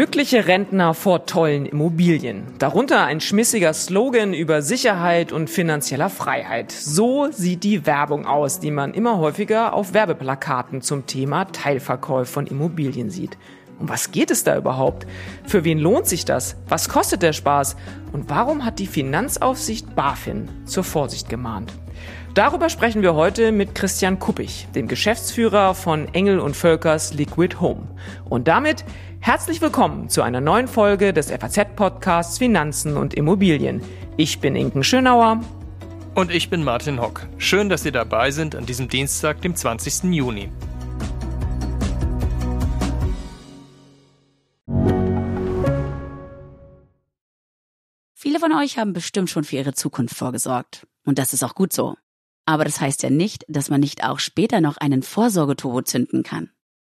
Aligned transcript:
Glückliche 0.00 0.46
Rentner 0.46 0.94
vor 0.94 1.26
tollen 1.26 1.66
Immobilien. 1.66 2.44
Darunter 2.58 3.04
ein 3.04 3.20
schmissiger 3.20 3.74
Slogan 3.74 4.32
über 4.32 4.62
Sicherheit 4.62 5.30
und 5.30 5.50
finanzieller 5.50 6.08
Freiheit. 6.08 6.72
So 6.72 7.28
sieht 7.30 7.64
die 7.64 7.86
Werbung 7.86 8.24
aus, 8.24 8.60
die 8.60 8.70
man 8.70 8.94
immer 8.94 9.18
häufiger 9.18 9.74
auf 9.74 9.92
Werbeplakaten 9.92 10.80
zum 10.80 11.06
Thema 11.06 11.44
Teilverkauf 11.46 12.30
von 12.30 12.46
Immobilien 12.46 13.10
sieht. 13.10 13.36
Um 13.78 13.88
was 13.88 14.10
geht 14.10 14.30
es 14.30 14.42
da 14.42 14.56
überhaupt? 14.56 15.06
Für 15.44 15.64
wen 15.64 15.78
lohnt 15.78 16.06
sich 16.06 16.24
das? 16.24 16.56
Was 16.68 16.88
kostet 16.88 17.22
der 17.22 17.32
Spaß? 17.32 17.76
Und 18.12 18.30
warum 18.30 18.64
hat 18.64 18.78
die 18.78 18.86
Finanzaufsicht 18.86 19.94
BaFin 19.96 20.48
zur 20.66 20.84
Vorsicht 20.84 21.28
gemahnt? 21.28 21.72
Darüber 22.34 22.68
sprechen 22.68 23.02
wir 23.02 23.14
heute 23.16 23.50
mit 23.50 23.74
Christian 23.74 24.20
Kuppich, 24.20 24.68
dem 24.72 24.86
Geschäftsführer 24.86 25.74
von 25.74 26.06
Engel 26.14 26.38
und 26.38 26.56
Völkers 26.56 27.12
Liquid 27.12 27.56
Home. 27.58 27.88
Und 28.24 28.46
damit 28.46 28.84
herzlich 29.18 29.60
willkommen 29.60 30.08
zu 30.08 30.22
einer 30.22 30.40
neuen 30.40 30.68
Folge 30.68 31.12
des 31.12 31.32
FAZ-Podcasts 31.32 32.38
Finanzen 32.38 32.96
und 32.96 33.14
Immobilien. 33.14 33.82
Ich 34.16 34.38
bin 34.38 34.54
Inken 34.54 34.84
Schönauer. 34.84 35.42
Und 36.14 36.30
ich 36.30 36.48
bin 36.50 36.62
Martin 36.62 37.00
Hock. 37.00 37.26
Schön, 37.38 37.68
dass 37.68 37.82
Sie 37.82 37.90
dabei 37.90 38.30
sind 38.30 38.54
an 38.54 38.64
diesem 38.64 38.88
Dienstag, 38.88 39.42
dem 39.42 39.56
20. 39.56 40.14
Juni. 40.14 40.52
Viele 48.14 48.38
von 48.38 48.52
euch 48.52 48.78
haben 48.78 48.92
bestimmt 48.92 49.30
schon 49.30 49.42
für 49.42 49.56
ihre 49.56 49.74
Zukunft 49.74 50.14
vorgesorgt. 50.14 50.86
Und 51.04 51.18
das 51.18 51.32
ist 51.32 51.42
auch 51.42 51.56
gut 51.56 51.72
so. 51.72 51.96
Aber 52.50 52.64
das 52.64 52.80
heißt 52.80 53.04
ja 53.04 53.10
nicht, 53.10 53.44
dass 53.46 53.70
man 53.70 53.78
nicht 53.78 54.02
auch 54.02 54.18
später 54.18 54.60
noch 54.60 54.76
einen 54.76 55.04
Vorsorgeturbo 55.04 55.82
zünden 55.82 56.24
kann. 56.24 56.50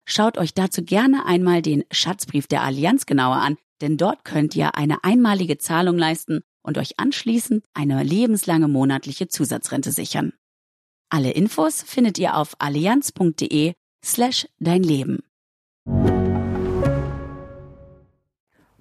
Schaut 0.06 0.38
euch 0.38 0.54
dazu 0.54 0.84
gerne 0.84 1.26
einmal 1.26 1.60
den 1.60 1.82
Schatzbrief 1.90 2.46
der 2.46 2.62
Allianz 2.62 3.04
genauer 3.04 3.38
an, 3.38 3.56
denn 3.80 3.96
dort 3.96 4.24
könnt 4.24 4.54
ihr 4.54 4.76
eine 4.76 5.02
einmalige 5.02 5.58
Zahlung 5.58 5.98
leisten 5.98 6.42
und 6.62 6.78
euch 6.78 7.00
anschließend 7.00 7.64
eine 7.74 8.04
lebenslange 8.04 8.68
monatliche 8.68 9.26
Zusatzrente 9.26 9.90
sichern. 9.90 10.34
Alle 11.08 11.32
Infos 11.32 11.82
findet 11.82 12.16
ihr 12.20 12.36
auf 12.36 12.54
allianz.de 12.60 13.72
slash 14.04 14.46
dein 14.60 14.84
Leben. 14.84 15.18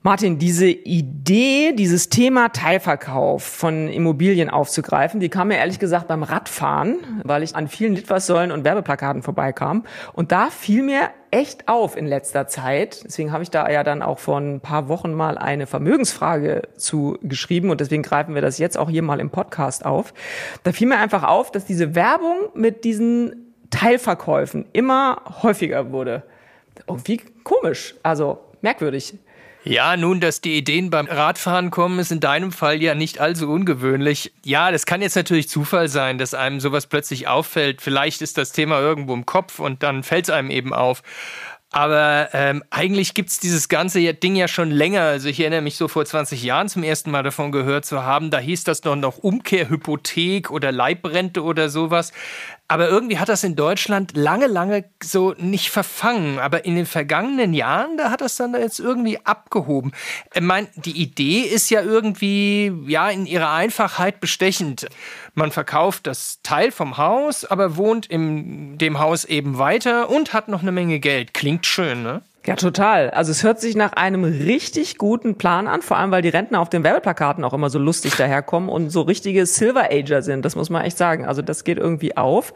Martin, 0.02 0.40
diese 0.40 0.68
Idee, 0.68 1.74
dieses 1.74 2.08
Thema 2.08 2.48
Teilverkauf 2.50 3.44
von 3.44 3.90
Immobilien 3.90 4.50
aufzugreifen, 4.50 5.20
die 5.20 5.28
kam 5.28 5.50
mir 5.50 5.58
ehrlich 5.58 5.78
gesagt 5.78 6.08
beim 6.08 6.24
Radfahren, 6.24 7.00
weil 7.26 7.44
ich 7.44 7.54
an 7.54 7.68
vielen 7.68 7.96
Litfaßsäulen 7.96 8.54
und 8.54 8.64
Werbeplakaten 8.64 9.24
vorbeikam. 9.24 9.84
Und 10.14 10.32
da 10.32 10.52
fiel 10.52 10.84
mir 10.84 11.10
echt 11.32 11.68
auf 11.68 11.98
in 11.98 12.08
letzter 12.08 12.48
Zeit. 12.48 13.04
Deswegen 13.04 13.34
habe 13.34 13.44
ich 13.44 13.50
da 13.50 13.70
ja 13.70 13.84
dann 13.84 14.02
auch 14.02 14.20
vor 14.20 14.40
ein 14.40 14.62
paar 14.62 14.88
Wochen 14.88 15.14
mal 15.14 15.38
eine 15.38 15.68
Vermögensfrage 15.68 16.62
zu 16.78 17.18
geschrieben 17.22 17.70
und 17.70 17.82
deswegen 17.82 18.02
greifen 18.02 18.36
wir 18.36 18.42
das 18.42 18.58
jetzt 18.58 18.78
auch 18.78 18.90
hier 18.90 19.04
mal 19.04 19.20
im 19.20 19.30
Podcast 19.30 19.86
auf. 19.86 20.14
Da 20.64 20.72
fiel 20.72 20.88
mir 20.88 21.00
einfach 21.00 21.24
auf, 21.24 21.52
dass 21.52 21.66
diese 21.66 21.94
Werbung 21.94 22.38
mit 22.54 22.86
diesen 22.86 23.54
Teilverkäufen 23.70 24.66
immer 24.72 25.22
häufiger 25.44 25.92
wurde. 25.92 26.24
Irgendwie 26.88 27.20
komisch, 27.44 27.96
also 28.02 28.40
merkwürdig. 28.62 29.20
Ja, 29.64 29.98
nun, 29.98 30.22
dass 30.22 30.40
die 30.40 30.58
Ideen 30.58 30.90
beim 30.90 31.08
Radfahren 31.08 31.70
kommen, 31.70 32.00
ist 32.00 32.12
in 32.12 32.22
deinem 32.22 32.54
Fall 32.54 32.82
ja 32.82 32.96
nicht 32.96 33.20
allzu 33.20 33.50
ungewöhnlich. 33.52 34.32
Ja, 34.46 34.72
das 34.72 34.86
kann 34.86 35.02
jetzt 35.02 35.16
natürlich 35.16 35.50
Zufall 35.50 35.90
sein, 35.90 36.18
dass 36.18 36.34
einem 36.34 36.62
sowas 36.62 36.88
plötzlich 36.88 37.28
auffällt. 37.28 37.82
Vielleicht 37.82 38.22
ist 38.22 38.38
das 38.38 38.54
Thema 38.54 38.80
irgendwo 38.80 39.14
im 39.14 39.26
Kopf 39.26 39.60
und 39.60 39.84
dann 39.84 40.04
fällt 40.04 40.26
es 40.26 40.30
einem 40.30 40.50
eben 40.50 40.74
auf. 40.74 41.04
Aber 41.72 42.30
ähm, 42.34 42.64
eigentlich 42.72 43.14
gibt's 43.14 43.40
dieses 43.40 43.70
ganze 43.70 44.14
Ding 44.14 44.36
ja 44.36 44.48
schon 44.48 44.72
länger. 44.72 45.02
Also 45.02 45.30
ich 45.30 45.40
erinnere 45.40 45.62
mich 45.62 45.76
so 45.76 45.88
vor 45.88 46.04
20 46.04 46.42
Jahren 46.42 46.68
zum 46.68 46.82
ersten 46.82 47.12
Mal 47.12 47.22
davon 47.22 47.52
gehört 47.52 47.86
zu 47.86 48.04
haben. 48.04 48.32
Da 48.32 48.40
hieß 48.40 48.64
das 48.64 48.82
doch 48.82 48.96
noch 48.96 49.20
Umkehrhypothek 49.20 50.50
oder 50.50 50.72
Leibrente 50.72 51.44
oder 51.44 51.70
sowas. 51.70 52.12
Aber 52.72 52.88
irgendwie 52.88 53.18
hat 53.18 53.30
das 53.30 53.44
in 53.44 53.56
Deutschland 53.56 54.16
lange, 54.16 54.46
lange 54.46 54.86
so 55.04 55.34
nicht 55.40 55.72
verfangen. 55.72 56.38
Aber 56.38 56.66
in 56.66 56.76
den 56.76 56.86
vergangenen 56.86 57.56
Jahren, 57.56 57.98
da 57.98 58.12
hat 58.12 58.22
das 58.22 58.36
dann 58.36 58.54
jetzt 58.54 58.80
irgendwie 58.80 59.18
abgehoben. 59.26 59.92
Ich 60.36 60.42
meine, 60.42 60.68
die 60.76 61.02
Idee 61.02 61.40
ist 61.40 61.72
ja 61.72 61.82
irgendwie, 61.82 62.72
ja, 62.86 63.10
in 63.10 63.26
ihrer 63.26 63.52
Einfachheit 63.52 64.20
bestechend. 64.20 64.88
Man 65.34 65.52
verkauft 65.52 66.06
das 66.06 66.42
Teil 66.44 66.72
vom 66.72 66.98
Haus, 66.98 67.44
aber 67.44 67.76
wohnt 67.76 68.06
in 68.06 68.78
dem 68.78 69.00
Haus 69.00 69.26
eben 69.26 69.58
weiter 69.58 70.08
und 70.12 70.34
hat 70.34 70.48
noch 70.48 70.62
eine 70.62 70.72
Menge 70.72 71.00
Geld. 71.00 71.34
Klingt 71.34 71.66
schön, 71.66 72.04
ne? 72.04 72.22
Ja, 72.50 72.56
total. 72.56 73.12
Also 73.12 73.30
es 73.30 73.44
hört 73.44 73.62
sich 73.62 73.76
nach 73.76 73.94
einem 73.94 74.24
richtig 74.24 74.98
guten 74.98 75.36
Plan 75.36 75.68
an, 75.68 75.84
vor 75.84 75.98
allem 75.98 76.10
weil 76.10 76.24
die 76.24 76.30
Rentner 76.30 76.60
auf 76.62 76.70
den 76.70 76.84
Werbeplakaten 76.84 77.44
auch 77.44 77.54
immer 77.54 77.70
so 77.70 77.78
lustig 77.78 78.16
daherkommen 78.16 78.70
und 78.70 78.90
so 78.90 79.02
richtige 79.02 79.46
Silver 79.46 79.92
Ager 79.92 80.24
sind. 80.24 80.44
Das 80.46 80.56
muss 80.56 80.72
man 80.72 80.84
echt 80.84 80.98
sagen. 80.98 81.28
Also 81.28 81.44
das 81.44 81.64
geht 81.64 81.78
irgendwie 81.78 82.18
auf. 82.18 82.56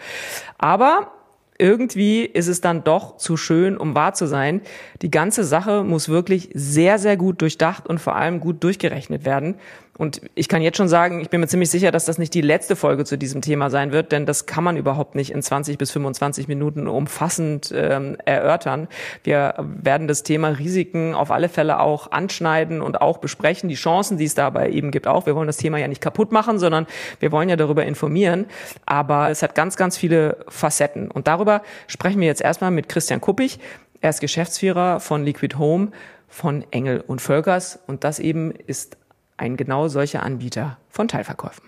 Aber 0.58 1.12
irgendwie 1.60 2.26
ist 2.26 2.48
es 2.48 2.60
dann 2.60 2.84
doch 2.84 3.18
zu 3.18 3.38
schön, 3.38 3.78
um 3.78 3.94
wahr 3.94 4.16
zu 4.16 4.26
sein. 4.26 4.62
Die 5.04 5.12
ganze 5.12 5.44
Sache 5.44 5.84
muss 5.84 6.10
wirklich 6.10 6.50
sehr, 6.56 6.98
sehr 6.98 7.16
gut 7.16 7.44
durchdacht 7.44 7.86
und 7.86 8.00
vor 8.00 8.16
allem 8.16 8.40
gut 8.40 8.64
durchgerechnet 8.64 9.26
werden. 9.26 9.60
Und 9.96 10.22
ich 10.34 10.50
kann 10.50 10.64
jetzt 10.64 10.78
schon 10.78 10.88
sagen, 10.88 11.20
ich 11.22 11.30
bin 11.30 11.40
mir 11.40 11.48
ziemlich 11.48 11.70
sicher, 11.70 11.92
dass 11.92 12.06
das 12.06 12.18
nicht 12.18 12.34
die 12.34 12.42
letzte 12.42 12.76
Folge 12.76 13.06
zu 13.06 13.16
diesem 13.16 13.42
Thema 13.42 13.70
sein 13.70 13.92
wird, 13.92 14.12
denn 14.12 14.26
das 14.26 14.48
kann 14.48 14.64
man 14.64 14.76
überhaupt 14.76 15.14
nicht 15.14 15.32
in 15.32 15.44
20 15.44 15.78
bis 15.78 15.92
25 15.92 16.48
Minuten 16.48 16.88
umfassend 16.88 17.72
ähm, 17.76 18.18
erörtern. 18.26 18.88
Wir 19.24 19.54
werden 19.60 20.08
das 20.08 20.24
Thema 20.24 20.48
Risiken 20.50 21.14
auf 21.14 21.30
alle 21.30 21.48
Fälle 21.48 21.80
auch 21.80 22.12
anschneiden 22.12 22.82
und 22.82 23.02
auch 23.02 23.20
besprechen, 23.20 23.70
die 23.70 23.76
Chancen, 23.76 24.18
die 24.18 24.26
es 24.26 24.34
dabei 24.34 24.72
eben 24.72 24.90
gibt 24.90 25.06
auch. 25.06 25.28
Wir 25.28 25.36
wollen 25.36 25.48
das 25.48 25.58
Thema 25.58 25.78
ja 25.78 25.88
nicht 25.88 26.02
kaputt 26.02 26.32
machen, 26.32 26.58
sondern 26.58 26.88
wir 27.20 27.32
wollen 27.32 27.50
ja 27.50 27.56
darüber 27.56 27.86
informieren. 27.86 28.48
Aber 28.88 29.30
es 29.30 29.44
hat 29.44 29.54
ganz, 29.54 29.78
ganz 29.78 29.96
viele 29.96 30.38
Facetten. 30.48 31.12
Und 31.12 31.28
darüber 31.28 31.62
sprechen 31.86 32.20
wir 32.20 32.28
jetzt 32.28 32.42
erstmal 32.42 32.72
mit 32.72 32.90
Christian 32.90 33.22
Kuppich. 33.22 33.60
Er 34.02 34.10
ist 34.10 34.22
Geschäftsführer 34.22 35.00
von 35.00 35.24
Liquid 35.24 35.56
Home 35.60 35.92
von 36.28 36.66
Engel 36.72 37.04
und 37.06 37.22
Völkers. 37.22 37.80
Und 37.86 38.04
das 38.04 38.18
eben 38.18 38.52
ist 38.52 38.98
ein 39.38 39.58
genau 39.58 39.88
solcher 39.88 40.24
Anbieter 40.24 40.78
von 40.90 41.08
Teilverkäufen. 41.08 41.64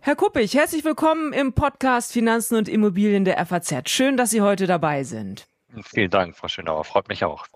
Herr 0.00 0.14
Kuppich, 0.14 0.54
herzlich 0.54 0.84
willkommen 0.84 1.32
im 1.32 1.52
Podcast 1.52 2.12
Finanzen 2.12 2.56
und 2.56 2.68
Immobilien 2.68 3.24
der 3.24 3.44
FAZ. 3.44 3.90
Schön, 3.90 4.16
dass 4.16 4.30
Sie 4.30 4.40
heute 4.40 4.66
dabei 4.66 5.02
sind. 5.02 5.48
Vielen 5.82 6.10
Dank, 6.10 6.36
Frau 6.36 6.48
Schönauer. 6.48 6.84
Freut 6.84 7.08
mich 7.08 7.24
auch. 7.24 7.46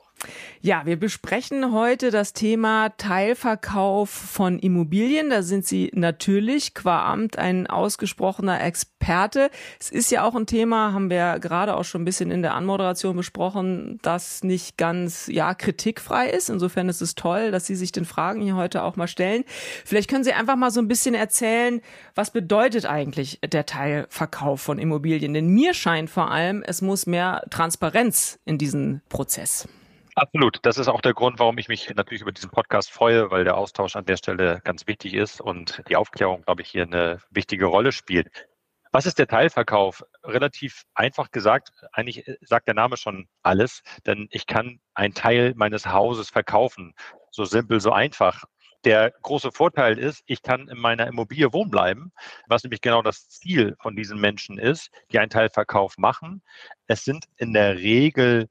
Ja, 0.63 0.85
wir 0.85 0.99
besprechen 0.99 1.73
heute 1.73 2.11
das 2.11 2.35
Thema 2.35 2.91
Teilverkauf 2.91 4.11
von 4.11 4.59
Immobilien. 4.59 5.31
Da 5.31 5.43
sind 5.43 5.67
Sie 5.67 5.91
natürlich 5.95 6.75
qua 6.75 7.11
Amt 7.11 7.39
ein 7.39 7.67
ausgesprochener 7.67 8.63
Experte. 8.63 9.51
Es 9.81 9.91
ist 9.91 10.11
ja 10.11 10.23
auch 10.23 10.35
ein 10.35 10.45
Thema, 10.45 10.93
haben 10.93 11.09
wir 11.09 11.39
gerade 11.39 11.75
auch 11.75 11.85
schon 11.85 12.03
ein 12.03 12.05
bisschen 12.05 12.31
in 12.31 12.43
der 12.43 12.55
Anmoderation 12.55 13.17
besprochen, 13.17 13.99
das 14.03 14.45
nicht 14.45 14.77
ganz, 14.77 15.29
ja, 15.29 15.55
kritikfrei 15.55 16.29
ist. 16.29 16.51
Insofern 16.51 16.91
ist 16.91 17.01
es 17.01 17.15
toll, 17.15 17.51
dass 17.53 17.67
Sie 17.67 17.77
sich 17.77 17.91
den 17.91 18.05
Fragen 18.05 18.43
hier 18.43 18.57
heute 18.57 18.83
auch 18.83 18.97
mal 18.97 19.09
stellen. 19.09 19.45
Vielleicht 19.87 20.11
können 20.11 20.25
Sie 20.25 20.35
einfach 20.35 20.57
mal 20.57 20.71
so 20.71 20.81
ein 20.81 20.89
bisschen 20.89 21.15
erzählen, 21.15 21.81
was 22.15 22.33
bedeutet 22.33 22.85
eigentlich 22.85 23.41
der 23.43 23.65
Teilverkauf 23.65 24.61
von 24.61 24.79
Immobilien? 24.79 25.33
Denn 25.33 25.49
mir 25.49 25.73
scheint 25.73 26.11
vor 26.11 26.31
allem, 26.31 26.63
es 26.67 26.83
muss 26.83 27.07
mehr 27.07 27.45
Transparenz 27.49 28.39
in 28.45 28.59
diesen 28.59 29.01
Prozess. 29.09 29.67
Absolut. 30.21 30.59
Das 30.67 30.77
ist 30.77 30.89
auch 30.89 31.01
der 31.01 31.15
Grund, 31.15 31.39
warum 31.39 31.57
ich 31.57 31.69
mich 31.69 31.95
natürlich 31.95 32.21
über 32.21 32.31
diesen 32.31 32.51
Podcast 32.51 32.91
freue, 32.91 33.31
weil 33.31 33.45
der 33.45 33.57
Austausch 33.57 33.97
an 33.97 34.05
der 34.05 34.19
Stelle 34.19 34.61
ganz 34.65 34.87
wichtig 34.87 35.15
ist 35.15 35.41
und 35.41 35.83
die 35.89 35.97
Aufklärung, 35.97 36.43
glaube 36.43 36.61
ich, 36.61 36.69
hier 36.69 36.83
eine 36.83 37.21
wichtige 37.31 37.65
Rolle 37.65 37.91
spielt. 37.91 38.29
Was 38.93 39.07
ist 39.07 39.19
der 39.19 39.29
Teilverkauf? 39.29 40.05
Relativ 40.23 40.83
einfach 40.93 41.31
gesagt, 41.31 41.71
eigentlich 41.93 42.27
sagt 42.43 42.69
der 42.69 42.75
Name 42.75 42.99
schon 42.99 43.29
alles, 43.43 43.81
denn 44.05 44.29
ich 44.31 44.47
kann 44.47 44.81
einen 44.93 45.15
Teil 45.15 45.55
meines 45.57 45.87
Hauses 45.87 46.29
verkaufen. 46.29 46.93
So 47.31 47.47
simpel, 47.47 47.81
so 47.81 47.91
einfach. 47.91 48.45
Der 48.85 49.13
große 49.23 49.53
Vorteil 49.53 49.99
ist, 49.99 50.23
ich 50.27 50.43
kann 50.43 50.69
in 50.69 50.77
meiner 50.77 51.07
Immobilie 51.07 51.51
wohnen 51.55 51.71
bleiben, 51.71 52.13
was 52.47 52.63
nämlich 52.63 52.83
genau 52.83 53.01
das 53.01 53.31
Ziel 53.31 53.75
von 53.81 53.97
diesen 53.97 54.21
Menschen 54.21 54.59
ist, 54.59 54.91
die 55.13 55.19
einen 55.19 55.31
Teilverkauf 55.31 55.97
machen. 55.97 56.43
Es 56.89 57.05
sind 57.05 57.25
in 57.39 57.55
der 57.55 57.79
Regel 57.79 58.51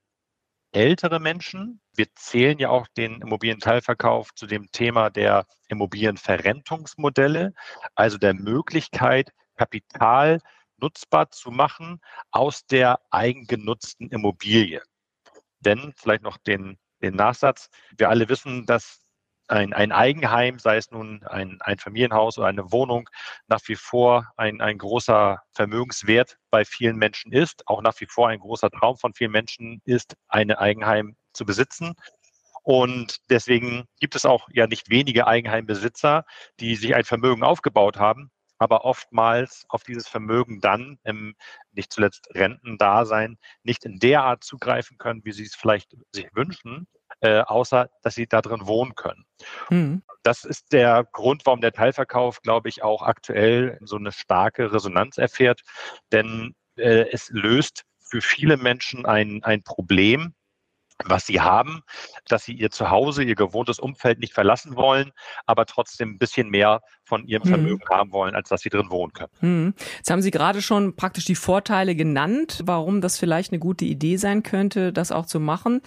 ältere 0.72 1.20
Menschen. 1.20 1.82
Wir 1.96 2.08
zählen 2.16 2.60
ja 2.60 2.70
auch 2.70 2.88
den 2.96 3.22
Immobilienteilverkauf 3.22 4.34
zu 4.36 4.48
dem 4.48 4.72
Thema 4.72 5.10
der 5.10 5.46
Immobilienverrentungsmodelle, 5.68 7.54
also 7.96 8.18
der 8.18 8.34
Möglichkeit, 8.34 9.32
Kapital 9.56 10.40
nutzbar 10.78 11.32
zu 11.32 11.52
machen 11.52 12.00
aus 12.32 12.66
der 12.66 13.00
eigengenutzten 13.12 14.10
Immobilie. 14.10 14.82
Denn 15.60 15.94
vielleicht 15.98 16.24
noch 16.24 16.38
den, 16.38 16.78
den 17.02 17.16
Nachsatz. 17.16 17.70
Wir 17.98 18.10
alle 18.10 18.30
wissen, 18.30 18.66
dass 18.66 19.02
ein, 19.50 19.74
ein 19.74 19.92
Eigenheim, 19.92 20.60
sei 20.60 20.78
es 20.78 20.92
nun 20.92 21.24
ein, 21.26 21.58
ein 21.62 21.80
Familienhaus 21.80 22.38
oder 22.38 22.48
eine 22.48 22.72
Wohnung, 22.72 23.10
nach 23.48 23.62
wie 23.66 23.76
vor 23.76 24.28
ein, 24.38 24.62
ein 24.62 24.78
großer 24.78 25.42
Vermögenswert 25.54 26.38
bei 26.52 26.66
vielen 26.66 26.98
Menschen 26.98 27.32
ist, 27.32 27.68
auch 27.68 27.82
nach 27.82 28.00
wie 28.00 28.06
vor 28.06 28.30
ein 28.30 28.40
großer 28.40 28.70
Traum 28.70 28.98
von 28.98 29.14
vielen 29.14 29.32
Menschen 29.32 29.82
ist, 29.86 30.16
ein 30.28 30.52
Eigenheim 30.52 31.16
zu 31.34 31.46
besitzen. 31.46 31.94
Und 32.64 33.18
deswegen 33.30 33.86
gibt 34.00 34.16
es 34.16 34.26
auch 34.26 34.48
ja 34.52 34.68
nicht 34.68 34.90
wenige 34.90 35.28
Eigenheimbesitzer, 35.28 36.26
die 36.60 36.76
sich 36.76 36.96
ein 36.96 37.06
Vermögen 37.06 37.44
aufgebaut 37.44 37.98
haben, 37.98 38.32
aber 38.60 38.86
oftmals 38.86 39.66
auf 39.70 39.84
dieses 39.84 40.08
Vermögen 40.08 40.60
dann 40.62 41.00
im 41.04 41.36
nicht 41.72 41.92
zuletzt 41.92 42.28
Rentendasein 42.36 43.38
nicht 43.64 43.86
in 43.86 43.98
der 44.00 44.24
Art 44.24 44.44
zugreifen 44.44 44.98
können, 44.98 45.24
wie 45.24 45.32
sie 45.32 45.44
es 45.44 45.56
vielleicht 45.56 45.96
sich 46.12 46.28
wünschen, 46.34 46.88
äh, 47.22 47.42
außer 47.42 47.90
dass 48.02 48.16
sie 48.16 48.28
da 48.28 48.42
drin 48.42 48.68
wohnen 48.68 48.96
können. 48.96 49.26
Mhm. 49.70 50.04
Das 50.24 50.44
ist 50.44 50.74
der 50.74 51.06
Grund, 51.12 51.46
warum 51.46 51.62
der 51.62 51.72
Teilverkauf, 51.72 52.42
glaube 52.42 52.70
ich, 52.70 52.84
auch 52.84 53.02
aktuell 53.04 53.78
so 53.82 53.96
eine 53.96 54.12
starke 54.12 54.72
Resonanz 54.72 55.18
erfährt, 55.18 55.62
denn 56.12 56.56
äh, 56.76 57.06
es 57.12 57.30
löst 57.30 57.84
für 58.00 58.22
viele 58.22 58.58
Menschen 58.58 59.06
ein, 59.06 59.44
ein 59.44 59.64
Problem, 59.64 60.34
was 61.06 61.26
sie 61.26 61.40
haben, 61.40 61.82
dass 62.28 62.44
sie 62.44 62.54
ihr 62.54 62.72
Zuhause, 62.72 63.24
ihr 63.24 63.36
gewohntes 63.36 63.80
Umfeld 63.80 64.20
nicht 64.20 64.34
verlassen 64.34 64.76
wollen, 64.76 65.12
aber 65.46 65.66
trotzdem 65.66 66.12
ein 66.12 66.18
bisschen 66.18 66.50
mehr 66.50 66.82
von 67.04 67.26
ihrem 67.26 67.44
hm. 67.44 67.50
Vermögen 67.50 67.84
hm. 67.88 67.98
haben 67.98 68.12
wollen, 68.12 68.36
als 68.36 68.50
dass 68.50 68.62
sie 68.62 68.70
drin 68.70 68.90
wohnen 68.90 69.14
können. 69.14 69.32
Hm. 69.40 69.74
Jetzt 69.98 70.12
haben 70.12 70.22
Sie 70.22 70.32
gerade 70.32 70.62
schon 70.62 70.96
praktisch 70.96 71.26
die 71.26 71.36
Vorteile 71.36 71.96
genannt, 71.96 72.62
warum 72.66 73.00
das 73.00 73.18
vielleicht 73.18 73.52
eine 73.52 73.60
gute 73.60 73.86
Idee 73.86 74.18
sein 74.18 74.44
könnte, 74.44 74.92
das 74.92 75.12
auch 75.12 75.26
zu 75.26 75.40
machen. 75.40 75.82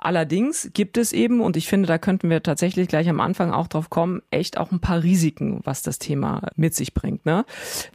Allerdings 0.00 0.70
gibt 0.74 0.96
es 0.96 1.12
eben, 1.12 1.40
und 1.40 1.56
ich 1.56 1.66
finde, 1.66 1.88
da 1.88 1.98
könnten 1.98 2.30
wir 2.30 2.40
tatsächlich 2.42 2.86
gleich 2.86 3.08
am 3.08 3.18
Anfang 3.18 3.52
auch 3.52 3.66
drauf 3.66 3.90
kommen, 3.90 4.22
echt 4.30 4.56
auch 4.56 4.70
ein 4.70 4.80
paar 4.80 5.02
Risiken, 5.02 5.60
was 5.64 5.82
das 5.82 5.98
Thema 5.98 6.42
mit 6.54 6.72
sich 6.74 6.94
bringt. 6.94 7.26
Ne? 7.26 7.44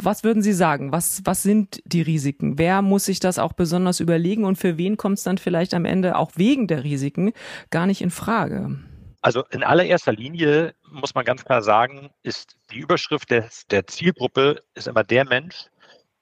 Was 0.01 0.25
würden 0.25 0.43
Sie 0.43 0.51
sagen? 0.51 0.91
Was, 0.91 1.21
was 1.23 1.43
sind 1.43 1.81
die 1.85 2.01
Risiken? 2.01 2.57
Wer 2.57 2.81
muss 2.81 3.05
sich 3.05 3.21
das 3.21 3.39
auch 3.39 3.53
besonders 3.53 4.01
überlegen 4.01 4.43
und 4.43 4.57
für 4.57 4.77
wen 4.77 4.97
kommt 4.97 5.17
es 5.17 5.23
dann 5.23 5.37
vielleicht 5.37 5.73
am 5.73 5.85
Ende 5.85 6.17
auch 6.17 6.33
wegen 6.35 6.67
der 6.67 6.83
Risiken 6.83 7.31
gar 7.69 7.85
nicht 7.85 8.01
in 8.01 8.11
Frage? 8.11 8.77
Also 9.21 9.45
in 9.51 9.63
allererster 9.63 10.11
Linie 10.11 10.75
muss 10.91 11.15
man 11.15 11.23
ganz 11.23 11.45
klar 11.45 11.61
sagen, 11.61 12.09
ist 12.21 12.57
die 12.71 12.79
Überschrift 12.79 13.31
des, 13.31 13.65
der 13.67 13.87
Zielgruppe 13.87 14.61
ist 14.73 14.89
immer 14.89 15.05
der 15.05 15.23
Mensch, 15.23 15.67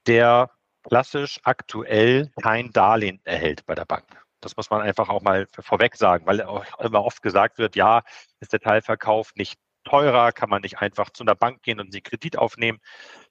der 0.06 0.52
klassisch 0.88 1.40
aktuell 1.44 2.30
kein 2.40 2.72
Darlehen 2.72 3.20
erhält 3.24 3.66
bei 3.66 3.74
der 3.74 3.86
Bank. 3.86 4.06
Das 4.42 4.58
muss 4.58 4.70
man 4.70 4.82
einfach 4.82 5.10
auch 5.10 5.22
mal 5.22 5.48
vorweg 5.52 5.96
sagen, 5.96 6.26
weil 6.26 6.42
auch 6.42 6.80
immer 6.80 7.04
oft 7.04 7.22
gesagt 7.22 7.58
wird, 7.58 7.76
ja, 7.76 8.02
ist 8.40 8.54
der 8.54 8.60
Teilverkauf 8.60 9.32
nicht 9.36 9.60
teurer, 9.84 10.32
kann 10.32 10.50
man 10.50 10.62
nicht 10.62 10.80
einfach 10.80 11.10
zu 11.12 11.24
einer 11.24 11.36
Bank 11.36 11.64
gehen 11.64 11.80
und 11.80 11.94
den 11.94 12.04
Kredit 12.04 12.38
aufnehmen. 12.38 12.80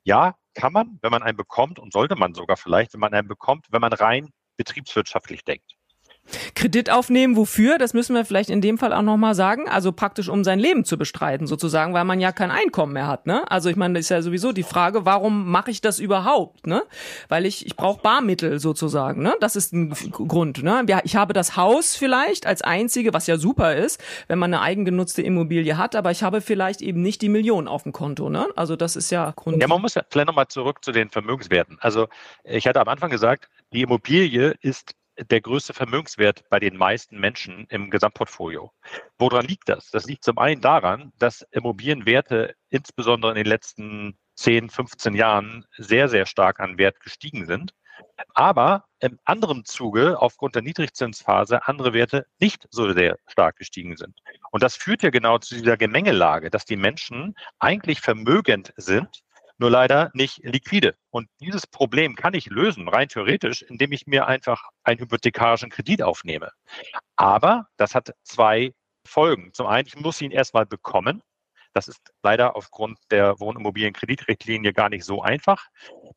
Ja, 0.05 0.37
kann 0.55 0.73
man, 0.73 0.99
wenn 1.03 1.11
man 1.11 1.23
einen 1.23 1.37
bekommt 1.37 1.79
und 1.79 1.93
sollte 1.93 2.17
man 2.17 2.35
sogar 2.35 2.57
vielleicht, 2.57 2.95
wenn 2.95 3.01
man 3.01 3.15
einen 3.15 3.29
bekommt, 3.29 3.67
wenn 3.71 3.81
man 3.81 3.93
rein 3.93 4.31
betriebswirtschaftlich 4.57 5.45
denkt. 5.45 5.73
Kredit 6.55 6.91
aufnehmen, 6.91 7.37
wofür? 7.37 7.79
Das 7.79 7.95
müssen 7.95 8.15
wir 8.15 8.25
vielleicht 8.25 8.51
in 8.51 8.61
dem 8.61 8.79
Fall 8.79 8.93
auch 8.93 9.03
nochmal 9.03 9.35
sagen. 9.35 9.69
Also 9.69 9.93
praktisch, 9.93 10.29
um 10.29 10.45
sein 10.45 10.59
Leben 10.59 10.85
zu 10.85 10.99
bestreiten, 10.99 11.47
sozusagen, 11.47 11.95
weil 11.95 12.05
man 12.05 12.21
ja 12.21 12.33
kein 12.33 12.51
Einkommen 12.51 12.93
mehr 12.93 13.07
hat. 13.07 13.27
Ne? 13.27 13.51
Also 13.51 13.69
ich 13.69 13.77
meine, 13.77 13.95
das 13.95 14.07
ist 14.07 14.09
ja 14.11 14.23
sowieso 14.23 14.53
die 14.53 14.63
Frage, 14.63 15.05
warum 15.05 15.51
mache 15.51 15.71
ich 15.71 15.81
das 15.81 15.99
überhaupt? 15.99 16.67
Ne? 16.67 16.83
Weil 17.29 17.47
ich, 17.47 17.67
ich 17.67 17.77
brauche 17.77 18.03
Barmittel 18.03 18.59
sozusagen. 18.59 19.23
Ne? 19.23 19.35
Das 19.41 19.57
ist 19.57 19.73
ein 19.73 19.91
Grund. 19.91 20.63
Ne? 20.63 20.85
Ich 21.05 21.17
habe 21.17 21.33
das 21.33 21.57
Haus 21.57 21.97
vielleicht 21.97 22.47
als 22.47 22.63
einzige, 22.63 23.13
was 23.13 23.27
ja 23.27 23.37
super 23.37 23.75
ist, 23.77 24.03
wenn 24.29 24.39
man 24.39 24.53
eine 24.53 24.63
eigengenutzte 24.63 25.23
Immobilie 25.23 25.77
hat, 25.77 25.97
aber 25.97 26.11
ich 26.11 26.23
habe 26.23 26.41
vielleicht 26.41 26.83
eben 26.83 27.03
nicht 27.03 27.23
die 27.23 27.29
Million 27.29 27.69
auf 27.69 27.85
dem 27.85 27.93
Konto. 27.93 28.29
Ne? 28.29 28.49
Also 28.57 28.77
das 28.77 28.97
ist 28.97 29.11
ja 29.11 29.33
Grund. 29.37 29.61
Ja, 29.61 29.69
man 29.69 29.81
muss 29.81 29.95
ja 29.95 30.03
vielleicht 30.09 30.27
nochmal 30.29 30.49
zurück 30.49 30.85
zu 30.85 30.93
den 30.93 31.11
Vermögenswerten. 31.11 31.79
Also 31.81 32.09
ich 32.45 32.67
hatte 32.67 32.81
am 32.81 32.89
Anfang 32.89 33.11
gesagt, 33.11 33.49
die 33.73 33.83
Immobilie 33.83 34.55
ist 34.61 34.95
der 35.29 35.41
größte 35.41 35.75
Vermögenswert 35.75 36.45
bei 36.49 36.59
den 36.59 36.77
meisten 36.77 37.19
Menschen 37.19 37.67
im 37.69 37.91
Gesamtportfolio. 37.91 38.73
Woran 39.19 39.47
liegt 39.47 39.69
das? 39.69 39.91
Das 39.91 40.07
liegt 40.07 40.25
zum 40.25 40.39
einen 40.39 40.61
daran, 40.61 41.13
dass 41.19 41.43
Immobilienwerte 41.51 42.55
insbesondere 42.71 43.33
in 43.33 43.37
den 43.37 43.47
letzten 43.47 44.19
10, 44.37 44.71
15 44.71 45.15
Jahren 45.15 45.67
sehr, 45.77 46.09
sehr 46.09 46.27
stark 46.27 46.61
an 46.61 46.79
Wert 46.79 47.01
gestiegen 47.01 47.47
sind. 47.47 47.75
Aber 48.35 48.87
im 49.01 49.19
anderen 49.25 49.65
Zuge, 49.67 50.21
aufgrund 50.21 50.55
der 50.55 50.63
Niedrigzinsphase, 50.63 51.67
andere 51.67 51.93
Werte 51.93 52.27
nicht 52.39 52.67
so 52.71 52.93
sehr 52.93 53.19
stark 53.27 53.57
gestiegen 53.57 53.97
sind. 53.97 54.19
Und 54.51 54.63
das 54.63 54.77
führt 54.77 55.03
ja 55.03 55.11
genau 55.11 55.39
zu 55.39 55.55
dieser 55.55 55.77
Gemengelage, 55.77 56.51
dass 56.51 56.65
die 56.65 56.77
Menschen 56.77 57.35
eigentlich 57.59 58.01
vermögend 58.01 58.73
sind, 58.77 59.23
nur 59.61 59.71
leider 59.71 60.11
nicht 60.15 60.39
liquide. 60.43 60.97
Und 61.11 61.29
dieses 61.41 61.67
Problem 61.67 62.17
kann 62.17 62.35
ich 62.35 62.47
lösen, 62.47 62.89
rein 62.89 63.09
theoretisch, 63.09 63.63
indem 63.63 63.93
ich 63.93 64.07
mir 64.07 64.27
einfach 64.27 64.71
einen 64.85 65.01
hypothekarischen 65.01 65.71
Kredit 65.71 66.03
aufnehme. 66.03 66.51
Aber 67.17 67.67
das 67.77 67.95
hat 67.95 68.15
zwei 68.25 68.73
Folgen. 69.07 69.53
Zum 69.53 69.67
einen, 69.67 69.87
ich 69.87 69.97
muss 69.97 70.21
ihn 70.21 70.31
erstmal 70.31 70.67
bekommen. 70.67 71.23
Das 71.75 71.89
ist 71.89 72.01
leider 72.23 72.57
aufgrund 72.57 72.99
der 73.11 73.39
Wohnimmobilienkreditrichtlinie 73.39 74.73
gar 74.73 74.89
nicht 74.89 75.05
so 75.05 75.23
einfach. 75.23 75.67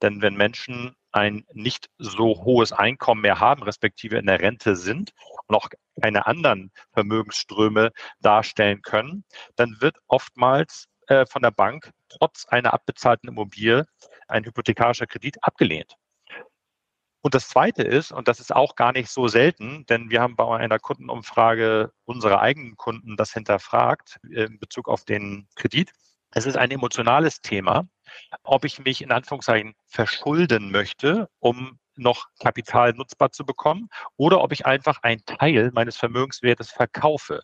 Denn 0.02 0.22
wenn 0.22 0.36
Menschen 0.36 0.96
ein 1.12 1.46
nicht 1.54 1.90
so 2.00 2.44
hohes 2.44 2.72
Einkommen 2.72 3.22
mehr 3.22 3.40
haben, 3.40 3.62
respektive 3.62 4.18
in 4.18 4.26
der 4.26 4.40
Rente 4.40 4.76
sind 4.76 5.12
und 5.48 5.56
auch 5.56 5.68
keine 6.02 6.26
anderen 6.26 6.72
Vermögensströme 6.94 7.92
darstellen 8.22 8.82
können, 8.82 9.26
dann 9.56 9.78
wird 9.80 9.98
oftmals 10.08 10.88
äh, 11.08 11.26
von 11.26 11.42
der 11.42 11.52
Bank 11.52 11.92
trotz 12.18 12.46
einer 12.46 12.74
abbezahlten 12.74 13.30
Immobilie 13.30 13.86
ein 14.28 14.46
hypothekarischer 14.46 15.08
Kredit 15.08 15.38
abgelehnt. 15.44 15.96
Und 17.26 17.36
das 17.36 17.48
Zweite 17.48 17.84
ist, 17.84 18.12
und 18.12 18.28
das 18.28 18.42
ist 18.42 18.54
auch 18.54 18.76
gar 18.76 18.92
nicht 18.92 19.10
so 19.10 19.30
selten, 19.30 19.86
denn 19.86 20.10
wir 20.10 20.22
haben 20.22 20.36
bei 20.36 20.58
einer 20.58 20.78
Kundenumfrage 20.78 21.94
unsere 22.04 22.42
eigenen 22.42 22.76
Kunden 22.76 23.16
das 23.16 23.32
hinterfragt 23.32 24.20
äh, 24.30 24.44
in 24.44 24.60
Bezug 24.60 24.90
auf 24.90 25.06
den 25.06 25.48
Kredit. 25.56 25.94
Es 26.32 26.46
ist 26.46 26.58
ein 26.58 26.72
emotionales 26.72 27.40
Thema, 27.42 27.88
ob 28.44 28.66
ich 28.66 28.80
mich 28.80 29.02
in 29.02 29.12
Anführungszeichen 29.12 29.74
verschulden 29.86 30.72
möchte, 30.72 31.30
um 31.40 31.80
noch 31.96 32.28
Kapital 32.40 32.92
nutzbar 32.94 33.32
zu 33.32 33.46
bekommen, 33.46 33.88
oder 34.18 34.42
ob 34.42 34.52
ich 34.52 34.66
einfach 34.66 35.02
einen 35.04 35.24
Teil 35.26 35.72
meines 35.74 35.96
Vermögenswertes 35.96 36.72
verkaufe. 36.72 37.44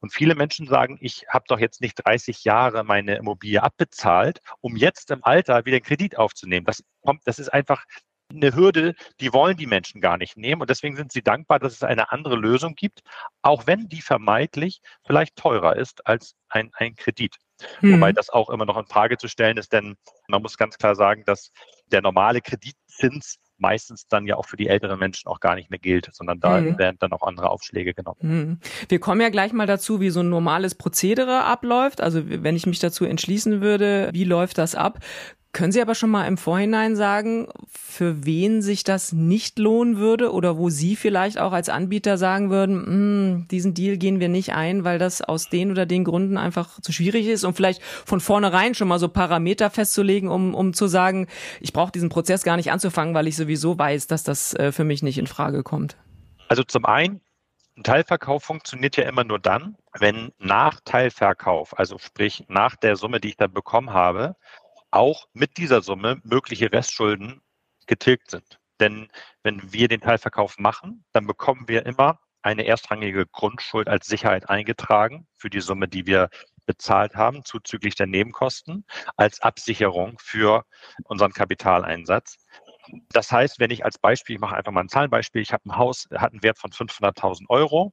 Und 0.00 0.12
viele 0.12 0.34
Menschen 0.34 0.66
sagen, 0.66 0.98
ich 1.00 1.26
habe 1.28 1.44
doch 1.48 1.58
jetzt 1.58 1.80
nicht 1.80 2.04
30 2.04 2.44
Jahre 2.44 2.84
meine 2.84 3.16
Immobilie 3.16 3.62
abbezahlt, 3.62 4.40
um 4.60 4.76
jetzt 4.76 5.10
im 5.10 5.22
Alter 5.24 5.64
wieder 5.64 5.76
einen 5.76 5.84
Kredit 5.84 6.16
aufzunehmen. 6.16 6.66
Das 6.66 6.82
kommt, 7.02 7.22
das 7.26 7.38
ist 7.38 7.52
einfach 7.52 7.84
eine 8.30 8.54
Hürde, 8.54 8.94
die 9.20 9.32
wollen 9.32 9.56
die 9.56 9.66
Menschen 9.66 10.00
gar 10.00 10.16
nicht 10.16 10.36
nehmen. 10.36 10.60
Und 10.60 10.70
deswegen 10.70 10.96
sind 10.96 11.12
sie 11.12 11.22
dankbar, 11.22 11.58
dass 11.58 11.74
es 11.74 11.82
eine 11.82 12.12
andere 12.12 12.36
Lösung 12.36 12.74
gibt, 12.74 13.00
auch 13.42 13.66
wenn 13.66 13.88
die 13.88 14.00
vermeintlich 14.00 14.80
vielleicht 15.04 15.36
teurer 15.36 15.76
ist 15.76 16.06
als 16.06 16.34
ein, 16.48 16.70
ein 16.74 16.94
Kredit. 16.94 17.36
Hm. 17.80 17.94
Wobei 17.94 18.12
das 18.12 18.30
auch 18.30 18.48
immer 18.48 18.64
noch 18.64 18.78
in 18.78 18.86
Frage 18.86 19.18
zu 19.18 19.28
stellen 19.28 19.58
ist, 19.58 19.72
denn 19.72 19.96
man 20.28 20.42
muss 20.42 20.56
ganz 20.56 20.78
klar 20.78 20.94
sagen, 20.94 21.24
dass 21.26 21.50
der 21.86 22.02
normale 22.02 22.40
Kreditzins 22.40 23.36
meistens 23.60 24.06
dann 24.08 24.26
ja 24.26 24.36
auch 24.36 24.46
für 24.46 24.56
die 24.56 24.68
älteren 24.68 24.98
Menschen 24.98 25.28
auch 25.28 25.40
gar 25.40 25.54
nicht 25.54 25.70
mehr 25.70 25.78
gilt, 25.78 26.08
sondern 26.12 26.40
da 26.40 26.60
mhm. 26.60 26.78
werden 26.78 26.96
dann 27.00 27.12
auch 27.12 27.22
andere 27.22 27.50
Aufschläge 27.50 27.94
genommen. 27.94 28.18
Mhm. 28.20 28.58
Wir 28.88 28.98
kommen 28.98 29.20
ja 29.20 29.28
gleich 29.28 29.52
mal 29.52 29.66
dazu, 29.66 30.00
wie 30.00 30.10
so 30.10 30.20
ein 30.20 30.28
normales 30.28 30.74
Prozedere 30.74 31.44
abläuft. 31.44 32.00
Also 32.00 32.22
wenn 32.26 32.56
ich 32.56 32.66
mich 32.66 32.78
dazu 32.78 33.04
entschließen 33.04 33.60
würde, 33.60 34.10
wie 34.12 34.24
läuft 34.24 34.58
das 34.58 34.74
ab? 34.74 35.00
Können 35.52 35.72
Sie 35.72 35.82
aber 35.82 35.96
schon 35.96 36.10
mal 36.10 36.28
im 36.28 36.36
Vorhinein 36.36 36.94
sagen, 36.94 37.48
für 37.68 38.24
wen 38.24 38.62
sich 38.62 38.84
das 38.84 39.12
nicht 39.12 39.58
lohnen 39.58 39.96
würde 39.96 40.32
oder 40.32 40.56
wo 40.56 40.70
Sie 40.70 40.94
vielleicht 40.94 41.40
auch 41.40 41.52
als 41.52 41.68
Anbieter 41.68 42.18
sagen 42.18 42.50
würden, 42.50 42.86
hm, 42.86 43.48
diesen 43.50 43.74
Deal 43.74 43.96
gehen 43.96 44.20
wir 44.20 44.28
nicht 44.28 44.52
ein, 44.52 44.84
weil 44.84 45.00
das 45.00 45.22
aus 45.22 45.48
den 45.48 45.72
oder 45.72 45.86
den 45.86 46.04
Gründen 46.04 46.38
einfach 46.38 46.80
zu 46.80 46.92
schwierig 46.92 47.26
ist 47.26 47.42
und 47.42 47.54
vielleicht 47.54 47.82
von 47.82 48.20
vornherein 48.20 48.76
schon 48.76 48.86
mal 48.86 49.00
so 49.00 49.08
Parameter 49.08 49.70
festzulegen, 49.70 50.28
um, 50.28 50.54
um 50.54 50.72
zu 50.72 50.86
sagen, 50.86 51.26
ich 51.60 51.72
brauche 51.72 51.90
diesen 51.90 52.10
Prozess 52.10 52.44
gar 52.44 52.56
nicht 52.56 52.70
anzufangen, 52.70 53.14
weil 53.14 53.26
ich 53.26 53.34
sowieso 53.34 53.76
weiß, 53.76 54.06
dass 54.06 54.22
das 54.22 54.54
äh, 54.54 54.70
für 54.70 54.84
mich 54.84 55.02
nicht 55.02 55.18
in 55.18 55.26
Frage 55.26 55.64
kommt? 55.64 55.96
Also 56.46 56.62
zum 56.62 56.84
einen, 56.84 57.20
ein 57.76 57.82
Teilverkauf 57.82 58.44
funktioniert 58.44 58.96
ja 58.96 59.04
immer 59.04 59.24
nur 59.24 59.40
dann, 59.40 59.76
wenn 59.98 60.30
nach 60.38 60.78
Teilverkauf, 60.84 61.76
also 61.76 61.98
sprich 61.98 62.44
nach 62.46 62.76
der 62.76 62.94
Summe, 62.94 63.18
die 63.18 63.28
ich 63.28 63.36
da 63.36 63.48
bekommen 63.48 63.92
habe, 63.92 64.36
auch 64.90 65.28
mit 65.32 65.56
dieser 65.56 65.82
Summe 65.82 66.20
mögliche 66.24 66.72
Restschulden 66.72 67.40
getilgt 67.86 68.30
sind. 68.30 68.58
Denn 68.80 69.08
wenn 69.42 69.72
wir 69.72 69.88
den 69.88 70.00
Teilverkauf 70.00 70.58
machen, 70.58 71.04
dann 71.12 71.26
bekommen 71.26 71.68
wir 71.68 71.84
immer 71.86 72.18
eine 72.42 72.64
erstrangige 72.64 73.26
Grundschuld 73.26 73.88
als 73.88 74.06
Sicherheit 74.06 74.48
eingetragen 74.48 75.26
für 75.36 75.50
die 75.50 75.60
Summe, 75.60 75.88
die 75.88 76.06
wir 76.06 76.30
bezahlt 76.64 77.14
haben, 77.16 77.44
zuzüglich 77.44 77.94
der 77.94 78.06
Nebenkosten, 78.06 78.86
als 79.16 79.40
Absicherung 79.40 80.18
für 80.18 80.64
unseren 81.04 81.32
Kapitaleinsatz. 81.32 82.38
Das 83.12 83.30
heißt, 83.30 83.58
wenn 83.58 83.70
ich 83.70 83.84
als 83.84 83.98
Beispiel, 83.98 84.36
ich 84.36 84.40
mache 84.40 84.56
einfach 84.56 84.72
mal 84.72 84.82
ein 84.82 84.88
Zahlenbeispiel, 84.88 85.42
ich 85.42 85.52
habe 85.52 85.68
ein 85.68 85.76
Haus, 85.76 86.08
hat 86.14 86.32
einen 86.32 86.42
Wert 86.42 86.58
von 86.58 86.70
500.000 86.70 87.48
Euro 87.48 87.92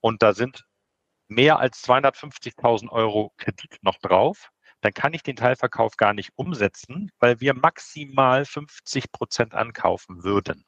und 0.00 0.22
da 0.22 0.32
sind 0.32 0.64
mehr 1.28 1.58
als 1.58 1.82
250.000 1.84 2.90
Euro 2.90 3.32
Kredit 3.36 3.78
noch 3.82 3.98
drauf, 3.98 4.50
dann 4.86 4.94
kann 4.94 5.14
ich 5.14 5.24
den 5.24 5.34
Teilverkauf 5.34 5.96
gar 5.96 6.14
nicht 6.14 6.30
umsetzen, 6.36 7.10
weil 7.18 7.40
wir 7.40 7.54
maximal 7.54 8.44
50 8.44 9.10
Prozent 9.10 9.52
ankaufen 9.52 10.22
würden. 10.22 10.64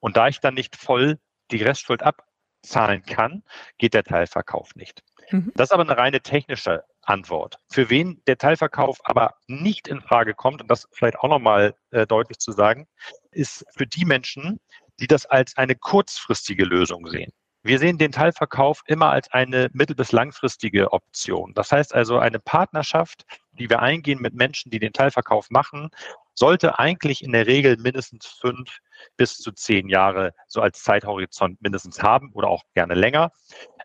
Und 0.00 0.16
da 0.16 0.26
ich 0.26 0.40
dann 0.40 0.54
nicht 0.54 0.74
voll 0.74 1.20
die 1.52 1.62
Restschuld 1.62 2.02
abzahlen 2.02 3.04
kann, 3.04 3.44
geht 3.78 3.94
der 3.94 4.02
Teilverkauf 4.02 4.74
nicht. 4.74 5.04
Mhm. 5.30 5.52
Das 5.54 5.68
ist 5.68 5.72
aber 5.72 5.84
eine 5.84 5.96
reine 5.96 6.20
technische 6.20 6.82
Antwort. 7.02 7.56
Für 7.70 7.88
wen 7.88 8.20
der 8.26 8.36
Teilverkauf 8.36 8.98
aber 9.04 9.36
nicht 9.46 9.86
in 9.86 10.00
Frage 10.00 10.34
kommt, 10.34 10.60
und 10.60 10.68
das 10.68 10.88
vielleicht 10.90 11.20
auch 11.20 11.28
nochmal 11.28 11.76
äh, 11.92 12.04
deutlich 12.04 12.38
zu 12.38 12.50
sagen, 12.50 12.88
ist 13.30 13.64
für 13.76 13.86
die 13.86 14.04
Menschen, 14.04 14.58
die 14.98 15.06
das 15.06 15.24
als 15.24 15.56
eine 15.56 15.76
kurzfristige 15.76 16.64
Lösung 16.64 17.06
sehen. 17.06 17.32
Wir 17.64 17.78
sehen 17.78 17.96
den 17.96 18.10
Teilverkauf 18.10 18.82
immer 18.86 19.10
als 19.10 19.30
eine 19.30 19.70
mittel- 19.72 19.94
bis 19.94 20.10
langfristige 20.10 20.92
Option. 20.92 21.54
Das 21.54 21.70
heißt 21.70 21.94
also, 21.94 22.18
eine 22.18 22.40
Partnerschaft, 22.40 23.24
die 23.52 23.70
wir 23.70 23.80
eingehen 23.80 24.20
mit 24.20 24.34
Menschen, 24.34 24.70
die 24.70 24.80
den 24.80 24.92
Teilverkauf 24.92 25.48
machen, 25.50 25.90
sollte 26.34 26.78
eigentlich 26.80 27.22
in 27.22 27.32
der 27.32 27.46
Regel 27.46 27.76
mindestens 27.76 28.26
fünf 28.26 28.78
bis 29.16 29.36
zu 29.36 29.52
zehn 29.52 29.88
Jahre 29.88 30.32
so 30.48 30.60
als 30.60 30.82
Zeithorizont 30.82 31.62
mindestens 31.62 32.02
haben 32.02 32.32
oder 32.32 32.48
auch 32.48 32.64
gerne 32.74 32.94
länger, 32.94 33.30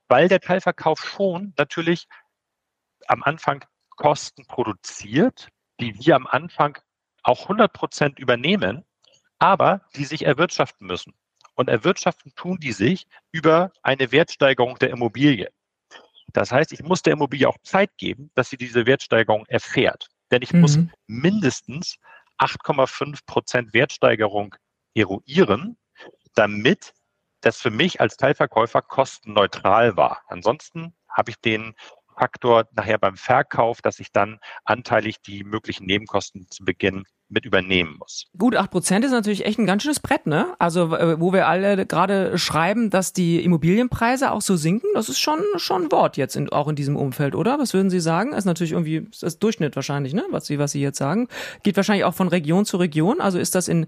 weil 0.07 0.27
der 0.27 0.39
Teilverkauf 0.39 1.00
schon 1.00 1.53
natürlich 1.57 2.07
am 3.07 3.22
Anfang 3.22 3.63
Kosten 3.96 4.46
produziert, 4.48 5.50
die 5.79 5.93
wir 6.00 6.15
am 6.15 6.25
Anfang 6.25 6.79
auch 7.24 7.43
100 7.43 7.74
Prozent 7.74 8.19
übernehmen, 8.19 8.86
aber 9.39 9.81
die 9.96 10.05
sich 10.05 10.25
erwirtschaften 10.25 10.88
müssen. 10.88 11.13
Und 11.57 11.69
erwirtschaften 11.69 12.31
tun 12.35 12.59
die 12.59 12.71
sich 12.71 13.07
über 13.31 13.71
eine 13.81 14.11
Wertsteigerung 14.11 14.77
der 14.77 14.91
Immobilie. 14.91 15.49
Das 16.31 16.51
heißt, 16.51 16.71
ich 16.71 16.83
muss 16.83 17.01
der 17.01 17.13
Immobilie 17.13 17.49
auch 17.49 17.57
Zeit 17.63 17.89
geben, 17.97 18.29
dass 18.35 18.51
sie 18.51 18.57
diese 18.57 18.85
Wertsteigerung 18.85 19.43
erfährt. 19.47 20.07
Denn 20.29 20.43
ich 20.43 20.53
mhm. 20.53 20.61
muss 20.61 20.77
mindestens 21.07 21.97
8,5 22.37 23.25
Prozent 23.25 23.73
Wertsteigerung 23.73 24.55
eruieren, 24.93 25.77
damit 26.35 26.93
das 27.41 27.59
für 27.59 27.71
mich 27.71 27.99
als 28.01 28.17
Teilverkäufer 28.17 28.83
kostenneutral 28.83 29.97
war. 29.97 30.21
Ansonsten 30.27 30.93
habe 31.09 31.31
ich 31.31 31.41
den 31.41 31.73
Faktor 32.15 32.65
nachher 32.73 32.99
beim 32.99 33.17
Verkauf, 33.17 33.81
dass 33.81 33.99
ich 33.99 34.11
dann 34.11 34.39
anteilig 34.63 35.21
die 35.21 35.43
möglichen 35.43 35.85
Nebenkosten 35.85 36.47
zu 36.51 36.63
Beginn 36.65 37.05
mit 37.29 37.46
übernehmen 37.46 37.96
muss. 38.00 38.25
Gut, 38.38 38.55
acht 38.55 38.72
Prozent 38.72 39.03
ist 39.03 39.12
natürlich 39.12 39.46
echt 39.46 39.60
ein 39.60 39.65
ganz 39.65 39.84
schönes 39.84 40.00
Brett, 40.00 40.27
ne? 40.27 40.55
Also 40.60 40.96
äh, 40.96 41.19
wo 41.19 41.34
wir 41.34 41.48
alle 41.48 41.86
gerade 41.86 42.38
schreiben, 42.38 42.89
dass 42.89 43.13
die 43.13 43.43
Immobilienpreise 43.43 44.31
auch 44.31 44.41
so 44.41 44.55
sinken, 44.55 44.88
das 44.93 45.10
ist 45.10 45.19
schon 45.19 45.39
schon 45.57 45.84
ein 45.84 45.91
Wort 45.91 46.17
jetzt 46.17 46.36
in, 46.36 46.50
auch 46.50 46.67
in 46.67 46.75
diesem 46.75 46.96
Umfeld, 46.96 47.36
oder? 47.36 47.60
Was 47.60 47.74
würden 47.74 47.89
Sie 47.89 48.00
sagen? 48.00 48.34
Ist 48.34 48.46
natürlich 48.46 48.72
irgendwie 48.72 49.07
das 49.19 49.39
Durchschnitt 49.39 49.75
wahrscheinlich, 49.75 50.13
ne? 50.13 50.24
Was 50.31 50.46
Sie 50.46 50.60
was 50.60 50.72
Sie 50.72 50.81
jetzt 50.81 50.98
sagen, 50.98 51.27
geht 51.63 51.75
wahrscheinlich 51.75 52.05
auch 52.05 52.13
von 52.13 52.29
Region 52.29 52.65
zu 52.65 52.77
Region. 52.77 53.19
Also 53.19 53.39
ist 53.39 53.55
das 53.55 53.67
in 53.67 53.88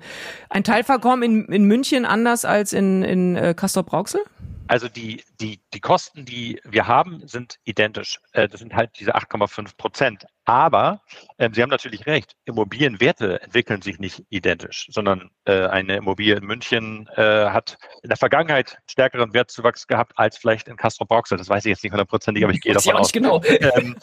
ein 0.49 0.63
Teilverkommen 0.63 1.23
in, 1.23 1.45
in 1.53 1.63
München 1.63 2.05
anders 2.05 2.45
als 2.45 2.73
in 2.73 3.03
in 3.03 3.35
äh, 3.35 3.53
Castrop-Rauxel? 3.55 4.21
Also 4.69 4.87
die, 4.87 5.23
die, 5.41 5.59
die 5.73 5.79
Kosten, 5.79 6.25
die 6.25 6.61
wir 6.63 6.85
haben, 6.85 7.27
sind 7.27 7.57
identisch. 7.63 8.19
Äh, 8.33 8.47
das 8.47 8.59
sind 8.59 8.75
halt 8.75 8.91
diese 8.99 9.15
8,5 9.15 9.75
Prozent. 9.77 10.27
Aber 10.45 11.01
äh, 11.37 11.49
Sie 11.51 11.63
haben 11.63 11.71
natürlich 11.71 12.05
recht, 12.05 12.35
Immobilienwerte 12.45 13.41
entwickeln 13.41 13.81
sich 13.81 13.97
nicht 13.97 14.23
identisch, 14.29 14.87
sondern 14.91 15.31
äh, 15.45 15.65
eine 15.65 15.95
Immobilie 15.95 16.35
in 16.35 16.45
München 16.45 17.09
äh, 17.15 17.49
hat 17.49 17.79
in 18.03 18.09
der 18.09 18.17
Vergangenheit 18.17 18.77
stärkeren 18.85 19.33
Wertzuwachs 19.33 19.87
gehabt 19.87 20.13
als 20.17 20.37
vielleicht 20.37 20.67
in 20.67 20.77
Castro 20.77 21.05
Brauxel. 21.05 21.39
Das 21.39 21.49
weiß 21.49 21.65
ich 21.65 21.71
jetzt 21.71 21.83
nicht 21.83 21.91
hundertprozentig, 21.91 22.43
aber 22.43 22.53
ich 22.53 22.61
gehe 22.61 22.73
davon 22.75 22.95
aus. 22.95 23.11
Genau. 23.11 23.41
Ähm, 23.43 23.97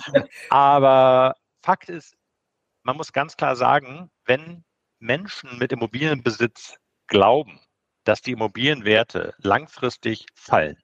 aber 0.51 1.37
Fakt 1.63 1.89
ist, 1.89 2.17
man 2.83 2.97
muss 2.97 3.13
ganz 3.13 3.37
klar 3.37 3.55
sagen, 3.55 4.11
wenn 4.25 4.65
Menschen 4.99 5.59
mit 5.59 5.71
Immobilienbesitz 5.71 6.75
glauben, 7.07 7.61
dass 8.07 8.23
die 8.23 8.33
Immobilienwerte 8.33 9.35
langfristig 9.39 10.27
fallen, 10.35 10.79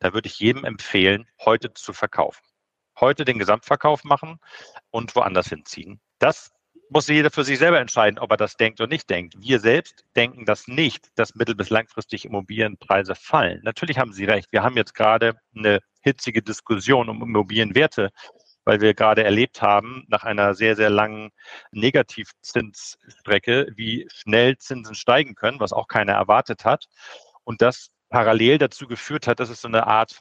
da 0.00 0.12
würde 0.12 0.28
ich 0.28 0.38
jedem 0.38 0.64
empfehlen, 0.64 1.26
heute 1.44 1.72
zu 1.72 1.92
verkaufen. 1.92 2.42
Heute 3.00 3.24
den 3.24 3.38
Gesamtverkauf 3.38 4.04
machen 4.04 4.38
und 4.90 5.16
woanders 5.16 5.48
hinziehen. 5.48 6.00
Das 6.18 6.52
muss 6.90 7.08
jeder 7.08 7.30
für 7.30 7.44
sich 7.44 7.58
selber 7.58 7.80
entscheiden, 7.80 8.18
ob 8.18 8.30
er 8.32 8.36
das 8.36 8.56
denkt 8.56 8.80
oder 8.80 8.88
nicht 8.88 9.08
denkt. 9.08 9.34
Wir 9.38 9.60
selbst 9.60 10.04
denken 10.14 10.44
das 10.44 10.68
nicht, 10.68 11.08
dass 11.14 11.34
mittel- 11.34 11.54
bis 11.54 11.70
langfristig 11.70 12.26
Immobilienpreise 12.26 13.14
fallen. 13.14 13.60
Natürlich 13.62 13.98
haben 13.98 14.12
Sie 14.12 14.26
recht. 14.26 14.52
Wir 14.52 14.62
haben 14.62 14.76
jetzt 14.76 14.94
gerade 14.94 15.34
eine 15.56 15.80
hitzige 16.02 16.42
Diskussion 16.42 17.08
um 17.08 17.22
Immobilienwerte 17.22 18.10
weil 18.64 18.80
wir 18.80 18.94
gerade 18.94 19.24
erlebt 19.24 19.62
haben, 19.62 20.04
nach 20.08 20.24
einer 20.24 20.54
sehr, 20.54 20.76
sehr 20.76 20.90
langen 20.90 21.30
Negativzinsstrecke, 21.72 23.68
wie 23.74 24.08
schnell 24.12 24.56
Zinsen 24.58 24.94
steigen 24.94 25.34
können, 25.34 25.60
was 25.60 25.72
auch 25.72 25.88
keiner 25.88 26.12
erwartet 26.12 26.64
hat. 26.64 26.86
Und 27.44 27.62
das 27.62 27.90
parallel 28.08 28.58
dazu 28.58 28.86
geführt 28.86 29.26
hat, 29.26 29.40
dass 29.40 29.48
es 29.50 29.60
so 29.60 29.68
eine 29.68 29.86
Art, 29.86 30.20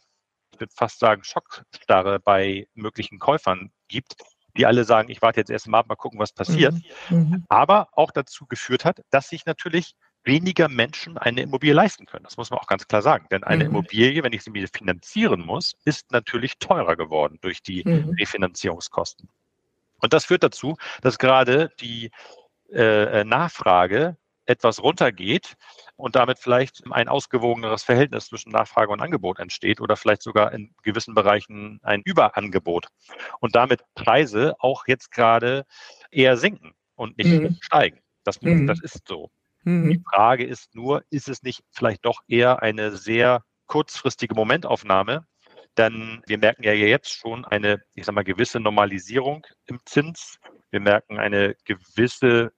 ich 0.54 0.60
würde 0.60 0.74
fast 0.76 1.00
sagen, 1.00 1.24
Schockstarre 1.24 2.20
bei 2.20 2.68
möglichen 2.74 3.20
Käufern 3.20 3.72
gibt, 3.88 4.16
die 4.58 4.66
alle 4.66 4.84
sagen, 4.84 5.10
ich 5.10 5.22
warte 5.22 5.40
jetzt 5.40 5.50
erst 5.50 5.68
mal 5.68 5.80
ab, 5.80 5.88
mal 5.88 5.96
gucken, 5.96 6.20
was 6.20 6.34
passiert. 6.34 6.74
Mhm. 7.10 7.18
mhm. 7.18 7.46
Aber 7.50 7.90
auch 7.94 8.12
dazu 8.12 8.46
geführt 8.48 8.86
hat, 8.86 9.02
dass 9.12 9.30
sich 9.30 9.46
natürlich 9.46 9.94
weniger 10.24 10.70
Menschen 10.70 11.18
eine 11.18 11.42
Immobilie 11.42 11.74
leisten 11.74 12.06
können. 12.06 12.24
Das 12.24 12.38
muss 12.38 12.50
man 12.50 12.60
auch 12.60 12.68
ganz 12.68 12.88
klar 12.88 13.02
sagen. 13.02 13.28
Denn 13.32 13.44
eine 13.44 13.66
mhm. 13.66 13.72
Immobilie, 13.72 14.24
wenn 14.24 14.34
ich 14.34 14.44
sie 14.44 14.52
mir 14.52 14.68
finanzieren 14.68 15.46
muss, 15.46 15.76
ist 15.86 16.12
natürlich 16.12 16.58
teurer 16.60 16.96
geworden 16.96 17.40
durch 17.42 17.62
die 17.62 17.84
mhm. 17.84 18.16
Refinanzierungskosten. 18.20 19.30
Und 20.00 20.14
das 20.14 20.26
führt 20.26 20.44
dazu, 20.44 20.78
dass 21.02 21.18
gerade 21.18 21.72
die 21.80 22.12
äh, 22.72 23.24
Nachfrage 23.24 24.18
etwas 24.46 24.82
runtergeht 24.82 25.56
und 25.96 26.16
damit 26.16 26.40
vielleicht 26.40 26.82
ein 26.92 27.08
ausgewogeneres 27.08 27.84
Verhältnis 27.84 28.28
zwischen 28.28 28.52
Nachfrage 28.52 28.92
und 28.92 29.02
Angebot 29.02 29.40
entsteht 29.40 29.80
oder 29.80 29.96
vielleicht 29.96 30.24
sogar 30.24 30.52
in 30.52 30.74
gewissen 30.84 31.14
Bereichen 31.14 31.80
ein 31.84 32.02
Überangebot 32.04 32.88
und 33.40 33.56
damit 33.56 33.84
Preise 33.96 34.56
auch 34.60 34.88
jetzt 34.88 35.12
gerade 35.12 35.66
eher 36.10 36.38
sinken 36.38 36.74
und 36.96 37.18
nicht 37.18 37.30
mhm. 37.30 37.58
steigen. 37.62 38.00
Das, 38.24 38.42
mhm. 38.42 38.68
das 38.68 38.82
ist 38.82 39.08
so. 39.08 39.30
Mhm. 39.64 39.90
Die 39.90 40.04
Frage 40.14 40.46
ist 40.46 40.74
nur, 40.76 41.04
ist 41.10 41.30
es 41.30 41.44
nicht 41.44 41.64
vielleicht 41.72 42.06
doch 42.06 42.22
eher 42.28 42.62
eine 42.62 42.96
sehr 42.96 43.44
kurzfristige 43.68 44.36
Momentaufnahme? 44.36 45.26
Denn 45.78 46.22
wir 46.28 46.38
merken 46.38 46.64
ja 46.64 46.74
jetzt 46.74 47.14
schon 47.14 47.46
eine, 47.46 47.82
ich 47.94 48.06
sag 48.06 48.14
mal, 48.14 48.24
gewisse 48.24 48.60
Normalisierung 48.60 49.46
im 49.68 49.80
Zins. 49.86 50.38
Wir 50.70 50.82
merken 50.82 51.18
eine 51.18 51.56
gewisse 51.66 52.52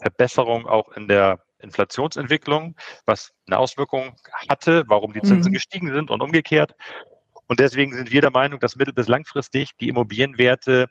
Verbesserung 0.00 0.66
auch 0.66 0.92
in 0.92 1.08
der 1.08 1.42
Inflationsentwicklung, 1.58 2.76
was 3.06 3.32
eine 3.46 3.58
Auswirkung 3.58 4.14
hatte, 4.48 4.84
warum 4.86 5.12
die 5.12 5.22
Zinsen 5.22 5.50
mhm. 5.50 5.54
gestiegen 5.54 5.92
sind 5.92 6.10
und 6.10 6.22
umgekehrt. 6.22 6.74
Und 7.48 7.60
deswegen 7.60 7.94
sind 7.94 8.12
wir 8.12 8.20
der 8.20 8.30
Meinung, 8.30 8.60
dass 8.60 8.76
mittel- 8.76 8.92
bis 8.92 9.08
langfristig 9.08 9.70
die 9.80 9.88
Immobilienwerte 9.88 10.88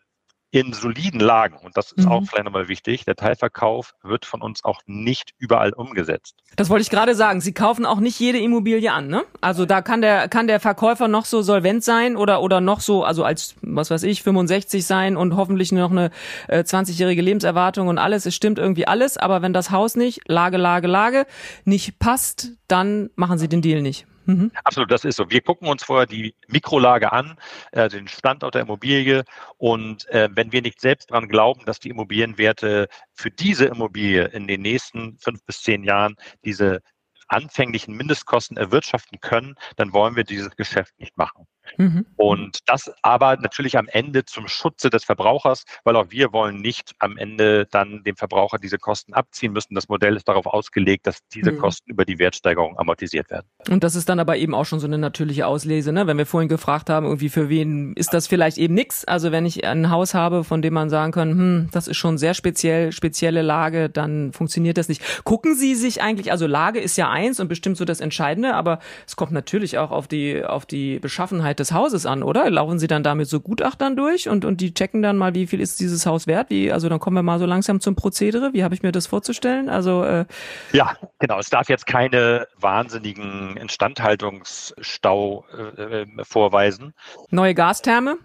in 0.56 0.72
soliden 0.72 1.20
Lagen, 1.20 1.58
und 1.58 1.76
das 1.76 1.92
ist 1.92 2.06
mhm. 2.06 2.12
auch 2.14 2.24
vielleicht 2.24 2.46
nochmal 2.46 2.70
wichtig, 2.70 3.04
der 3.04 3.18
Teilverkauf 3.18 3.94
wird 4.04 4.26
von 4.26 4.42
uns 4.42 4.64
auch 4.64 4.80
nicht 4.86 5.32
überall 5.38 5.74
umgesetzt. 5.74 6.38
Das 6.56 6.70
wollte 6.70 6.84
ich 6.84 6.90
gerade 6.90 7.14
sagen. 7.14 7.42
Sie 7.42 7.54
kaufen 7.54 7.86
auch 7.86 8.00
nicht 8.00 8.18
jede 8.22 8.40
Immobilie 8.40 8.90
an, 8.90 9.10
ne? 9.10 9.24
Also 9.42 9.66
da 9.66 9.82
kann 9.82 10.02
der, 10.02 10.30
kann 10.30 10.48
der 10.48 10.62
Verkäufer 10.62 11.10
noch 11.10 11.26
so 11.26 11.42
solvent 11.42 11.84
sein 11.84 12.16
oder, 12.16 12.42
oder 12.42 12.62
noch 12.62 12.80
so, 12.80 13.04
also 13.04 13.26
als, 13.26 13.56
was 13.64 13.92
weiß 13.92 14.04
ich, 14.04 14.24
65 14.24 14.86
sein 14.86 15.18
und 15.18 15.36
hoffentlich 15.36 15.74
noch 15.74 15.92
eine 15.92 16.10
äh, 16.48 16.60
20-jährige 16.60 17.22
Lebenserwartung 17.22 17.90
und 17.90 17.98
alles. 17.98 18.26
Es 18.26 18.34
stimmt 18.34 18.58
irgendwie 18.58 18.88
alles, 18.88 19.18
aber 19.18 19.42
wenn 19.42 19.52
das 19.52 19.72
Haus 19.72 19.98
nicht, 19.98 20.22
Lage, 20.30 20.56
Lage, 20.56 20.88
Lage, 20.88 21.26
nicht 21.66 22.00
passt, 22.00 22.52
dann 22.70 23.10
machen 23.16 23.38
Sie 23.38 23.50
den 23.50 23.62
Deal 23.62 23.82
nicht. 23.82 24.08
Mhm. 24.26 24.52
Absolut, 24.64 24.92
das 24.92 25.06
ist 25.06 25.18
so. 25.18 25.30
Wir 25.30 25.42
gucken 25.42 25.68
uns 25.68 25.84
vorher 25.84 26.08
die 26.08 26.36
Mikrolage 26.48 27.12
an, 27.12 27.38
äh, 27.72 27.90
den 27.90 28.08
Standort 28.08 28.56
der 28.56 28.64
Immobilie 28.64 29.24
und 29.58 30.08
äh, 30.10 30.30
wenn 30.32 30.52
wir 30.52 30.62
nicht 30.62 30.82
selbst 30.82 31.12
daran 31.12 31.28
glauben, 31.28 31.64
dass 31.66 31.80
die 31.80 31.90
Immobilienwerte 31.90 32.88
für 33.14 33.32
diese 33.32 33.66
Immobilie 33.66 34.26
in 34.26 34.48
den 34.48 34.62
nächsten 34.62 35.18
fünf 35.20 35.44
bis 35.46 35.62
zehn 35.62 35.84
Jahren 35.84 36.16
diese 36.44 36.82
anfänglichen 37.28 37.96
Mindestkosten 37.96 38.58
erwirtschaften 38.58 39.20
können, 39.20 39.56
dann 39.78 39.94
wollen 39.94 40.16
wir 40.16 40.24
dieses 40.24 40.56
Geschäft 40.56 40.94
nicht 41.00 41.18
machen. 41.18 41.48
Mhm. 41.78 42.06
Und 42.16 42.60
das 42.68 42.92
aber 43.02 43.38
natürlich 43.38 43.78
am 43.78 43.88
Ende 43.88 44.26
zum 44.26 44.48
Schutze 44.48 44.90
des 44.90 45.04
Verbrauchers, 45.04 45.66
weil 45.84 45.96
auch 45.96 46.08
wir 46.10 46.34
wollen 46.34 46.62
nicht 46.62 46.94
am 47.00 47.18
Ende 47.18 47.68
dann 47.72 48.04
dem 48.04 48.16
Verbraucher 48.16 48.58
diese 48.58 48.78
Kosten 48.78 49.14
abziehen 49.14 49.54
müssen. 49.54 49.76
Das 49.76 49.90
Modell 49.90 50.16
ist 50.16 50.28
darauf 50.28 50.46
ausgelegt, 50.46 51.08
dass 51.08 51.20
diese 51.34 51.52
mhm. 51.52 51.60
Kosten 51.60 51.92
über 51.92 52.06
die 52.06 52.20
Wertsteigerung 52.20 52.78
amortisiert 52.78 53.30
werden. 53.30 53.48
Und 53.70 53.84
das 53.84 53.96
ist 53.96 54.10
dann 54.10 54.20
aber 54.20 54.38
eben 54.38 54.54
auch 54.54 54.66
schon 54.66 54.80
so 54.80 54.88
eine 54.88 54.98
natürliche 54.98 55.48
Auslese, 55.48 55.92
ne? 55.92 56.08
Wenn 56.08 56.18
wir 56.18 56.26
vorhin 56.26 56.50
gefragt 56.50 56.90
haben, 56.90 57.06
irgendwie 57.06 57.30
für 57.30 57.50
wen 57.50 57.94
ist 57.94 58.14
das 58.14 58.28
vielleicht 58.28 58.58
eben 58.58 58.74
nix? 58.74 59.06
Also 59.06 59.32
wenn 59.32 59.46
ich 59.46 59.66
ein 59.66 59.90
Haus 59.90 60.14
habe, 60.14 60.44
von 60.44 60.62
dem 60.62 60.74
man 60.74 60.90
sagen 60.90 61.12
kann, 61.12 61.32
hm, 61.32 61.70
das 61.72 61.88
ist 61.88 61.98
schon 61.98 62.18
sehr 62.18 62.34
speziell, 62.34 62.92
spezielle 62.92 63.42
Lage, 63.42 63.90
dann 63.90 64.34
funktioniert 64.34 64.78
das 64.78 64.90
nicht. 64.90 65.24
Gucken 65.24 65.56
Sie 65.56 65.76
sich 65.76 66.02
eigentlich, 66.02 66.32
also 66.32 66.48
Lage 66.48 66.80
ist 66.80 66.98
ja 66.98 67.10
eins 67.10 67.40
und 67.40 67.48
bestimmt 67.48 67.78
so 67.78 67.86
das 67.86 68.00
Entscheidende, 68.00 68.54
aber 68.54 68.80
es 69.08 69.16
kommt 69.16 69.32
natürlich 69.32 69.78
auch 69.78 69.92
auf 69.92 70.08
die, 70.08 70.44
auf 70.44 70.66
die 70.66 71.00
Beschaffenheit 71.00 71.55
Wertheit 71.56 71.60
des 71.60 71.72
Hauses 71.72 72.06
an, 72.06 72.24
oder? 72.24 72.50
Laufen 72.50 72.80
Sie 72.80 72.88
dann 72.88 73.04
damit 73.04 73.28
so 73.28 73.40
Gutachtern 73.40 73.96
durch 73.96 74.30
und, 74.30 74.46
und 74.46 74.62
die 74.62 74.74
checken 74.74 75.02
dann 75.02 75.18
mal, 75.18 75.34
wie 75.34 75.48
viel 75.48 75.62
ist 75.62 75.80
dieses 75.80 76.06
Haus 76.06 76.28
wert? 76.28 76.50
Wie, 76.50 76.72
also 76.72 76.90
dann 76.90 77.00
kommen 77.00 77.16
wir 77.16 77.24
mal 77.24 77.40
so 77.40 77.46
langsam 77.46 77.80
zum 77.80 77.96
Prozedere. 77.96 78.54
Wie 78.54 78.64
habe 78.64 78.76
ich 78.76 78.84
mir 78.84 78.92
das 78.92 79.08
vorzustellen? 79.08 79.70
Also 79.70 80.04
äh 80.04 80.26
Ja, 80.74 80.96
genau. 81.20 81.40
Es 81.40 81.50
darf 81.50 81.70
jetzt 81.70 81.88
keine 81.88 82.48
wahnsinnigen 82.60 83.58
Instandhaltungsstau 83.58 85.46
äh, 85.78 86.02
äh 86.02 86.06
vorweisen. 86.24 86.94
Neue 87.32 87.54
Gastherme? 87.54 88.18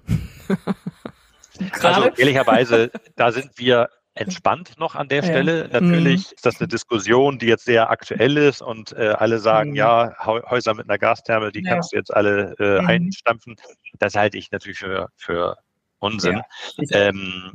also 1.83 2.09
ehrlicherweise, 2.17 2.91
da 3.17 3.33
sind 3.33 3.51
wir 3.57 3.89
entspannt 4.14 4.79
noch 4.79 4.95
an 4.95 5.09
der 5.09 5.23
Stelle. 5.23 5.69
Ja. 5.73 5.81
Natürlich 5.81 6.29
mhm. 6.31 6.35
ist 6.35 6.47
das 6.47 6.61
eine 6.61 6.69
Diskussion, 6.69 7.38
die 7.38 7.47
jetzt 7.47 7.64
sehr 7.64 7.90
aktuell 7.90 8.37
ist 8.37 8.61
und 8.61 8.93
äh, 8.93 9.14
alle 9.17 9.38
sagen, 9.38 9.71
mhm. 9.71 9.76
ja, 9.76 10.14
Häuser 10.25 10.75
mit 10.75 10.88
einer 10.88 10.99
Gastherme, 10.99 11.52
die 11.52 11.62
ja. 11.62 11.75
kannst 11.75 11.93
du 11.93 11.97
jetzt 11.97 12.12
alle 12.12 12.55
äh, 12.59 12.81
mhm. 12.81 12.88
einstampfen. 12.88 13.57
Das 13.99 14.14
halte 14.14 14.38
ich 14.38 14.50
natürlich 14.50 14.79
für, 14.79 15.09
für 15.17 15.57
Unsinn. 15.99 16.43
Ja. 16.76 16.99
Ähm, 17.09 17.55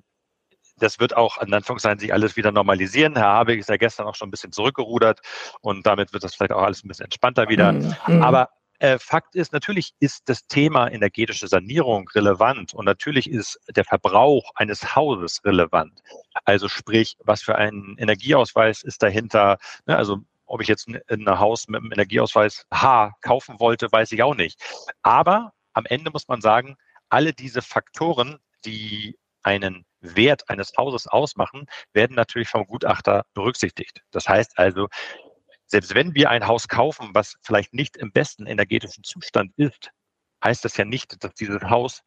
das 0.77 0.99
wird 0.99 1.15
auch 1.15 1.41
in 1.41 1.53
Anführungszeichen 1.53 1.99
sich 1.99 2.13
alles 2.13 2.35
wieder 2.35 2.51
normalisieren. 2.51 3.15
Herr 3.15 3.27
Habeck 3.27 3.59
ist 3.59 3.69
ja 3.69 3.77
gestern 3.77 4.07
auch 4.07 4.15
schon 4.15 4.27
ein 4.27 4.31
bisschen 4.31 4.51
zurückgerudert 4.51 5.21
und 5.61 5.85
damit 5.85 6.11
wird 6.13 6.23
das 6.23 6.35
vielleicht 6.35 6.51
auch 6.51 6.63
alles 6.63 6.83
ein 6.83 6.87
bisschen 6.87 7.05
entspannter 7.05 7.47
wieder. 7.49 7.71
Mhm. 7.71 7.95
mhm. 8.07 8.21
Aber 8.23 8.49
äh, 8.79 8.99
Fakt 8.99 9.35
ist, 9.35 9.53
natürlich 9.53 9.93
ist 9.99 10.27
das 10.29 10.47
Thema 10.47 10.91
energetische 10.91 11.47
Sanierung 11.47 12.09
relevant 12.09 12.73
und 12.73 12.85
natürlich 12.85 13.29
ist 13.29 13.59
der 13.75 13.85
Verbrauch 13.85 14.51
eines 14.55 14.95
Hauses 14.95 15.43
relevant. 15.45 16.01
Also 16.43 16.67
sprich, 16.67 17.15
was 17.23 17.41
für 17.41 17.55
ein 17.55 17.95
Energieausweis 17.97 18.83
ist 18.83 19.01
dahinter? 19.03 19.57
Ne, 19.85 19.97
also 19.97 20.19
ob 20.45 20.61
ich 20.61 20.67
jetzt 20.67 20.87
ein, 20.87 20.99
ein 21.09 21.39
Haus 21.39 21.67
mit 21.67 21.81
einem 21.81 21.91
Energieausweis 21.91 22.65
H 22.71 23.13
kaufen 23.21 23.59
wollte, 23.59 23.91
weiß 23.91 24.11
ich 24.11 24.23
auch 24.23 24.35
nicht. 24.35 24.61
Aber 25.01 25.53
am 25.73 25.85
Ende 25.85 26.11
muss 26.11 26.27
man 26.27 26.41
sagen, 26.41 26.75
alle 27.09 27.33
diese 27.33 27.61
Faktoren, 27.61 28.37
die 28.65 29.17
einen 29.43 29.85
Wert 30.01 30.49
eines 30.49 30.73
Hauses 30.77 31.07
ausmachen, 31.07 31.65
werden 31.93 32.15
natürlich 32.15 32.49
vom 32.49 32.65
Gutachter 32.65 33.25
berücksichtigt. 33.33 34.01
Das 34.11 34.27
heißt 34.27 34.57
also, 34.57 34.87
selbst 35.75 35.93
wenn 35.93 36.15
wir 36.15 36.29
ein 36.29 36.47
Haus 36.47 36.69
kaufen, 36.69 37.09
was 37.11 37.35
vielleicht 37.41 37.73
nicht 37.73 37.97
im 37.97 38.09
besten 38.09 38.47
energetischen 38.47 39.03
Zustand 39.03 39.51
ist, 39.57 39.91
heißt 40.41 40.63
das 40.63 40.77
ja 40.77 40.85
nicht, 40.85 41.21
dass 41.21 41.33
dieses 41.33 41.61
Haus 41.63 42.01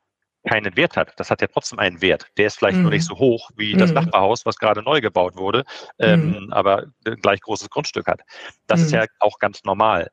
keinen 0.48 0.74
Wert 0.74 0.96
hat. 0.96 1.12
Das 1.20 1.30
hat 1.30 1.42
ja 1.42 1.48
trotzdem 1.48 1.78
einen 1.78 2.00
Wert. 2.00 2.30
Der 2.38 2.46
ist 2.46 2.56
vielleicht 2.56 2.78
mhm. 2.78 2.84
nur 2.84 2.92
nicht 2.92 3.04
so 3.04 3.18
hoch 3.18 3.50
wie 3.56 3.74
mhm. 3.74 3.78
das 3.78 3.92
Nachbarhaus, 3.92 4.46
was 4.46 4.56
gerade 4.56 4.82
neu 4.82 5.02
gebaut 5.02 5.36
wurde, 5.36 5.66
ähm, 5.98 6.30
mhm. 6.30 6.50
aber 6.50 6.86
ein 7.04 7.16
gleich 7.16 7.42
großes 7.42 7.68
Grundstück 7.68 8.06
hat. 8.06 8.22
Das 8.68 8.80
ist 8.80 8.90
ja 8.90 9.02
mhm. 9.02 9.08
auch 9.18 9.38
ganz 9.38 9.62
normal. 9.64 10.08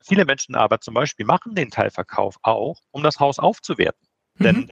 Viele 0.00 0.24
Menschen 0.24 0.54
aber 0.54 0.80
zum 0.80 0.94
Beispiel 0.94 1.26
machen 1.26 1.56
den 1.56 1.72
Teilverkauf 1.72 2.36
auch, 2.42 2.80
um 2.92 3.02
das 3.02 3.18
Haus 3.18 3.40
aufzuwerten. 3.40 4.06
Denn 4.38 4.56
mhm. 4.56 4.70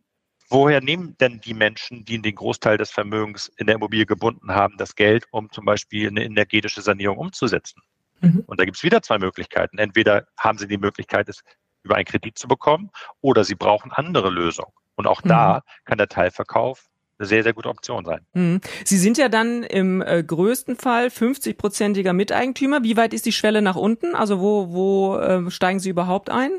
woher 0.49 0.81
nehmen 0.81 1.17
denn 1.19 1.41
die 1.41 1.55
Menschen, 1.55 2.05
die 2.05 2.23
den 2.23 2.37
Großteil 2.37 2.79
des 2.79 2.93
Vermögens 2.93 3.49
in 3.57 3.67
der 3.67 3.75
Immobilie 3.75 4.07
gebunden 4.07 4.53
haben, 4.53 4.77
das 4.77 4.95
Geld, 4.95 5.25
um 5.33 5.51
zum 5.51 5.65
Beispiel 5.65 6.07
eine 6.07 6.23
energetische 6.23 6.83
Sanierung 6.83 7.19
umzusetzen? 7.19 7.83
Mhm. 8.23 8.45
Und 8.47 8.59
da 8.59 8.65
gibt 8.65 8.77
es 8.79 8.83
wieder 8.83 9.03
zwei 9.03 9.19
Möglichkeiten. 9.19 9.79
Entweder 9.79 10.27
haben 10.39 10.59
Sie 10.59 10.67
die 10.67 10.79
Möglichkeit, 10.79 11.29
es 11.29 11.43
über 11.83 11.97
einen 11.97 12.05
Kredit 12.05 12.39
zu 12.39 12.49
bekommen, 12.49 12.91
oder 13.21 13.45
Sie 13.45 13.55
brauchen 13.55 13.93
andere 13.93 14.31
Lösungen. 14.31 14.73
Und 14.95 15.07
auch 15.07 15.23
mhm. 15.23 15.29
da 15.29 15.63
kann 15.85 15.99
der 15.99 16.09
Teilverkauf 16.09 16.87
eine 17.19 17.27
sehr, 17.27 17.43
sehr 17.43 17.53
gute 17.53 17.69
Option 17.69 18.05
sein. 18.05 18.21
Mhm. 18.33 18.61
Sie 18.85 18.99
sind 18.99 19.19
ja 19.19 19.29
dann 19.29 19.63
im 19.63 20.03
äh, 20.03 20.23
größten 20.23 20.77
Fall 20.77 21.09
50-prozentiger 21.09 22.13
Miteigentümer. 22.13 22.83
Wie 22.83 22.97
weit 22.97 23.15
ist 23.15 23.27
die 23.27 23.33
Schwelle 23.33 23.63
nach 23.63 23.77
unten? 23.77 24.15
Also 24.15 24.41
wo, 24.41 24.73
wo 24.73 25.19
äh, 25.19 25.51
steigen 25.51 25.81
Sie 25.81 25.91
überhaupt 25.91 26.31
ein? 26.31 26.51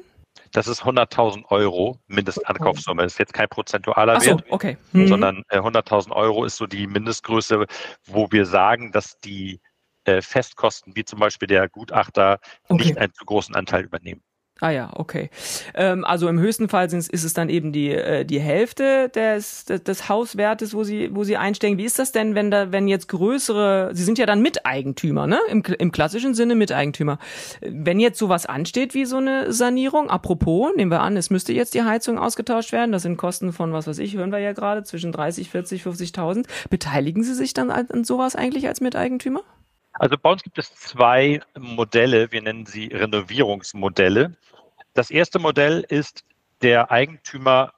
Das 0.51 0.67
ist 0.67 0.83
100.000 0.83 1.45
Euro 1.49 1.99
Mindestankaufssumme. 2.07 3.03
Das 3.03 3.13
ist 3.13 3.19
jetzt 3.19 3.33
kein 3.33 3.49
prozentualer 3.49 4.19
so, 4.21 4.27
Wert, 4.27 4.43
okay. 4.49 4.77
mhm. 4.91 5.07
sondern 5.07 5.43
äh, 5.49 5.59
100.000 5.59 6.11
Euro 6.11 6.45
ist 6.45 6.57
so 6.57 6.67
die 6.67 6.85
Mindestgröße, 6.85 7.65
wo 8.05 8.31
wir 8.31 8.45
sagen, 8.45 8.91
dass 8.91 9.19
die 9.19 9.59
äh, 10.05 10.21
Festkosten, 10.21 10.95
wie 10.95 11.05
zum 11.05 11.19
Beispiel 11.19 11.47
der 11.47 11.69
Gutachter, 11.69 12.39
okay. 12.67 12.83
nicht 12.83 12.97
einen 12.97 13.13
zu 13.13 13.25
großen 13.25 13.55
Anteil 13.55 13.83
übernehmen. 13.83 14.21
Ah 14.63 14.69
ja, 14.69 14.91
okay. 14.93 15.29
Ähm, 15.73 16.05
also 16.05 16.29
im 16.29 16.39
höchsten 16.39 16.69
Fall 16.69 16.85
ist 16.93 17.11
es 17.11 17.33
dann 17.33 17.49
eben 17.49 17.73
die, 17.73 17.89
äh, 17.89 18.23
die 18.23 18.39
Hälfte 18.39 19.09
des, 19.09 19.65
des, 19.65 19.83
des 19.83 20.07
Hauswertes, 20.09 20.73
wo 20.73 20.83
Sie, 20.83 21.09
wo 21.13 21.23
Sie 21.23 21.35
einsteigen. 21.35 21.77
Wie 21.77 21.83
ist 21.83 21.97
das 21.97 22.11
denn, 22.11 22.33
wenn 22.33 22.51
da, 22.51 22.71
wenn 22.71 22.87
jetzt 22.87 23.09
größere, 23.09 23.89
Sie 23.93 24.03
sind 24.03 24.19
ja 24.19 24.25
dann 24.25 24.41
Miteigentümer, 24.41 25.27
ne? 25.27 25.39
Im, 25.49 25.63
im 25.63 25.91
klassischen 25.91 26.33
Sinne 26.33 26.55
Miteigentümer. 26.55 27.17
Wenn 27.61 27.99
jetzt 27.99 28.19
sowas 28.19 28.45
ansteht 28.45 28.93
wie 28.93 29.05
so 29.05 29.17
eine 29.17 29.51
Sanierung, 29.51 30.09
apropos, 30.09 30.71
nehmen 30.77 30.91
wir 30.91 31.01
an, 31.01 31.17
es 31.17 31.29
müsste 31.29 31.51
jetzt 31.51 31.73
die 31.73 31.83
Heizung 31.83 32.17
ausgetauscht 32.17 32.71
werden, 32.71 32.91
das 32.91 33.01
sind 33.01 33.17
Kosten 33.17 33.53
von, 33.53 33.73
was 33.73 33.87
weiß 33.87 33.97
ich, 33.97 34.15
hören 34.15 34.31
wir 34.31 34.39
ja 34.39 34.53
gerade, 34.53 34.83
zwischen 34.83 35.11
30, 35.11 35.49
40, 35.49 35.81
50.000. 35.83 36.45
Beteiligen 36.69 37.23
Sie 37.23 37.33
sich 37.33 37.53
dann 37.53 37.71
an 37.71 38.05
sowas 38.05 38.35
eigentlich 38.35 38.67
als 38.67 38.81
Miteigentümer? 38.81 39.41
Also 39.93 40.17
bei 40.17 40.31
uns 40.31 40.43
gibt 40.43 40.57
es 40.57 40.73
zwei 40.75 41.39
Modelle, 41.57 42.31
wir 42.31 42.41
nennen 42.41 42.65
sie 42.65 42.87
Renovierungsmodelle. 42.87 44.35
Das 44.93 45.11
erste 45.11 45.39
Modell 45.39 45.85
ist, 45.87 46.23
der 46.61 46.91
Eigentümer 46.91 47.73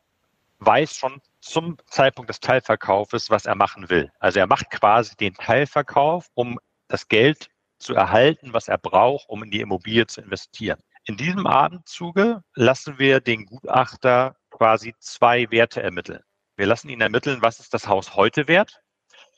weiß 0.60 0.95
schon 0.95 1.21
zum 1.41 1.78
Zeitpunkt 1.88 2.30
des 2.30 2.39
Teilverkaufes, 2.39 3.30
was 3.30 3.45
er 3.45 3.56
machen 3.56 3.89
will. 3.89 4.12
Also 4.19 4.39
er 4.39 4.47
macht 4.47 4.69
quasi 4.71 5.15
den 5.15 5.34
Teilverkauf, 5.34 6.30
um 6.34 6.60
das 6.88 7.08
Geld 7.08 7.49
zu 7.78 7.93
erhalten, 7.93 8.54
was 8.54 8.67
er 8.67 8.78
braucht, 8.78 9.30
um 9.30 9.43
in 9.43 9.51
die 9.51 9.62
Immobilie 9.62 10.08
zu 10.08 10.21
investieren. 10.21 10.80
In 11.04 11.17
diesem 11.17 11.45
Atemzuge 11.45 12.41
lassen 12.56 12.97
wir 12.97 13.19
den 13.19 13.45
Gutachter 13.45 14.36
quasi 14.49 14.95
zwei 14.99 15.51
Werte 15.51 15.84
ermitteln. 15.84 16.23
Wir 16.56 16.65
lassen 16.65 16.89
ihn 16.89 17.01
ermitteln, 17.01 17.41
was 17.41 17.60
ist 17.60 17.73
das 17.73 17.88
Haus 17.88 18.15
heute 18.15 18.47
wert 18.47 18.82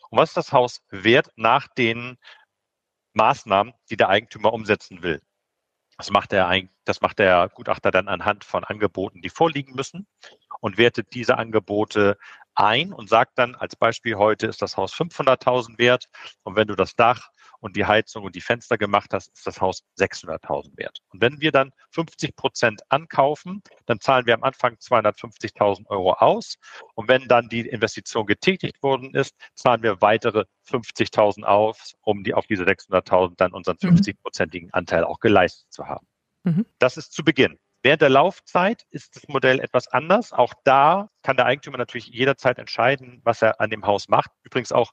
und 0.10 0.20
was 0.20 0.30
ist 0.30 0.38
das 0.38 0.54
Haus 0.54 0.82
wert 0.90 1.32
nach 1.36 1.68
den 1.68 2.18
Maßnahmen, 3.18 3.74
die 3.90 3.98
der 3.98 4.10
Eigentümer 4.10 4.54
umsetzen 4.54 5.02
will. 5.02 5.22
Das 5.98 6.12
macht 6.12 6.32
der, 6.32 6.62
das 6.86 7.02
macht 7.02 7.18
der 7.20 7.50
Gutachter 7.54 7.90
dann 7.90 8.08
anhand 8.08 8.44
von 8.44 8.64
Angeboten, 8.64 9.22
die 9.22 9.30
vorliegen 9.30 9.74
müssen 9.74 10.08
und 10.62 10.78
wertet 10.78 11.14
diese 11.14 11.38
Angebote 11.38 12.18
ein 12.54 12.94
und 12.94 13.10
sagt 13.10 13.38
dann 13.40 13.56
als 13.56 13.76
Beispiel, 13.76 14.16
heute 14.16 14.48
ist 14.48 14.62
das 14.62 14.78
Haus 14.78 14.94
500.000 14.94 15.80
wert 15.80 16.06
und 16.44 16.56
wenn 16.56 16.68
du 16.68 16.76
das 16.76 16.96
Dach 16.96 17.30
und 17.60 17.76
die 17.76 17.86
Heizung 17.86 18.24
und 18.24 18.36
die 18.36 18.42
Fenster 18.42 18.78
gemacht 18.78 19.14
hast, 19.14 19.30
ist 19.34 19.46
das 19.46 19.62
Haus 19.62 19.84
600.000 20.00 20.78
wert. 20.78 21.00
Und 21.10 21.22
wenn 21.22 21.40
wir 21.42 21.52
dann 21.52 21.72
50 21.92 22.36
Prozent 22.36 22.82
ankaufen, 22.90 23.62
dann 23.86 24.00
zahlen 24.00 24.26
wir 24.26 24.34
am 24.34 24.44
Anfang 24.44 24.76
250.000 24.76 25.88
Euro 25.88 26.14
aus. 26.14 26.56
Und 26.96 27.08
wenn 27.08 27.28
dann 27.28 27.50
die 27.50 27.62
Investition 27.62 28.26
getätigt 28.26 28.82
worden 28.84 29.14
ist, 29.14 29.36
zahlen 29.56 29.84
wir 29.84 30.02
weitere 30.02 30.46
50.000 30.70 31.44
aus, 31.44 31.96
um 32.02 32.24
die 32.24 32.34
auf 32.34 32.46
diese 32.48 32.64
600.000 32.64 33.34
dann 33.38 33.54
unseren 33.54 33.78
50-prozentigen 33.78 34.68
mhm. 34.68 34.74
Anteil 34.74 35.04
auch 35.04 35.20
geleistet 35.20 35.68
zu 35.72 35.88
haben. 35.88 36.08
Mhm. 36.44 36.66
Das 36.80 36.98
ist 36.98 37.14
zu 37.14 37.24
Beginn. 37.24 37.58
Während 37.84 38.02
der 38.02 38.10
Laufzeit 38.10 38.84
ist 38.90 39.16
das 39.16 39.28
Modell 39.28 39.60
etwas 39.60 39.88
anders. 39.88 40.34
Auch 40.34 40.54
da 40.64 41.10
kann 41.22 41.38
der 41.38 41.46
Eigentümer 41.46 41.78
natürlich 41.78 42.08
jederzeit 42.08 42.58
entscheiden, 42.58 43.22
was 43.24 43.42
er 43.42 43.62
an 43.62 43.70
dem 43.70 43.86
Haus 43.86 44.10
macht. 44.10 44.32
Übrigens 44.44 44.72
auch 44.72 44.92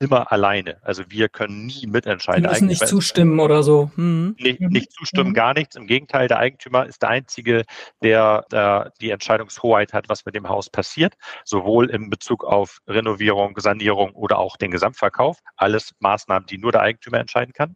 immer 0.00 0.30
alleine. 0.30 0.78
Also 0.82 1.02
wir 1.08 1.28
können 1.28 1.66
nie 1.66 1.86
mitentscheiden. 1.86 2.44
Die 2.44 2.48
müssen 2.48 2.68
nicht 2.68 2.86
zustimmen 2.86 3.40
oder 3.40 3.62
so. 3.62 3.90
Mhm. 3.96 4.36
Nicht, 4.38 4.60
nicht, 4.60 4.92
zustimmen, 4.92 5.30
mhm. 5.30 5.34
gar 5.34 5.54
nichts. 5.54 5.76
Im 5.76 5.86
Gegenteil, 5.86 6.28
der 6.28 6.38
Eigentümer 6.38 6.86
ist 6.86 7.02
der 7.02 7.10
Einzige, 7.10 7.64
der, 8.02 8.44
der 8.52 8.92
die 9.00 9.10
Entscheidungshoheit 9.10 9.92
hat, 9.92 10.08
was 10.08 10.24
mit 10.24 10.34
dem 10.34 10.48
Haus 10.48 10.70
passiert, 10.70 11.14
sowohl 11.44 11.90
in 11.90 12.10
Bezug 12.10 12.44
auf 12.44 12.78
Renovierung, 12.86 13.58
Sanierung 13.58 14.12
oder 14.12 14.38
auch 14.38 14.56
den 14.56 14.70
Gesamtverkauf. 14.70 15.38
Alles 15.56 15.92
Maßnahmen, 15.98 16.46
die 16.46 16.58
nur 16.58 16.72
der 16.72 16.82
Eigentümer 16.82 17.18
entscheiden 17.18 17.52
kann. 17.52 17.74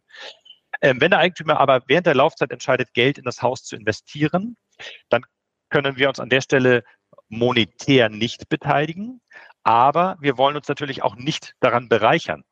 Ähm, 0.81 1.01
wenn 1.01 1.11
der 1.11 1.19
Eigentümer 1.19 1.59
aber 1.59 1.81
während 1.87 2.07
der 2.07 2.15
Laufzeit 2.15 2.51
entscheidet, 2.51 2.93
Geld 2.93 3.17
in 3.17 3.25
das 3.25 3.41
Haus 3.41 3.63
zu 3.63 3.75
investieren, 3.75 4.55
dann 5.09 5.23
können 5.69 5.97
wir 5.97 6.07
uns 6.07 6.19
an 6.19 6.29
der 6.29 6.41
Stelle 6.41 6.83
monetär 7.29 8.09
nicht 8.09 8.47
beteiligen. 8.49 9.21
Aber 9.63 10.17
wir 10.19 10.37
wollen 10.37 10.55
uns 10.55 10.67
natürlich 10.67 11.03
auch 11.03 11.15
nicht 11.15 11.55
daran 11.59 11.89
bereichern. 11.89 12.43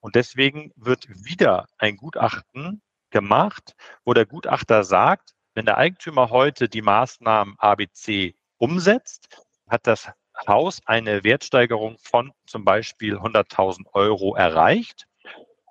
Und 0.00 0.14
deswegen 0.14 0.72
wird 0.76 1.08
wieder 1.08 1.66
ein 1.78 1.96
Gutachten 1.96 2.82
gemacht, 3.10 3.74
wo 4.04 4.12
der 4.12 4.26
Gutachter 4.26 4.84
sagt, 4.84 5.34
wenn 5.54 5.66
der 5.66 5.78
Eigentümer 5.78 6.30
heute 6.30 6.68
die 6.68 6.82
Maßnahmen 6.82 7.54
ABC 7.58 8.34
umsetzt, 8.58 9.28
hat 9.68 9.86
das 9.86 10.10
Haus 10.46 10.80
eine 10.84 11.22
Wertsteigerung 11.22 11.96
von 12.02 12.32
zum 12.46 12.64
Beispiel 12.64 13.16
100.000 13.16 13.86
Euro 13.92 14.34
erreicht. 14.34 15.06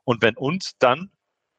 Und 0.06 0.21
wenn 0.21 0.38
uns 0.38 0.77
dann 0.79 1.12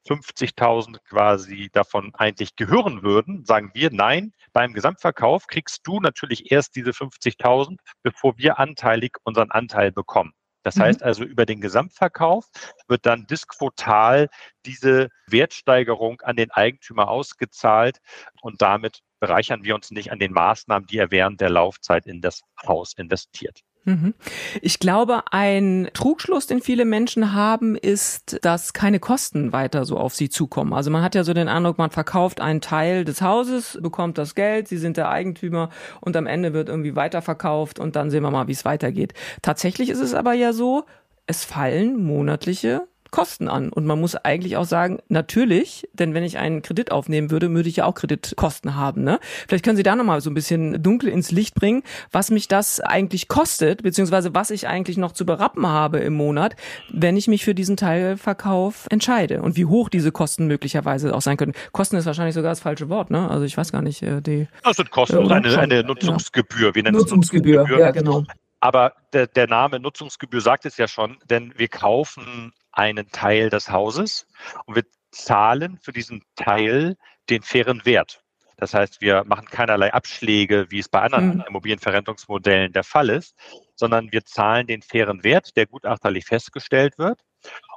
50.000 0.06 0.98
quasi 1.08 1.70
davon 1.72 2.14
eigentlich 2.14 2.56
gehören 2.56 3.02
würden, 3.02 3.44
sagen 3.44 3.70
wir, 3.74 3.90
nein, 3.90 4.32
beim 4.52 4.72
Gesamtverkauf 4.72 5.46
kriegst 5.46 5.80
du 5.84 6.00
natürlich 6.00 6.52
erst 6.52 6.76
diese 6.76 6.90
50.000, 6.90 7.78
bevor 8.02 8.36
wir 8.38 8.58
anteilig 8.58 9.16
unseren 9.24 9.50
Anteil 9.50 9.92
bekommen. 9.92 10.32
Das 10.64 10.76
mhm. 10.76 10.82
heißt 10.82 11.02
also, 11.02 11.24
über 11.24 11.46
den 11.46 11.60
Gesamtverkauf 11.60 12.46
wird 12.88 13.06
dann 13.06 13.26
disquotal 13.26 14.28
diese 14.66 15.08
Wertsteigerung 15.26 16.20
an 16.22 16.36
den 16.36 16.50
Eigentümer 16.50 17.08
ausgezahlt 17.08 17.98
und 18.40 18.62
damit 18.62 19.00
bereichern 19.20 19.62
wir 19.62 19.74
uns 19.74 19.90
nicht 19.90 20.10
an 20.10 20.18
den 20.18 20.32
Maßnahmen, 20.32 20.86
die 20.86 20.98
er 20.98 21.10
während 21.10 21.40
der 21.40 21.50
Laufzeit 21.50 22.06
in 22.06 22.20
das 22.20 22.42
Haus 22.66 22.94
investiert. 22.94 23.60
Mhm. 23.84 24.14
Ich 24.62 24.78
glaube, 24.78 25.22
ein 25.30 25.88
Trugschluss, 25.92 26.46
den 26.46 26.62
viele 26.62 26.84
Menschen 26.84 27.34
haben, 27.34 27.76
ist, 27.76 28.38
dass 28.44 28.72
keine 28.72 28.98
Kosten 28.98 29.52
weiter 29.52 29.84
so 29.84 29.98
auf 29.98 30.14
sie 30.14 30.30
zukommen. 30.30 30.72
Also 30.72 30.90
man 30.90 31.02
hat 31.02 31.14
ja 31.14 31.24
so 31.24 31.34
den 31.34 31.48
Eindruck, 31.48 31.76
man 31.76 31.90
verkauft 31.90 32.40
einen 32.40 32.60
Teil 32.60 33.04
des 33.04 33.20
Hauses, 33.20 33.78
bekommt 33.82 34.16
das 34.16 34.34
Geld, 34.34 34.68
sie 34.68 34.78
sind 34.78 34.96
der 34.96 35.10
Eigentümer 35.10 35.68
und 36.00 36.16
am 36.16 36.26
Ende 36.26 36.54
wird 36.54 36.68
irgendwie 36.68 36.96
weiterverkauft 36.96 37.78
und 37.78 37.94
dann 37.96 38.10
sehen 38.10 38.22
wir 38.22 38.30
mal, 38.30 38.48
wie 38.48 38.52
es 38.52 38.64
weitergeht. 38.64 39.12
Tatsächlich 39.42 39.90
ist 39.90 40.00
es 40.00 40.14
aber 40.14 40.32
ja 40.32 40.52
so, 40.52 40.84
es 41.26 41.44
fallen 41.44 42.02
monatliche 42.02 42.86
Kosten 43.14 43.46
an. 43.46 43.68
Und 43.68 43.86
man 43.86 44.00
muss 44.00 44.16
eigentlich 44.16 44.56
auch 44.56 44.64
sagen, 44.64 44.98
natürlich, 45.06 45.88
denn 45.92 46.14
wenn 46.14 46.24
ich 46.24 46.36
einen 46.36 46.62
Kredit 46.62 46.90
aufnehmen 46.90 47.30
würde, 47.30 47.48
würde 47.52 47.68
ich 47.68 47.76
ja 47.76 47.84
auch 47.84 47.94
Kreditkosten 47.94 48.74
haben. 48.74 49.04
Ne? 49.04 49.20
Vielleicht 49.46 49.64
können 49.64 49.76
Sie 49.76 49.84
da 49.84 49.94
nochmal 49.94 50.20
so 50.20 50.30
ein 50.30 50.34
bisschen 50.34 50.82
dunkel 50.82 51.08
ins 51.10 51.30
Licht 51.30 51.54
bringen, 51.54 51.84
was 52.10 52.32
mich 52.32 52.48
das 52.48 52.80
eigentlich 52.80 53.28
kostet, 53.28 53.84
beziehungsweise 53.84 54.34
was 54.34 54.50
ich 54.50 54.66
eigentlich 54.66 54.96
noch 54.96 55.12
zu 55.12 55.24
berappen 55.24 55.64
habe 55.64 56.00
im 56.00 56.14
Monat, 56.14 56.56
wenn 56.92 57.16
ich 57.16 57.28
mich 57.28 57.44
für 57.44 57.54
diesen 57.54 57.76
Teilverkauf 57.76 58.88
entscheide 58.90 59.42
und 59.42 59.56
wie 59.56 59.66
hoch 59.66 59.90
diese 59.90 60.10
Kosten 60.10 60.48
möglicherweise 60.48 61.14
auch 61.14 61.22
sein 61.22 61.36
können. 61.36 61.52
Kosten 61.70 61.94
ist 61.94 62.06
wahrscheinlich 62.06 62.34
sogar 62.34 62.50
das 62.50 62.58
falsche 62.58 62.88
Wort, 62.88 63.12
ne? 63.12 63.30
Also 63.30 63.44
ich 63.44 63.56
weiß 63.56 63.70
gar 63.70 63.82
nicht. 63.82 64.02
Äh, 64.02 64.22
die, 64.22 64.48
das 64.64 64.76
sind 64.76 64.90
Kosten, 64.90 65.30
äh, 65.30 65.34
eine, 65.34 65.56
eine 65.56 65.84
Nutzungsgebühr. 65.84 66.70
Ja. 66.70 66.74
Wie 66.74 66.82
Nutzungsgebühr, 66.82 67.60
Nutzungsgebühr, 67.60 67.78
ja 67.78 67.92
genau. 67.92 68.24
Aber 68.58 68.94
der, 69.12 69.28
der 69.28 69.46
Name 69.46 69.78
Nutzungsgebühr 69.78 70.40
sagt 70.40 70.66
es 70.66 70.78
ja 70.78 70.88
schon, 70.88 71.18
denn 71.30 71.52
wir 71.56 71.68
kaufen 71.68 72.52
einen 72.74 73.10
Teil 73.10 73.50
des 73.50 73.70
Hauses 73.70 74.26
und 74.66 74.76
wir 74.76 74.84
zahlen 75.10 75.78
für 75.78 75.92
diesen 75.92 76.24
Teil 76.36 76.96
den 77.30 77.42
fairen 77.42 77.84
Wert. 77.84 78.22
Das 78.56 78.74
heißt, 78.74 79.00
wir 79.00 79.24
machen 79.24 79.46
keinerlei 79.46 79.92
Abschläge, 79.92 80.66
wie 80.70 80.78
es 80.78 80.88
bei 80.88 81.00
anderen 81.00 81.38
mhm. 81.38 81.44
Immobilienverrentungsmodellen 81.48 82.72
der 82.72 82.84
Fall 82.84 83.10
ist, 83.10 83.34
sondern 83.74 84.12
wir 84.12 84.24
zahlen 84.24 84.66
den 84.66 84.82
fairen 84.82 85.24
Wert, 85.24 85.56
der 85.56 85.66
gutachterlich 85.66 86.24
festgestellt 86.24 86.98
wird. 86.98 87.20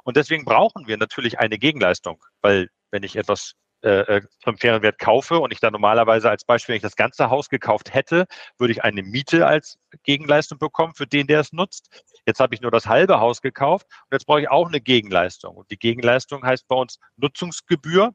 Und 0.04 0.16
deswegen 0.16 0.44
brauchen 0.44 0.86
wir 0.86 0.96
natürlich 0.96 1.38
eine 1.38 1.58
Gegenleistung, 1.58 2.22
weil 2.40 2.68
wenn 2.90 3.02
ich 3.02 3.16
etwas 3.16 3.54
äh, 3.82 4.16
äh, 4.16 4.22
zum 4.42 4.58
fairen 4.58 4.82
Wert 4.82 4.98
kaufe 4.98 5.38
und 5.38 5.52
ich 5.52 5.60
dann 5.60 5.72
normalerweise 5.72 6.28
als 6.28 6.44
Beispiel, 6.44 6.72
wenn 6.72 6.78
ich 6.78 6.82
das 6.82 6.96
ganze 6.96 7.30
Haus 7.30 7.48
gekauft 7.48 7.94
hätte, 7.94 8.26
würde 8.58 8.72
ich 8.72 8.82
eine 8.82 9.04
Miete 9.04 9.46
als 9.46 9.78
Gegenleistung 10.02 10.58
bekommen 10.58 10.94
für 10.94 11.06
den, 11.06 11.28
der 11.28 11.40
es 11.40 11.52
nutzt. 11.52 12.04
Jetzt 12.26 12.40
habe 12.40 12.54
ich 12.54 12.60
nur 12.60 12.72
das 12.72 12.86
halbe 12.86 13.20
Haus 13.20 13.40
gekauft 13.40 13.86
und 14.04 14.14
jetzt 14.14 14.26
brauche 14.26 14.40
ich 14.40 14.50
auch 14.50 14.66
eine 14.66 14.80
Gegenleistung. 14.80 15.56
Und 15.56 15.70
die 15.70 15.78
Gegenleistung 15.78 16.44
heißt 16.44 16.66
bei 16.66 16.74
uns 16.74 16.98
Nutzungsgebühr, 17.16 18.12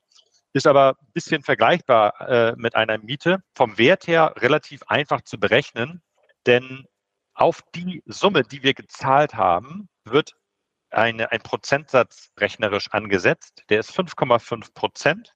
ist 0.52 0.68
aber 0.68 0.98
ein 1.02 1.12
bisschen 1.14 1.44
vergleichbar 1.44 2.20
äh, 2.28 2.54
mit 2.58 2.76
einer 2.76 2.98
Miete. 2.98 3.42
Vom 3.56 3.78
Wert 3.78 4.06
her 4.06 4.34
relativ 4.38 4.84
einfach 4.88 5.22
zu 5.22 5.40
berechnen, 5.40 6.02
denn 6.46 6.86
auf 7.34 7.62
die 7.74 8.04
Summe, 8.06 8.44
die 8.44 8.64
wir 8.64 8.74
gezahlt 8.74 9.34
haben, 9.34 9.88
wird 10.04 10.36
eine, 10.90 11.32
ein 11.32 11.42
Prozentsatz 11.42 12.32
rechnerisch 12.38 12.90
angesetzt. 12.92 13.64
Der 13.70 13.80
ist 13.80 13.92
5,5 13.98 14.74
Prozent 14.74 15.34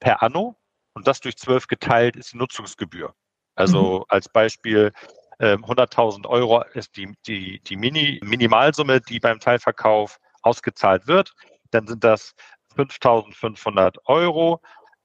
per 0.00 0.22
Anno 0.22 0.56
und 0.94 1.06
das 1.06 1.20
durch 1.20 1.36
zwölf 1.36 1.66
geteilt 1.66 2.16
ist 2.16 2.32
die 2.32 2.38
Nutzungsgebühr. 2.38 3.14
Also 3.54 3.98
mhm. 3.98 4.04
als 4.08 4.28
Beispiel 4.28 4.92
100.000 5.40 6.16
ähm, 6.16 6.24
Euro 6.26 6.64
ist 6.74 6.96
die, 6.96 7.14
die, 7.26 7.60
die 7.60 7.76
Mini, 7.76 8.20
Minimalsumme, 8.24 9.00
die 9.00 9.20
beim 9.20 9.38
Teilverkauf 9.38 10.18
ausgezahlt 10.42 11.06
wird. 11.06 11.34
Dann 11.70 11.86
sind 11.86 12.02
das 12.02 12.34
5.500 12.76 13.98
Euro. 14.06 14.60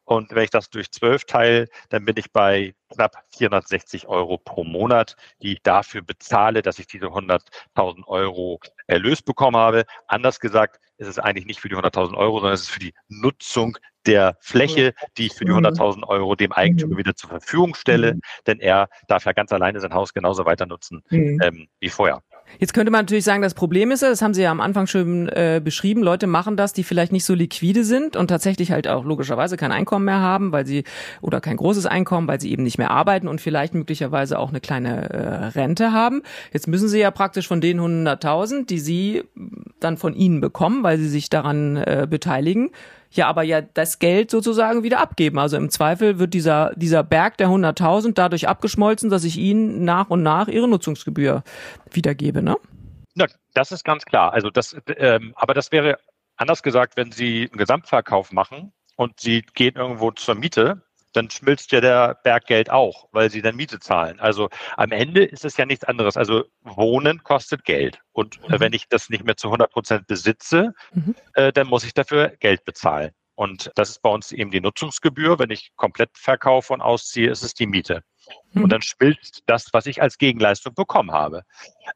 Und 0.06 0.32
wenn 0.32 0.44
ich 0.44 0.50
das 0.50 0.70
durch 0.70 0.92
zwölf 0.92 1.24
teile, 1.26 1.68
dann 1.90 2.04
bin 2.04 2.18
ich 2.18 2.32
bei 2.32 2.76
knapp 2.94 3.24
460 3.38 4.08
Euro 4.08 4.38
pro 4.38 4.64
Monat, 4.64 5.16
die 5.42 5.54
ich 5.54 5.62
dafür 5.64 6.02
bezahle, 6.02 6.62
dass 6.62 6.78
ich 6.78 6.88
diese 6.88 7.06
100.000 7.06 8.06
Euro 8.08 8.60
Erlös 8.88 9.22
bekommen 9.22 9.56
habe. 9.56 9.86
Anders 10.08 10.42
gesagt, 10.42 10.80
ist 10.98 11.08
es 11.08 11.20
eigentlich 11.20 11.46
nicht 11.46 11.62
für 11.62 11.70
die 11.70 11.78
100.000 11.78 12.18
Euro, 12.18 12.40
sondern 12.40 12.54
es 12.54 12.64
ist 12.64 12.72
für 12.72 12.80
die 12.80 12.94
Nutzung 13.08 13.78
der 14.06 14.38
Fläche, 14.40 14.94
die 15.18 15.28
ich 15.28 15.34
für 15.34 15.46
die 15.46 15.52
100.000 15.52 15.98
mhm. 15.98 16.04
Euro 16.04 16.36
dem 16.36 16.52
Eigentümer 16.52 16.94
mhm. 16.94 16.98
wieder 16.98 17.16
zur 17.16 17.30
Verfügung 17.30 17.76
stelle, 17.76 18.16
mhm. 18.16 18.22
denn 18.48 18.60
er 18.60 18.90
darf 19.08 19.26
ja 19.26 19.34
ganz 19.34 19.52
alleine 19.52 19.80
sein 19.80 19.94
Haus 19.94 20.14
genauso 20.14 20.46
weiter 20.46 20.66
nutzen 20.66 21.04
ähm, 21.10 21.68
wie 21.80 21.90
vorher. 21.90 22.22
Jetzt 22.60 22.74
könnte 22.74 22.92
man 22.92 23.02
natürlich 23.02 23.24
sagen, 23.24 23.42
das 23.42 23.54
Problem 23.54 23.92
ist, 23.92 24.04
das 24.04 24.22
haben 24.22 24.34
Sie 24.34 24.44
ja 24.44 24.52
am 24.52 24.62
Anfang 24.62 24.86
schon 24.86 25.28
äh, 25.30 25.60
beschrieben, 25.64 26.04
Leute 26.04 26.28
machen 26.28 26.56
das, 26.56 26.74
die 26.74 26.84
vielleicht 26.84 27.12
nicht 27.12 27.26
so 27.26 27.34
liquide 27.34 27.84
sind 27.84 28.16
und 28.16 28.28
tatsächlich 28.28 28.72
halt 28.72 28.88
auch 28.88 29.06
logischerweise 29.06 29.58
kein 29.58 29.72
Einkommen 29.72 30.06
mehr 30.06 30.20
haben, 30.20 30.52
weil 30.52 30.66
sie 30.66 30.84
oder 31.22 31.42
kein 31.42 31.58
großes 31.58 31.86
Einkommen, 31.86 32.28
weil 32.28 32.40
sie 32.40 32.52
eben 32.52 32.64
nicht 32.64 32.78
mehr 32.78 32.92
arbeiten 32.92 33.28
und 33.28 33.42
vielleicht 33.42 33.74
möglicherweise 33.74 34.38
auch 34.38 34.50
eine 34.50 34.62
kleine 34.62 35.10
äh, 35.10 35.46
Rente 35.48 35.94
haben. 35.94 36.22
Jetzt 36.52 36.68
müssen 36.68 36.88
sie 36.88 37.00
ja 37.00 37.12
praktisch 37.12 37.48
von 37.48 37.62
den 37.62 37.80
100.000, 37.80 38.68
die 38.68 38.80
sie 38.80 39.24
dann 39.80 39.98
von 39.98 40.14
ihnen 40.14 40.40
bekommen, 40.40 40.84
weil 40.84 40.98
sie 40.98 41.10
sich 41.10 41.30
daran 41.30 41.78
äh, 41.78 42.08
beteiligen, 42.10 42.72
ja 43.16 43.28
aber 43.28 43.44
ja 43.44 43.62
das 43.62 44.00
Geld 44.00 44.32
sozusagen 44.32 44.84
wieder 44.84 45.00
abgeben. 45.00 45.40
Also 45.40 45.58
im 45.58 45.70
Zweifel 45.70 46.20
wird 46.20 46.34
dieser, 46.34 46.72
dieser 46.76 47.04
Berg 47.04 47.38
der 47.38 47.48
100.000 47.48 48.14
dadurch 48.14 48.48
abgeschmolzen, 48.48 49.10
dass 49.10 49.24
ich 49.24 49.38
ihnen 49.38 49.84
nach 49.86 50.10
und 50.10 50.24
nach 50.24 50.48
ihre 50.48 50.68
Nutzungsgebühr 50.68 51.44
wiedergebe, 51.92 52.42
ne? 52.42 52.58
Na, 53.16 53.28
das 53.54 53.72
ist 53.72 53.84
ganz 53.84 54.06
klar. 54.06 54.34
Also 54.34 54.50
das, 54.50 54.76
ähm, 54.98 55.34
aber 55.36 55.54
das 55.54 55.72
wäre 55.72 56.00
anders 56.36 56.64
gesagt, 56.64 56.98
wenn 56.98 57.12
Sie 57.12 57.50
einen 57.52 57.60
Gesamtverkauf 57.60 58.32
machen 58.32 58.74
und 58.96 59.20
Sie 59.20 59.44
gehen 59.54 59.76
irgendwo 59.76 60.12
zur 60.12 60.36
Miete, 60.36 60.82
dann 61.14 61.30
schmilzt 61.30 61.72
ja 61.72 61.82
der 61.82 62.20
Berggeld 62.24 62.70
auch, 62.70 63.08
weil 63.12 63.30
sie 63.30 63.42
dann 63.42 63.56
Miete 63.56 63.80
zahlen. 63.80 64.20
Also 64.20 64.50
am 64.78 64.92
Ende 64.92 65.24
ist 65.24 65.46
es 65.46 65.58
ja 65.58 65.66
nichts 65.66 65.86
anderes. 65.86 66.18
Also 66.18 66.44
Wohnen 66.62 67.24
kostet 67.24 67.64
Geld. 67.64 68.00
Und 68.12 68.42
mhm. 68.42 68.60
wenn 68.60 68.74
ich 68.74 68.88
das 68.88 69.10
nicht 69.10 69.24
mehr 69.24 69.38
zu 69.38 69.48
100 69.48 69.72
Prozent 69.72 70.08
besitze, 70.08 70.74
mhm. 70.92 71.16
äh, 71.34 71.54
dann 71.54 71.68
muss 71.68 71.84
ich 71.84 71.94
dafür 71.94 72.30
Geld 72.40 72.66
bezahlen. 72.66 73.12
Und 73.36 73.72
das 73.76 73.90
ist 73.90 74.02
bei 74.02 74.10
uns 74.10 74.32
eben 74.32 74.52
die 74.52 74.62
Nutzungsgebühr. 74.62 75.40
Wenn 75.40 75.50
ich 75.50 75.72
komplett 75.76 76.12
verkaufe 76.14 76.74
und 76.74 76.82
ausziehe, 76.82 77.30
ist 77.30 77.44
es 77.44 77.54
die 77.54 77.66
Miete. 77.66 78.04
Und 78.54 78.70
dann 78.72 78.82
schmilzt 78.82 79.42
das, 79.48 79.70
was 79.74 79.88
ich 79.88 80.02
als 80.02 80.18
Gegenleistung 80.18 80.76
bekommen 80.76 81.12
habe. 81.12 81.44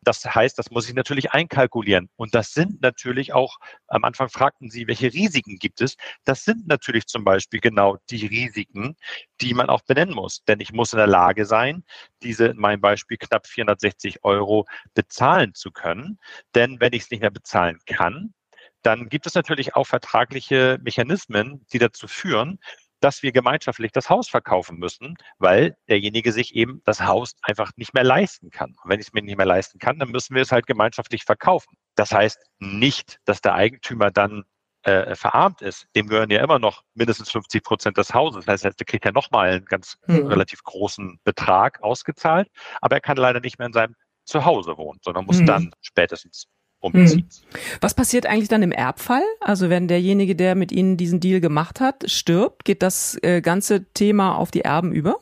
Das 0.02 0.26
heißt, 0.26 0.58
das 0.58 0.72
muss 0.72 0.90
ich 0.90 0.96
natürlich 0.96 1.32
einkalkulieren. 1.32 2.10
Und 2.16 2.34
das 2.34 2.54
sind 2.54 2.82
natürlich 2.82 3.34
auch, 3.34 3.58
am 3.88 4.04
Anfang 4.04 4.30
fragten 4.30 4.70
Sie, 4.70 4.88
welche 4.88 5.14
Risiken 5.14 5.58
gibt 5.60 5.82
es? 5.82 5.96
Das 6.26 6.44
sind 6.44 6.68
natürlich 6.68 7.06
zum 7.06 7.24
Beispiel 7.24 7.60
genau 7.60 7.98
die 8.10 8.26
Risiken, 8.26 8.96
die 9.40 9.54
man 9.54 9.70
auch 9.70 9.82
benennen 9.82 10.16
muss. 10.16 10.44
Denn 10.46 10.60
ich 10.60 10.74
muss 10.74 10.94
in 10.94 10.98
der 10.98 11.08
Lage 11.08 11.46
sein, 11.46 11.84
diese 12.24 12.48
in 12.48 12.58
meinem 12.58 12.82
Beispiel 12.82 13.18
knapp 13.18 13.46
460 13.48 14.24
Euro 14.24 14.66
bezahlen 14.96 15.54
zu 15.54 15.72
können. 15.72 16.20
Denn 16.56 16.80
wenn 16.80 16.94
ich 16.94 17.04
es 17.04 17.12
nicht 17.12 17.22
mehr 17.22 17.32
bezahlen 17.32 17.80
kann, 17.86 18.34
dann 18.82 19.10
gibt 19.10 19.28
es 19.28 19.36
natürlich 19.36 19.76
auch 19.76 19.86
vertragliche 19.86 20.80
Mechanismen, 20.82 21.66
die 21.74 21.80
dazu 21.80 22.08
führen, 22.08 22.60
dass 23.00 23.24
wir 23.24 23.32
gemeinschaftlich 23.32 23.92
das 23.92 24.10
Haus 24.10 24.28
verkaufen 24.28 24.78
müssen, 24.78 25.16
weil 25.38 25.78
derjenige 25.88 26.32
sich 26.32 26.56
eben 26.56 26.82
das 26.86 27.02
Haus 27.02 27.36
einfach 27.42 27.72
nicht 27.76 27.94
mehr 27.94 28.04
leisten 28.04 28.50
kann. 28.50 28.76
Und 28.84 28.90
wenn 28.90 29.00
ich 29.00 29.08
es 29.08 29.14
mir 29.14 29.22
nicht 29.22 29.38
mehr 29.38 29.46
leisten 29.46 29.80
kann, 29.80 30.00
dann 30.00 30.10
müssen 30.10 30.36
wir 30.36 30.42
es 30.42 30.52
halt 30.52 30.68
gemeinschaftlich 30.68 31.24
verkaufen. 31.24 31.78
Das 31.96 32.12
heißt 32.12 32.40
nicht, 32.60 33.20
dass 33.26 33.42
der 33.42 33.54
Eigentümer 33.54 34.12
dann 34.12 34.44
äh, 34.84 35.16
verarmt 35.16 35.62
ist. 35.62 35.86
Dem 35.96 36.08
gehören 36.08 36.30
ja 36.30 36.42
immer 36.42 36.60
noch 36.60 36.84
mindestens 36.94 37.30
50 37.32 37.64
Prozent 37.64 37.98
des 37.98 38.14
Hauses. 38.14 38.46
Das 38.46 38.64
heißt, 38.64 38.80
er 38.80 38.86
kriegt 38.86 39.06
ja 39.06 39.12
nochmal 39.12 39.50
einen 39.50 39.66
ganz 39.66 39.98
mhm. 40.08 40.28
relativ 40.28 40.64
großen 40.64 41.20
Betrag 41.24 41.82
ausgezahlt, 41.84 42.50
aber 42.82 42.96
er 42.96 43.02
kann 43.02 43.18
leider 43.18 43.40
nicht 43.40 43.60
mehr 43.60 43.68
in 43.68 43.74
seinem 43.74 43.96
Zuhause 44.24 44.78
wohnen, 44.78 45.00
sondern 45.04 45.26
muss 45.26 45.40
mhm. 45.40 45.46
dann 45.46 45.72
spätestens 45.82 46.48
umziehen. 46.80 47.28
Hm. 47.52 47.60
Was 47.82 47.94
passiert 47.94 48.26
eigentlich 48.26 48.50
dann 48.50 48.64
im 48.64 48.72
Erbfall? 48.72 49.24
Also 49.42 49.70
wenn 49.70 49.88
derjenige, 49.88 50.36
der 50.36 50.56
mit 50.56 50.72
Ihnen 50.72 50.98
diesen 50.98 51.20
Deal 51.20 51.42
gemacht 51.42 51.80
hat, 51.80 52.10
stirbt, 52.10 52.66
geht 52.66 52.82
das 52.82 53.18
äh, 53.24 53.42
ganze 53.42 53.86
Thema 53.94 54.36
auf 54.36 54.52
die 54.52 54.62
Erben 54.62 54.92
über? 54.92 55.20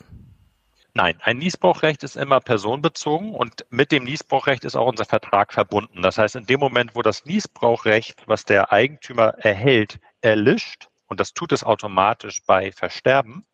Nein, 0.98 1.18
ein 1.22 1.40
Niesbrauchrecht 1.40 2.04
ist 2.04 2.16
immer 2.16 2.40
personenbezogen 2.40 3.34
und 3.34 3.66
mit 3.70 3.92
dem 3.92 4.06
Niesbrauchrecht 4.06 4.64
ist 4.64 4.78
auch 4.78 4.88
unser 4.88 5.04
Vertrag 5.04 5.52
verbunden. 5.52 6.02
Das 6.02 6.18
heißt, 6.18 6.38
in 6.38 6.46
dem 6.46 6.62
Moment, 6.62 6.96
wo 6.96 7.02
das 7.02 7.26
Niesbrauchrecht, 7.26 8.24
was 8.28 8.46
der 8.46 8.72
Eigentümer 8.72 9.36
erhält, 9.40 10.00
erlischt, 10.22 10.88
und 11.08 11.20
das 11.20 11.34
tut 11.34 11.52
es 11.52 11.66
automatisch 11.66 12.42
bei 12.46 12.72
Versterben, 12.72 13.46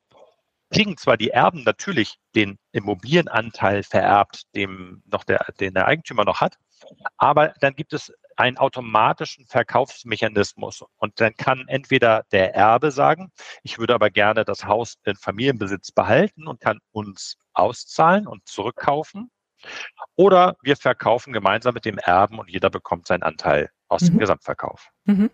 kriegen 0.71 0.97
zwar 0.97 1.17
die 1.17 1.31
Erben 1.31 1.63
natürlich 1.63 2.19
den 2.35 2.59
Immobilienanteil 2.71 3.81
vererbt, 3.81 4.43
dem 4.55 5.01
noch 5.11 5.23
der, 5.23 5.45
den 5.59 5.73
der 5.73 5.87
Eigentümer 5.87 6.25
noch 6.25 6.41
hat, 6.41 6.57
aber 7.17 7.54
dann 7.60 7.76
gibt 7.76 7.94
es 7.94 8.12
einen 8.38 8.58
automatischen 8.58 9.46
Verkaufsmechanismus. 9.48 10.84
Und 10.98 11.20
dann 11.20 11.36
kann 11.36 11.65
entweder 11.67 12.24
der 12.32 12.56
Erbe 12.56 12.91
sagen, 12.91 13.32
ich 13.63 13.78
würde 13.78 13.94
aber 13.94 14.10
gerne 14.10 14.46
das 14.46 14.65
Haus 14.65 14.96
in 15.04 15.15
Familienbesitz 15.15 15.91
behalten 15.91 16.48
und 16.48 16.60
kann 16.60 16.80
uns 16.91 17.38
auszahlen 17.54 18.28
und 18.28 18.48
zurückkaufen. 18.48 19.30
Oder 20.15 20.56
wir 20.63 20.76
verkaufen 20.76 21.34
gemeinsam 21.34 21.74
mit 21.74 21.86
dem 21.86 21.98
Erben 22.00 22.39
und 22.39 22.50
jeder 22.50 22.70
bekommt 22.70 23.08
seinen 23.08 23.24
Anteil 23.24 23.70
aus 23.91 24.04
mhm. 24.04 24.08
dem 24.08 24.19
Gesamtverkauf. 24.19 24.89
Mhm. 25.06 25.30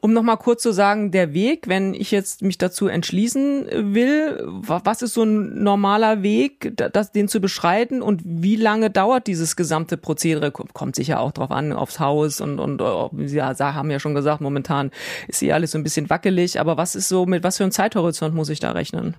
Um 0.00 0.12
nochmal 0.12 0.36
kurz 0.36 0.62
zu 0.62 0.72
sagen, 0.72 1.10
der 1.10 1.32
Weg, 1.32 1.66
wenn 1.66 1.94
ich 1.94 2.10
jetzt 2.10 2.42
mich 2.42 2.58
dazu 2.58 2.86
entschließen 2.88 3.94
will, 3.94 4.38
was 4.44 5.02
ist 5.02 5.14
so 5.14 5.22
ein 5.22 5.62
normaler 5.62 6.22
Weg, 6.22 6.72
das, 6.76 7.12
den 7.12 7.28
zu 7.28 7.40
beschreiten 7.40 8.02
und 8.02 8.20
wie 8.24 8.56
lange 8.56 8.90
dauert 8.90 9.26
dieses 9.26 9.56
gesamte 9.56 9.96
Prozedere? 9.96 10.50
Kommt 10.50 10.94
sicher 10.94 11.20
auch 11.20 11.32
drauf 11.32 11.50
an, 11.50 11.72
aufs 11.72 12.00
Haus 12.00 12.40
und, 12.40 12.58
und 12.58 12.82
Sie 13.28 13.36
ja, 13.36 13.58
haben 13.58 13.90
ja 13.90 13.98
schon 13.98 14.14
gesagt, 14.14 14.40
momentan 14.40 14.90
ist 15.28 15.38
hier 15.38 15.54
alles 15.54 15.70
so 15.70 15.78
ein 15.78 15.82
bisschen 15.82 16.10
wackelig, 16.10 16.60
aber 16.60 16.76
was 16.76 16.94
ist 16.94 17.08
so, 17.08 17.24
mit 17.24 17.42
was 17.42 17.56
für 17.56 17.64
einem 17.64 17.72
Zeithorizont 17.72 18.34
muss 18.34 18.50
ich 18.50 18.60
da 18.60 18.72
rechnen? 18.72 19.16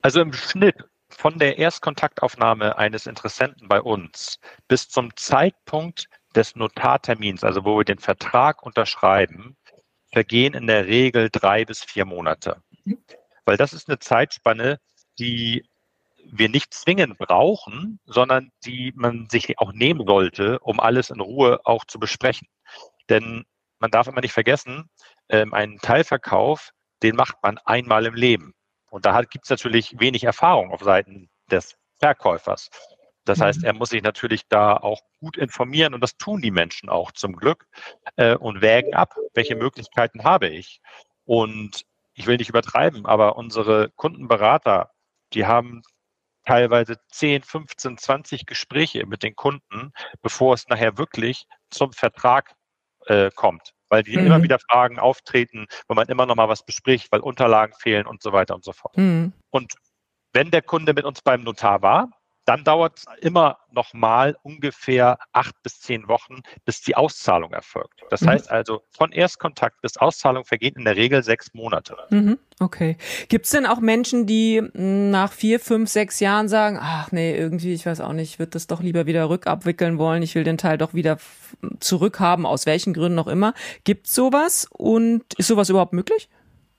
Also 0.00 0.20
im 0.20 0.32
Schnitt 0.32 0.76
von 1.10 1.38
der 1.38 1.58
Erstkontaktaufnahme 1.58 2.78
eines 2.78 3.06
Interessenten 3.06 3.68
bei 3.68 3.80
uns 3.80 4.38
bis 4.68 4.88
zum 4.88 5.14
Zeitpunkt 5.16 6.08
des 6.32 6.56
Notartermins, 6.56 7.44
also 7.44 7.64
wo 7.64 7.78
wir 7.78 7.84
den 7.84 7.98
Vertrag 7.98 8.62
unterschreiben, 8.62 9.56
vergehen 10.12 10.54
in 10.54 10.66
der 10.66 10.86
Regel 10.86 11.30
drei 11.30 11.64
bis 11.64 11.82
vier 11.82 12.04
Monate. 12.04 12.62
Weil 13.44 13.56
das 13.56 13.72
ist 13.72 13.88
eine 13.88 13.98
Zeitspanne, 13.98 14.78
die 15.18 15.64
wir 16.24 16.48
nicht 16.48 16.72
zwingend 16.72 17.18
brauchen, 17.18 17.98
sondern 18.04 18.50
die 18.64 18.92
man 18.94 19.28
sich 19.28 19.58
auch 19.58 19.72
nehmen 19.72 20.06
sollte, 20.06 20.58
um 20.60 20.80
alles 20.80 21.10
in 21.10 21.20
Ruhe 21.20 21.60
auch 21.64 21.84
zu 21.84 21.98
besprechen. 21.98 22.48
Denn 23.08 23.44
man 23.78 23.90
darf 23.90 24.06
immer 24.06 24.20
nicht 24.20 24.32
vergessen, 24.32 24.88
ähm, 25.28 25.52
einen 25.52 25.78
Teilverkauf, 25.78 26.70
den 27.02 27.16
macht 27.16 27.36
man 27.42 27.58
einmal 27.58 28.06
im 28.06 28.14
Leben. 28.14 28.54
Und 28.90 29.06
da 29.06 29.22
gibt 29.22 29.44
es 29.44 29.50
natürlich 29.50 29.98
wenig 29.98 30.24
Erfahrung 30.24 30.70
auf 30.70 30.82
Seiten 30.82 31.28
des 31.50 31.76
Verkäufers. 31.98 32.70
Das 33.24 33.40
heißt, 33.40 33.60
mhm. 33.60 33.66
er 33.66 33.72
muss 33.74 33.90
sich 33.90 34.02
natürlich 34.02 34.48
da 34.48 34.76
auch 34.76 35.00
gut 35.20 35.36
informieren 35.36 35.94
und 35.94 36.00
das 36.00 36.16
tun 36.16 36.40
die 36.40 36.50
Menschen 36.50 36.88
auch 36.88 37.12
zum 37.12 37.36
Glück 37.36 37.66
äh, 38.16 38.34
und 38.34 38.60
wägen 38.60 38.94
ab, 38.94 39.14
welche 39.34 39.56
Möglichkeiten 39.56 40.24
habe 40.24 40.48
ich. 40.48 40.80
Und 41.24 41.84
ich 42.14 42.26
will 42.26 42.36
nicht 42.36 42.50
übertreiben, 42.50 43.06
aber 43.06 43.36
unsere 43.36 43.90
Kundenberater, 43.96 44.90
die 45.32 45.46
haben 45.46 45.82
teilweise 46.44 46.96
10, 47.10 47.42
15, 47.42 47.98
20 47.98 48.46
Gespräche 48.46 49.06
mit 49.06 49.22
den 49.22 49.36
Kunden, 49.36 49.92
bevor 50.20 50.54
es 50.54 50.66
nachher 50.68 50.98
wirklich 50.98 51.46
zum 51.70 51.92
Vertrag 51.92 52.54
äh, 53.06 53.30
kommt. 53.34 53.72
Weil 53.88 54.02
die 54.02 54.16
mhm. 54.16 54.26
immer 54.26 54.42
wieder 54.42 54.58
Fragen 54.58 54.98
auftreten, 54.98 55.66
wo 55.86 55.94
man 55.94 56.08
immer 56.08 56.26
noch 56.26 56.34
mal 56.34 56.48
was 56.48 56.64
bespricht, 56.64 57.12
weil 57.12 57.20
Unterlagen 57.20 57.74
fehlen 57.78 58.06
und 58.06 58.22
so 58.22 58.32
weiter 58.32 58.54
und 58.54 58.64
so 58.64 58.72
fort. 58.72 58.96
Mhm. 58.96 59.32
Und 59.50 59.74
wenn 60.32 60.50
der 60.50 60.62
Kunde 60.62 60.94
mit 60.94 61.04
uns 61.04 61.22
beim 61.22 61.42
Notar 61.44 61.82
war, 61.82 62.08
dann 62.44 62.64
dauert 62.64 62.98
es 62.98 63.04
immer 63.20 63.58
noch 63.70 63.94
mal 63.94 64.36
ungefähr 64.42 65.18
acht 65.32 65.54
bis 65.62 65.80
zehn 65.80 66.08
Wochen, 66.08 66.40
bis 66.64 66.80
die 66.82 66.96
Auszahlung 66.96 67.52
erfolgt. 67.52 68.02
Das 68.10 68.22
mhm. 68.22 68.28
heißt 68.28 68.50
also, 68.50 68.82
von 68.90 69.12
Erstkontakt 69.12 69.80
bis 69.80 69.96
Auszahlung 69.96 70.44
vergehen 70.44 70.74
in 70.76 70.84
der 70.84 70.96
Regel 70.96 71.22
sechs 71.22 71.54
Monate. 71.54 71.96
Mhm. 72.10 72.38
Okay. 72.58 72.96
Gibt 73.28 73.46
es 73.46 73.52
denn 73.52 73.66
auch 73.66 73.80
Menschen, 73.80 74.26
die 74.26 74.58
hm, 74.58 75.10
nach 75.10 75.32
vier, 75.32 75.60
fünf, 75.60 75.90
sechs 75.90 76.20
Jahren 76.20 76.48
sagen, 76.48 76.78
ach 76.80 77.12
nee, 77.12 77.36
irgendwie, 77.36 77.72
ich 77.72 77.86
weiß 77.86 78.00
auch 78.00 78.12
nicht, 78.12 78.32
ich 78.34 78.38
würde 78.38 78.50
das 78.50 78.66
doch 78.66 78.80
lieber 78.80 79.06
wieder 79.06 79.28
rückabwickeln 79.28 79.98
wollen, 79.98 80.22
ich 80.22 80.34
will 80.34 80.44
den 80.44 80.58
Teil 80.58 80.78
doch 80.78 80.94
wieder 80.94 81.18
zurückhaben, 81.80 82.46
aus 82.46 82.66
welchen 82.66 82.92
Gründen 82.92 83.18
auch 83.18 83.26
immer. 83.26 83.54
Gibt 83.84 84.06
es 84.06 84.14
sowas 84.14 84.68
und 84.70 85.22
ist 85.34 85.48
sowas 85.48 85.70
überhaupt 85.70 85.92
möglich? 85.92 86.28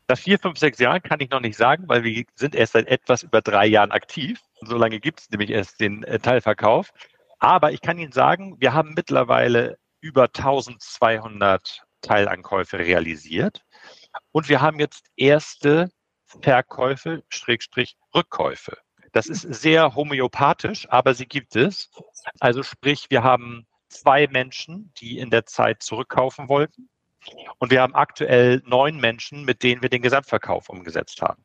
Nach 0.08 0.18
vier, 0.18 0.38
fünf, 0.38 0.58
sechs 0.58 0.80
Jahren 0.80 1.02
kann 1.02 1.20
ich 1.22 1.30
noch 1.30 1.40
nicht 1.40 1.58
sagen, 1.58 1.88
weil 1.88 2.04
wir 2.04 2.26
sind 2.36 2.56
erst 2.56 2.74
seit 2.74 2.88
etwas 2.88 3.24
über 3.24 3.42
drei 3.42 3.66
Jahren 3.66 3.92
aktiv. 3.92 4.40
So 4.62 4.78
lange 4.78 5.00
gibt 5.00 5.22
es 5.22 5.30
nämlich 5.30 5.50
erst 5.50 5.80
den 5.80 6.04
äh, 6.04 6.20
Teilverkauf. 6.20 6.92
Aber 7.40 7.72
ich 7.72 7.82
kann 7.82 7.98
Ihnen 7.98 8.12
sagen, 8.12 8.56
wir 8.60 8.74
haben 8.74 8.94
mittlerweile 8.96 9.78
über 10.02 10.24
1200 10.24 11.84
Teilankäufe 12.02 12.80
realisiert. 12.80 13.64
Und 14.32 14.50
wir 14.50 14.62
haben 14.62 14.80
jetzt 14.80 15.08
erste 15.16 15.90
Verkäufe, 16.26 17.24
Schrägstrich, 17.30 17.96
Rückkäufe. 18.14 18.78
Das 19.14 19.28
ist 19.28 19.42
sehr 19.42 19.96
homöopathisch, 19.96 20.90
aber 20.90 21.14
sie 21.14 21.28
gibt 21.28 21.56
es. 21.56 21.92
Also 22.40 22.64
sprich, 22.64 23.08
wir 23.10 23.24
haben 23.24 23.68
zwei 23.88 24.28
Menschen, 24.28 24.92
die 24.98 25.20
in 25.20 25.30
der 25.30 25.46
Zeit 25.46 25.84
zurückkaufen 25.84 26.50
wollten. 26.50 26.90
Und 27.60 27.72
wir 27.72 27.82
haben 27.82 27.96
aktuell 27.96 28.62
neun 28.66 28.98
Menschen, 28.98 29.46
mit 29.46 29.64
denen 29.64 29.82
wir 29.82 29.90
den 29.90 30.02
Gesamtverkauf 30.02 30.70
umgesetzt 30.70 31.22
haben. 31.22 31.44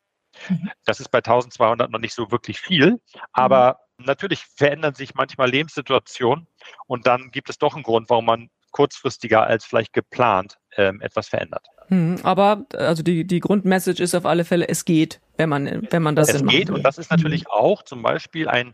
Mhm. 0.48 0.70
Das 0.84 1.00
ist 1.00 1.10
bei 1.10 1.18
1200 1.18 1.90
noch 1.90 1.98
nicht 1.98 2.14
so 2.14 2.30
wirklich 2.30 2.60
viel, 2.60 3.00
aber 3.32 3.80
mhm. 3.98 4.06
natürlich 4.06 4.44
verändern 4.44 4.94
sich 4.94 5.14
manchmal 5.14 5.50
Lebenssituationen 5.50 6.46
und 6.86 7.06
dann 7.06 7.30
gibt 7.30 7.50
es 7.50 7.58
doch 7.58 7.74
einen 7.74 7.82
Grund, 7.82 8.10
warum 8.10 8.26
man 8.26 8.50
kurzfristiger 8.70 9.44
als 9.44 9.64
vielleicht 9.64 9.92
geplant 9.92 10.58
ähm, 10.76 11.00
etwas 11.00 11.28
verändert. 11.28 11.66
Hm, 11.88 12.18
aber 12.22 12.66
also 12.74 13.02
die, 13.02 13.26
die 13.26 13.40
Grundmessage 13.40 14.02
ist 14.02 14.14
auf 14.14 14.26
alle 14.26 14.44
Fälle, 14.44 14.68
es 14.68 14.84
geht, 14.84 15.20
wenn 15.38 15.48
man, 15.48 15.86
wenn 15.90 16.02
man 16.02 16.14
das 16.14 16.28
Es 16.28 16.44
geht 16.44 16.68
und 16.68 16.82
das 16.82 16.98
ist 16.98 17.10
natürlich 17.10 17.44
mhm. 17.44 17.50
auch 17.50 17.82
zum 17.82 18.02
Beispiel 18.02 18.46
ein, 18.46 18.72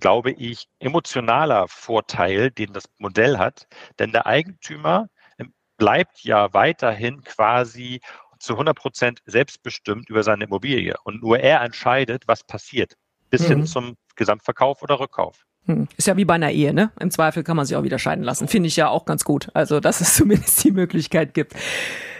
glaube 0.00 0.32
ich, 0.32 0.68
emotionaler 0.80 1.68
Vorteil, 1.68 2.50
den 2.50 2.72
das 2.72 2.84
Modell 2.98 3.38
hat. 3.38 3.68
Denn 3.98 4.10
der 4.10 4.26
Eigentümer 4.26 5.08
bleibt 5.82 6.22
ja 6.22 6.54
weiterhin 6.54 7.24
quasi 7.24 8.00
zu 8.38 8.52
100 8.52 8.76
Prozent 8.76 9.20
selbstbestimmt 9.26 10.08
über 10.08 10.22
seine 10.22 10.44
Immobilie. 10.44 10.94
Und 11.02 11.22
nur 11.22 11.40
er 11.40 11.60
entscheidet, 11.60 12.28
was 12.28 12.44
passiert, 12.44 12.94
bis 13.30 13.42
mhm. 13.42 13.46
hin 13.46 13.66
zum 13.66 13.96
Gesamtverkauf 14.14 14.82
oder 14.82 15.00
Rückkauf. 15.00 15.44
Hm. 15.66 15.88
Ist 15.96 16.06
ja 16.06 16.16
wie 16.16 16.24
bei 16.24 16.34
einer 16.34 16.52
Ehe, 16.52 16.72
ne? 16.72 16.92
Im 17.00 17.10
Zweifel 17.10 17.42
kann 17.42 17.56
man 17.56 17.66
sich 17.66 17.76
auch 17.76 17.82
wieder 17.82 17.98
scheiden 17.98 18.22
lassen. 18.22 18.46
Finde 18.46 18.68
ich 18.68 18.76
ja 18.76 18.88
auch 18.88 19.04
ganz 19.04 19.24
gut. 19.24 19.48
Also, 19.54 19.80
dass 19.80 20.00
es 20.00 20.14
zumindest 20.16 20.62
die 20.62 20.70
Möglichkeit 20.70 21.34
gibt. 21.34 21.54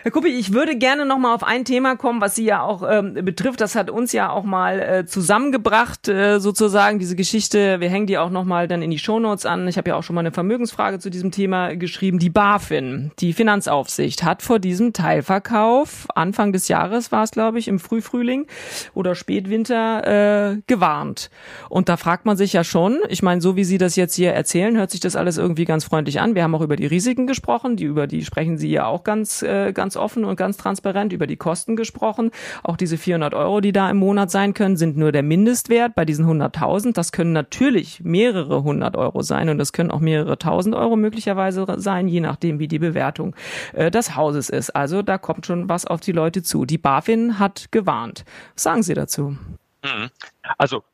Herr 0.04 0.10
Kuppi, 0.10 0.30
ich 0.30 0.52
würde 0.52 0.76
gerne 0.76 1.06
noch 1.06 1.18
mal 1.18 1.32
auf 1.32 1.44
ein 1.44 1.64
Thema 1.64 1.94
kommen, 1.94 2.20
was 2.20 2.34
Sie 2.34 2.44
ja 2.44 2.60
auch 2.60 2.82
ähm, 2.90 3.14
betrifft. 3.14 3.60
Das 3.60 3.76
hat 3.76 3.88
uns 3.88 4.10
ja 4.10 4.30
auch 4.30 4.42
mal 4.42 4.80
äh, 4.80 5.06
zusammengebracht, 5.06 6.08
äh, 6.08 6.40
sozusagen 6.40 6.98
diese 6.98 7.14
Geschichte. 7.14 7.78
Wir 7.78 7.88
hängen 7.88 8.08
die 8.08 8.18
auch 8.18 8.30
noch 8.30 8.42
mal 8.42 8.66
dann 8.66 8.82
in 8.82 8.90
die 8.90 8.98
Shownotes 8.98 9.46
an. 9.46 9.68
Ich 9.68 9.78
habe 9.78 9.90
ja 9.90 9.96
auch 9.96 10.02
schon 10.02 10.14
mal 10.14 10.22
eine 10.22 10.32
Vermögensfrage 10.32 10.98
zu 10.98 11.08
diesem 11.08 11.30
Thema 11.30 11.76
geschrieben. 11.76 12.18
Die 12.18 12.30
BaFin, 12.30 13.12
die 13.20 13.32
Finanzaufsicht, 13.32 14.24
hat 14.24 14.42
vor 14.42 14.58
diesem 14.58 14.92
Teilverkauf 14.92 16.08
Anfang 16.16 16.52
des 16.52 16.66
Jahres 16.66 17.12
war 17.12 17.22
es, 17.22 17.30
glaube 17.30 17.60
ich, 17.60 17.68
im 17.68 17.78
Frühfrühling 17.78 18.48
oder 18.94 19.14
Spätwinter 19.14 20.54
äh, 20.54 20.62
gewarnt. 20.66 21.30
Und 21.68 21.88
da 21.88 21.96
fragt 21.96 22.26
man 22.26 22.36
sich 22.36 22.52
ja 22.54 22.64
schon. 22.64 22.98
Ich 23.08 23.22
meine, 23.22 23.40
so 23.40 23.54
wie 23.54 23.62
Sie 23.62 23.78
das 23.78 23.94
jetzt 23.94 24.16
hier 24.16 24.32
erzählen, 24.32 24.76
hört 24.76 24.90
sich 24.90 24.98
das 24.98 25.14
alles 25.14 25.38
irgendwie 25.38 25.64
ganz 25.64 25.84
freundlich 25.84 26.20
an. 26.20 26.34
Wir 26.34 26.42
haben 26.42 26.56
auch 26.56 26.60
über 26.60 26.74
die 26.74 26.86
Risiken 26.86 27.28
gesprochen. 27.28 27.76
Die 27.76 27.84
über 27.84 28.08
die 28.08 28.24
sprechen 28.24 28.58
Sie 28.58 28.68
ja 28.68 28.86
auch 28.86 29.04
ganz 29.04 29.42
äh, 29.42 29.72
ganz 29.72 29.91
ganz 29.92 29.96
offen 29.96 30.24
und 30.24 30.36
ganz 30.36 30.56
transparent 30.56 31.12
über 31.12 31.26
die 31.26 31.36
Kosten 31.36 31.76
gesprochen. 31.76 32.30
Auch 32.62 32.78
diese 32.78 32.96
400 32.96 33.34
Euro, 33.34 33.60
die 33.60 33.72
da 33.72 33.90
im 33.90 33.98
Monat 33.98 34.30
sein 34.30 34.54
können, 34.54 34.78
sind 34.78 34.96
nur 34.96 35.12
der 35.12 35.22
Mindestwert 35.22 35.94
bei 35.94 36.06
diesen 36.06 36.24
100.000. 36.24 36.94
Das 36.94 37.12
können 37.12 37.32
natürlich 37.32 38.00
mehrere 38.02 38.62
hundert 38.62 38.96
Euro 38.96 39.22
sein 39.22 39.50
und 39.50 39.58
das 39.58 39.72
können 39.74 39.90
auch 39.90 40.00
mehrere 40.00 40.38
tausend 40.38 40.74
Euro 40.74 40.96
möglicherweise 40.96 41.66
sein, 41.76 42.08
je 42.08 42.20
nachdem, 42.20 42.58
wie 42.58 42.68
die 42.68 42.78
Bewertung 42.78 43.36
äh, 43.74 43.90
des 43.90 44.16
Hauses 44.16 44.48
ist. 44.48 44.70
Also 44.70 45.02
da 45.02 45.18
kommt 45.18 45.44
schon 45.44 45.68
was 45.68 45.84
auf 45.84 46.00
die 46.00 46.12
Leute 46.12 46.42
zu. 46.42 46.64
Die 46.64 46.78
BaFin 46.78 47.38
hat 47.38 47.70
gewarnt. 47.70 48.24
Was 48.54 48.62
sagen 48.62 48.82
Sie 48.82 48.94
dazu? 48.94 49.36
Mhm. 49.84 50.08
Also 50.56 50.84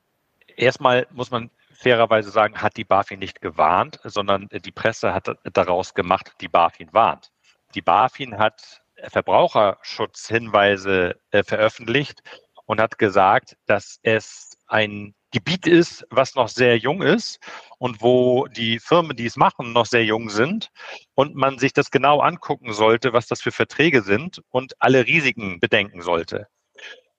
erstmal 0.56 1.06
muss 1.12 1.30
man 1.30 1.50
fairerweise 1.72 2.30
sagen, 2.30 2.60
hat 2.60 2.76
die 2.76 2.84
BaFin 2.84 3.20
nicht 3.20 3.40
gewarnt, 3.40 4.00
sondern 4.02 4.48
die 4.50 4.72
Presse 4.72 5.14
hat 5.14 5.36
daraus 5.52 5.94
gemacht, 5.94 6.32
die 6.40 6.48
BaFin 6.48 6.88
warnt. 6.92 7.30
Die 7.74 7.82
BaFin 7.82 8.38
hat 8.38 8.80
Verbraucherschutzhinweise 9.08 11.18
äh, 11.30 11.42
veröffentlicht 11.42 12.20
und 12.66 12.80
hat 12.80 12.98
gesagt, 12.98 13.56
dass 13.66 13.98
es 14.02 14.58
ein 14.66 15.14
Gebiet 15.30 15.66
ist, 15.66 16.06
was 16.10 16.34
noch 16.34 16.48
sehr 16.48 16.78
jung 16.78 17.02
ist 17.02 17.38
und 17.78 18.00
wo 18.00 18.46
die 18.46 18.78
Firmen, 18.78 19.16
die 19.16 19.26
es 19.26 19.36
machen, 19.36 19.72
noch 19.72 19.86
sehr 19.86 20.04
jung 20.04 20.30
sind 20.30 20.70
und 21.14 21.34
man 21.34 21.58
sich 21.58 21.74
das 21.74 21.90
genau 21.90 22.20
angucken 22.20 22.72
sollte, 22.72 23.12
was 23.12 23.26
das 23.26 23.42
für 23.42 23.52
Verträge 23.52 24.02
sind 24.02 24.40
und 24.50 24.72
alle 24.78 25.06
Risiken 25.06 25.60
bedenken 25.60 26.00
sollte. 26.00 26.46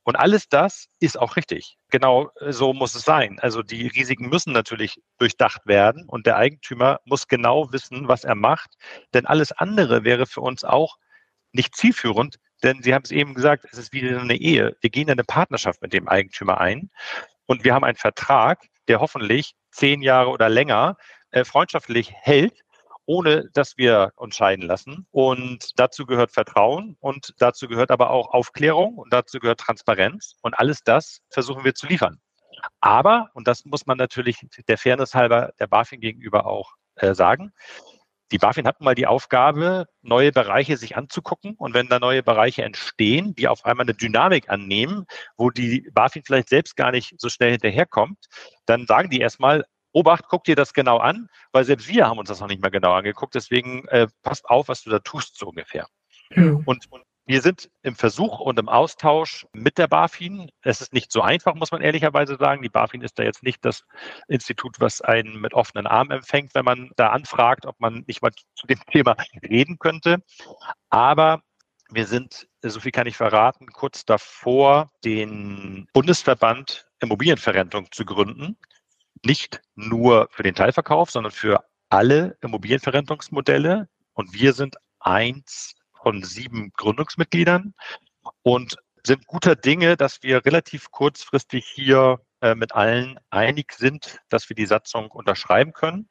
Und 0.04 0.16
alles 0.16 0.50
das 0.50 0.88
ist 1.00 1.20
auch 1.20 1.36
richtig. 1.36 1.78
Genau 1.90 2.32
äh, 2.40 2.52
so 2.52 2.74
muss 2.74 2.96
es 2.96 3.04
sein. 3.04 3.38
Also 3.40 3.62
die 3.62 3.88
Risiken 3.88 4.30
müssen 4.30 4.54
natürlich 4.54 5.00
durchdacht 5.20 5.68
werden 5.68 6.06
und 6.08 6.26
der 6.26 6.38
Eigentümer 6.38 7.00
muss 7.06 7.28
genau 7.28 7.72
wissen, 7.72 8.08
was 8.08 8.24
er 8.24 8.34
macht. 8.34 8.72
Denn 9.14 9.28
alles 9.28 9.52
andere 9.52 10.04
wäre 10.04 10.26
für 10.26 10.42
uns 10.42 10.64
auch 10.64 10.98
nicht 11.52 11.76
zielführend, 11.76 12.38
denn 12.64 12.82
Sie 12.82 12.94
haben 12.94 13.04
es 13.04 13.12
eben 13.12 13.34
gesagt, 13.34 13.66
es 13.72 13.78
ist 13.78 13.94
wie 13.94 14.08
eine 14.08 14.36
Ehe. 14.36 14.76
Wir 14.82 14.90
gehen 14.90 15.10
eine 15.10 15.24
Partnerschaft 15.24 15.82
mit 15.82 15.94
dem 15.94 16.08
Eigentümer 16.08 16.60
ein 16.60 16.90
und 17.46 17.64
wir 17.64 17.74
haben 17.74 17.84
einen 17.84 17.98
Vertrag, 17.98 18.66
der 18.88 19.00
hoffentlich 19.00 19.54
zehn 19.72 20.02
Jahre 20.02 20.30
oder 20.30 20.50
länger 20.50 20.98
äh, 21.32 21.46
freundschaftlich 21.46 22.12
hält, 22.14 22.62
ohne 23.06 23.50
dass 23.54 23.78
wir 23.78 24.12
uns 24.16 24.36
scheiden 24.36 24.66
lassen. 24.66 25.08
Und 25.12 25.72
dazu 25.78 26.06
gehört 26.06 26.32
Vertrauen 26.32 26.96
und 27.00 27.34
dazu 27.40 27.68
gehört 27.68 27.92
aber 27.92 28.10
auch 28.10 28.30
Aufklärung 28.32 28.98
und 28.98 29.14
dazu 29.14 29.40
gehört 29.40 29.60
Transparenz 29.60 30.36
und 30.42 30.58
alles 30.60 30.84
das 30.84 31.22
versuchen 31.30 31.64
wir 31.64 31.74
zu 31.76 31.88
liefern. 31.88 32.20
Aber, 32.82 33.30
und 33.34 33.48
das 33.48 33.64
muss 33.66 33.86
man 33.86 33.98
natürlich 33.98 34.38
der 34.68 34.78
Fairness 34.78 35.16
halber 35.16 35.54
der 35.60 35.68
BaFin 35.68 36.02
gegenüber 36.02 36.46
auch 36.46 36.74
äh, 36.96 37.14
sagen, 37.16 37.54
die 38.32 38.38
BaFin 38.38 38.68
hat 38.68 38.82
mal 38.82 38.96
die 38.96 39.08
Aufgabe, 39.08 39.86
neue 40.02 40.32
Bereiche 40.32 40.78
sich 40.78 40.96
anzugucken. 40.96 41.56
Und 41.58 41.74
wenn 41.74 41.88
da 41.88 42.00
neue 42.00 42.24
Bereiche 42.24 42.64
entstehen, 42.64 43.34
die 43.36 43.48
auf 43.48 43.66
einmal 43.66 43.86
eine 43.86 43.96
Dynamik 43.96 44.50
annehmen, 44.50 45.06
wo 45.38 45.50
die 45.50 45.90
BaFin 45.94 46.24
vielleicht 46.26 46.50
selbst 46.50 46.76
gar 46.76 46.92
nicht 46.92 47.16
so 47.18 47.30
schnell 47.30 47.52
hinterherkommt, 47.52 48.26
dann 48.66 48.86
sagen 48.86 49.10
die 49.10 49.20
erstmal, 49.20 49.66
Obacht, 49.92 50.26
guck 50.30 50.44
dir 50.44 50.56
das 50.56 50.74
genau 50.74 50.98
an, 50.98 51.30
weil 51.52 51.64
selbst 51.64 51.88
wir 51.88 52.08
haben 52.08 52.20
uns 52.20 52.30
das 52.30 52.40
noch 52.40 52.48
nicht 52.48 52.62
mal 52.62 52.70
genau 52.70 52.94
angeguckt. 52.94 53.34
Deswegen 53.34 53.88
äh, 53.88 54.08
passt 54.22 54.46
auf, 54.46 54.68
was 54.68 54.84
du 54.84 54.92
da 54.92 55.00
tust, 55.00 55.38
so 55.38 55.48
ungefähr. 55.48 55.88
Mhm. 56.30 56.62
Und, 56.66 56.92
und 56.92 57.04
wir 57.30 57.44
sind 57.44 57.70
im 57.84 57.96
Versuch 57.96 58.40
und 58.40 58.58
im 58.58 58.68
Austausch 58.68 59.46
mit 59.54 59.78
der 59.78 59.88
BaFin. 59.88 60.50
Es 60.64 60.82
ist 60.82 60.94
nicht 60.94 61.12
so 61.12 61.22
einfach, 61.22 61.54
muss 61.54 61.72
man 61.72 61.84
ehrlicherweise 61.84 62.38
sagen. 62.38 62.64
Die 62.64 62.70
BaFin 62.70 63.02
ist 63.04 63.20
da 63.20 63.24
jetzt 63.24 63.44
nicht 63.44 63.64
das 63.64 63.84
Institut, 64.28 64.80
was 64.80 65.00
einen 65.02 65.40
mit 65.40 65.54
offenen 65.54 65.86
Armen 65.86 66.10
empfängt, 66.10 66.56
wenn 66.56 66.66
man 66.66 66.90
da 66.96 67.10
anfragt, 67.10 67.68
ob 67.68 67.80
man 67.80 68.04
nicht 68.08 68.24
mal 68.24 68.32
zu 68.56 68.66
dem 68.66 68.80
Thema 68.92 69.16
reden 69.48 69.78
könnte. 69.78 70.24
Aber 70.90 71.44
wir 71.92 72.08
sind, 72.08 72.48
so 72.64 72.80
viel 72.80 72.92
kann 72.92 73.06
ich 73.06 73.16
verraten, 73.16 73.68
kurz 73.68 74.06
davor, 74.06 74.90
den 75.06 75.88
Bundesverband 75.94 76.88
Immobilienverrentung 77.00 77.92
zu 77.92 78.06
gründen. 78.06 78.58
Nicht 79.24 79.62
nur 79.76 80.30
für 80.32 80.42
den 80.42 80.56
Teilverkauf, 80.56 81.12
sondern 81.12 81.32
für 81.32 81.64
alle 81.90 82.40
Immobilienverrentungsmodelle. 82.42 83.88
Und 84.14 84.34
wir 84.34 84.54
sind 84.54 84.78
eins 85.00 85.76
von 86.02 86.24
sieben 86.24 86.72
Gründungsmitgliedern 86.78 87.74
und 88.44 88.78
sind 89.06 89.26
guter 89.28 89.56
Dinge, 89.56 89.98
dass 89.98 90.24
wir 90.24 90.46
relativ 90.46 90.92
kurzfristig 90.92 91.66
hier 91.66 92.20
äh, 92.42 92.56
mit 92.56 92.74
allen 92.74 93.20
einig 93.30 93.74
sind, 93.74 94.20
dass 94.30 94.50
wir 94.50 94.56
die 94.56 94.66
Satzung 94.66 95.10
unterschreiben 95.12 95.74
können. 95.74 96.10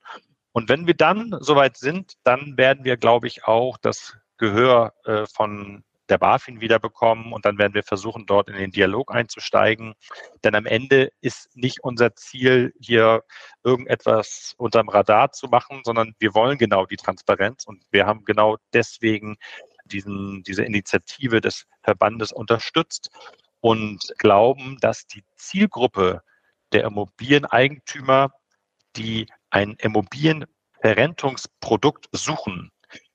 Und 0.52 0.68
wenn 0.68 0.86
wir 0.86 0.94
dann 0.94 1.36
soweit 1.40 1.76
sind, 1.76 2.14
dann 2.24 2.56
werden 2.56 2.84
wir, 2.84 2.96
glaube 2.96 3.26
ich, 3.26 3.44
auch 3.44 3.76
das 3.78 4.16
Gehör 4.38 4.94
äh, 5.04 5.26
von 5.26 5.84
der 6.08 6.18
BaFin 6.18 6.60
wiederbekommen 6.60 7.32
und 7.32 7.44
dann 7.44 7.58
werden 7.58 7.74
wir 7.74 7.82
versuchen, 7.82 8.26
dort 8.26 8.48
in 8.48 8.56
den 8.56 8.72
Dialog 8.72 9.14
einzusteigen. 9.14 9.94
Denn 10.42 10.54
am 10.54 10.66
Ende 10.66 11.10
ist 11.20 11.54
nicht 11.54 11.80
unser 11.82 12.14
Ziel, 12.14 12.72
hier 12.80 13.22
irgendetwas 13.62 14.54
unterm 14.56 14.88
Radar 14.88 15.32
zu 15.32 15.48
machen, 15.48 15.82
sondern 15.84 16.14
wir 16.18 16.34
wollen 16.34 16.58
genau 16.58 16.86
die 16.86 16.96
Transparenz 16.96 17.64
und 17.66 17.84
wir 17.90 18.06
haben 18.06 18.24
genau 18.24 18.56
deswegen 18.72 19.36
diesen, 19.88 20.44
diese 20.44 20.64
Initiative 20.64 21.40
des 21.40 21.66
Verbandes 21.82 22.30
unterstützt 22.32 23.10
und 23.60 24.14
glauben, 24.18 24.78
dass 24.80 25.06
die 25.06 25.24
Zielgruppe 25.36 26.22
der 26.72 26.84
Immobilieneigentümer, 26.84 28.30
die 28.96 29.26
ein 29.50 29.74
Immobilienverrentungsprodukt 29.78 32.08
suchen, 32.12 32.70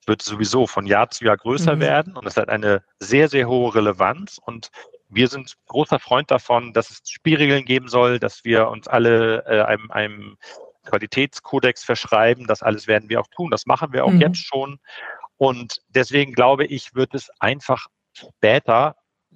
wird 0.05 0.21
sowieso 0.21 0.67
von 0.67 0.85
Jahr 0.85 1.09
zu 1.09 1.25
Jahr 1.25 1.37
größer 1.37 1.77
mhm. 1.77 1.79
werden 1.79 2.17
und 2.17 2.27
es 2.27 2.35
hat 2.35 2.49
eine 2.49 2.83
sehr, 2.99 3.29
sehr 3.29 3.47
hohe 3.47 3.73
Relevanz 3.73 4.37
und 4.43 4.69
wir 5.09 5.27
sind 5.27 5.55
großer 5.67 5.99
Freund 5.99 6.31
davon, 6.31 6.73
dass 6.73 6.89
es 6.89 7.01
Spielregeln 7.05 7.65
geben 7.65 7.87
soll, 7.87 8.17
dass 8.19 8.43
wir 8.43 8.67
uns 8.69 8.87
alle 8.87 9.45
äh, 9.45 9.61
einem, 9.61 9.91
einem 9.91 10.37
Qualitätskodex 10.85 11.83
verschreiben. 11.83 12.47
Das 12.47 12.63
alles 12.63 12.87
werden 12.87 13.09
wir 13.09 13.21
auch 13.21 13.27
tun. 13.27 13.51
Das 13.51 13.65
machen 13.65 13.93
wir 13.93 14.05
auch 14.05 14.11
mhm. 14.11 14.21
jetzt 14.21 14.45
schon. 14.45 14.79
Und 15.37 15.81
deswegen 15.89 16.33
glaube 16.33 16.65
ich, 16.65 16.95
wird 16.95 17.13
es 17.13 17.29
einfach 17.39 17.87
später 18.13 18.95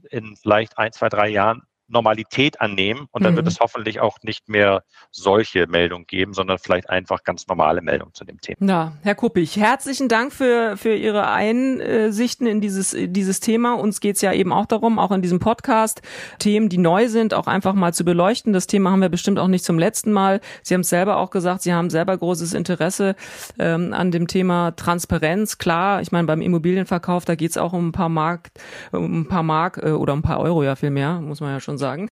in 0.09 0.35
vielleicht 0.35 0.77
ein, 0.77 0.91
zwei, 0.93 1.09
drei 1.09 1.29
Jahren 1.29 1.63
Normalität 1.87 2.59
annehmen 2.59 3.07
und 3.11 3.23
dann 3.23 3.33
mhm. 3.33 3.37
wird 3.37 3.47
es 3.47 3.59
hoffentlich 3.59 3.99
auch 3.99 4.17
nicht 4.21 4.49
mehr 4.49 4.83
solche 5.11 5.67
Meldungen 5.67 6.05
geben, 6.05 6.33
sondern 6.33 6.57
vielleicht 6.57 6.89
einfach 6.89 7.23
ganz 7.23 7.47
normale 7.47 7.81
Meldungen 7.81 8.13
zu 8.13 8.25
dem 8.25 8.41
Thema. 8.41 8.57
Ja, 8.61 8.93
Herr 9.03 9.15
Kuppich, 9.15 9.57
herzlichen 9.57 10.09
Dank 10.09 10.33
für, 10.33 10.75
für 10.77 10.93
Ihre 10.93 11.29
Einsichten 11.29 12.45
in 12.45 12.61
dieses, 12.61 12.95
dieses 12.97 13.39
Thema. 13.39 13.73
Uns 13.73 13.99
geht's 14.01 14.21
ja 14.21 14.33
eben 14.33 14.51
auch 14.51 14.65
darum, 14.65 14.99
auch 14.99 15.11
in 15.11 15.21
diesem 15.21 15.39
Podcast, 15.39 16.01
Themen, 16.39 16.69
die 16.69 16.77
neu 16.77 17.07
sind, 17.07 17.33
auch 17.33 17.47
einfach 17.47 17.73
mal 17.73 17.93
zu 17.93 18.03
beleuchten. 18.03 18.53
Das 18.53 18.67
Thema 18.67 18.91
haben 18.91 19.01
wir 19.01 19.09
bestimmt 19.09 19.39
auch 19.39 19.47
nicht 19.47 19.63
zum 19.63 19.79
letzten 19.79 20.11
Mal. 20.11 20.41
Sie 20.63 20.73
haben 20.73 20.81
es 20.81 20.89
selber 20.89 21.17
auch 21.17 21.29
gesagt, 21.29 21.61
Sie 21.61 21.73
haben 21.73 21.89
selber 21.89 22.17
großes 22.17 22.53
Interesse 22.53 23.15
ähm, 23.59 23.93
an 23.93 24.11
dem 24.11 24.27
Thema 24.27 24.71
Transparenz. 24.71 25.57
Klar, 25.57 26.01
ich 26.01 26.11
meine, 26.11 26.27
beim 26.27 26.41
Immobilienverkauf, 26.41 27.25
da 27.25 27.35
geht's 27.35 27.57
auch 27.57 27.73
um 27.73 27.89
ein 27.89 27.91
paar 27.91 28.09
Mark, 28.09 28.51
um 28.91 29.21
ein 29.21 29.27
paar 29.27 29.43
Mark 29.43 29.77
äh, 29.81 29.91
oder 29.91 30.13
um 30.13 30.19
ein 30.19 30.23
paar 30.23 30.39
Euro 30.39 30.63
ja 30.63 30.75
viel 30.75 30.91
mehr, 30.91 31.21
muss 31.21 31.41
man 31.41 31.51
ja 31.51 31.59
schon 31.59 31.76
sagen. 31.77 32.07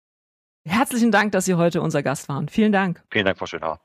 Herzlichen 0.66 1.12
Dank, 1.12 1.34
dass 1.34 1.46
Sie 1.46 1.56
heute 1.56 1.82
unser 1.82 2.04
Gast 2.04 2.30
waren. 2.30 2.48
Vielen 2.48 2.72
Dank. 2.72 3.04
Vielen 3.12 3.26
Dank, 3.26 3.38
Frau 3.38 3.46
Schönauer. 3.46 3.80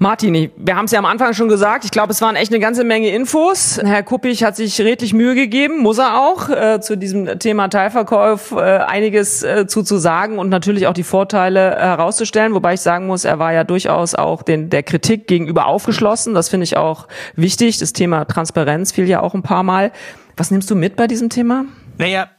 Martin, 0.00 0.52
wir 0.56 0.76
haben 0.76 0.84
es 0.84 0.92
ja 0.92 1.00
am 1.00 1.06
Anfang 1.06 1.34
schon 1.34 1.48
gesagt, 1.48 1.84
ich 1.84 1.90
glaube, 1.90 2.12
es 2.12 2.22
waren 2.22 2.36
echt 2.36 2.52
eine 2.52 2.60
ganze 2.60 2.84
Menge 2.84 3.08
Infos. 3.08 3.80
Herr 3.82 4.04
Kuppich 4.04 4.44
hat 4.44 4.54
sich 4.54 4.80
redlich 4.80 5.12
Mühe 5.12 5.34
gegeben, 5.34 5.80
muss 5.80 5.98
er 5.98 6.20
auch, 6.20 6.48
äh, 6.50 6.80
zu 6.80 6.96
diesem 6.96 7.40
Thema 7.40 7.66
Teilverkauf 7.66 8.52
äh, 8.52 8.58
einiges 8.58 9.42
äh, 9.42 9.66
zu, 9.66 9.82
zu 9.82 9.96
sagen 9.96 10.38
und 10.38 10.50
natürlich 10.50 10.86
auch 10.86 10.92
die 10.92 11.02
Vorteile 11.02 11.74
herauszustellen, 11.76 12.54
wobei 12.54 12.74
ich 12.74 12.80
sagen 12.80 13.08
muss, 13.08 13.24
er 13.24 13.40
war 13.40 13.52
ja 13.52 13.64
durchaus 13.64 14.14
auch 14.14 14.44
den, 14.44 14.70
der 14.70 14.84
Kritik 14.84 15.26
gegenüber 15.26 15.66
aufgeschlossen. 15.66 16.32
Das 16.32 16.48
finde 16.48 16.62
ich 16.62 16.76
auch 16.76 17.08
wichtig. 17.34 17.78
Das 17.78 17.92
Thema 17.92 18.24
Transparenz 18.24 18.92
fiel 18.92 19.08
ja 19.08 19.20
auch 19.20 19.34
ein 19.34 19.42
paar 19.42 19.64
Mal. 19.64 19.90
Was 20.36 20.52
nimmst 20.52 20.70
du 20.70 20.76
mit 20.76 20.94
bei 20.94 21.08
diesem 21.08 21.28
Thema? 21.28 21.64
Naja, 21.98 22.30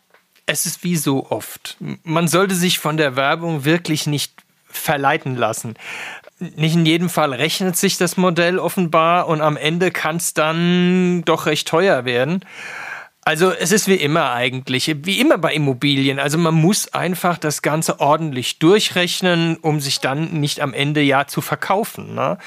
es 0.45 0.65
ist 0.65 0.83
wie 0.83 0.95
so 0.95 1.29
oft. 1.29 1.77
Man 2.03 2.27
sollte 2.27 2.55
sich 2.55 2.79
von 2.79 2.97
der 2.97 3.15
Werbung 3.15 3.65
wirklich 3.65 4.07
nicht 4.07 4.33
verleiten 4.65 5.35
lassen. 5.35 5.75
Nicht 6.39 6.75
in 6.75 6.85
jedem 6.85 7.09
Fall 7.09 7.33
rechnet 7.33 7.75
sich 7.75 7.97
das 7.97 8.17
Modell 8.17 8.59
offenbar 8.59 9.27
und 9.27 9.41
am 9.41 9.57
Ende 9.57 9.91
kann 9.91 10.15
es 10.15 10.33
dann 10.33 11.23
doch 11.25 11.45
recht 11.45 11.67
teuer 11.67 12.05
werden. 12.05 12.45
Also 13.25 13.51
es 13.51 13.71
ist 13.71 13.87
wie 13.87 13.95
immer 13.95 14.31
eigentlich, 14.31 14.95
wie 15.03 15.19
immer 15.19 15.37
bei 15.37 15.53
Immobilien. 15.53 16.17
Also 16.17 16.37
man 16.37 16.55
muss 16.55 16.93
einfach 16.93 17.37
das 17.37 17.61
Ganze 17.61 17.99
ordentlich 17.99 18.57
durchrechnen, 18.57 19.57
um 19.57 19.81
sich 19.81 19.99
dann 19.99 20.39
nicht 20.39 20.61
am 20.61 20.73
Ende 20.73 21.01
ja 21.01 21.27
zu 21.27 21.41
verkaufen. 21.41 22.15
Ne? 22.15 22.37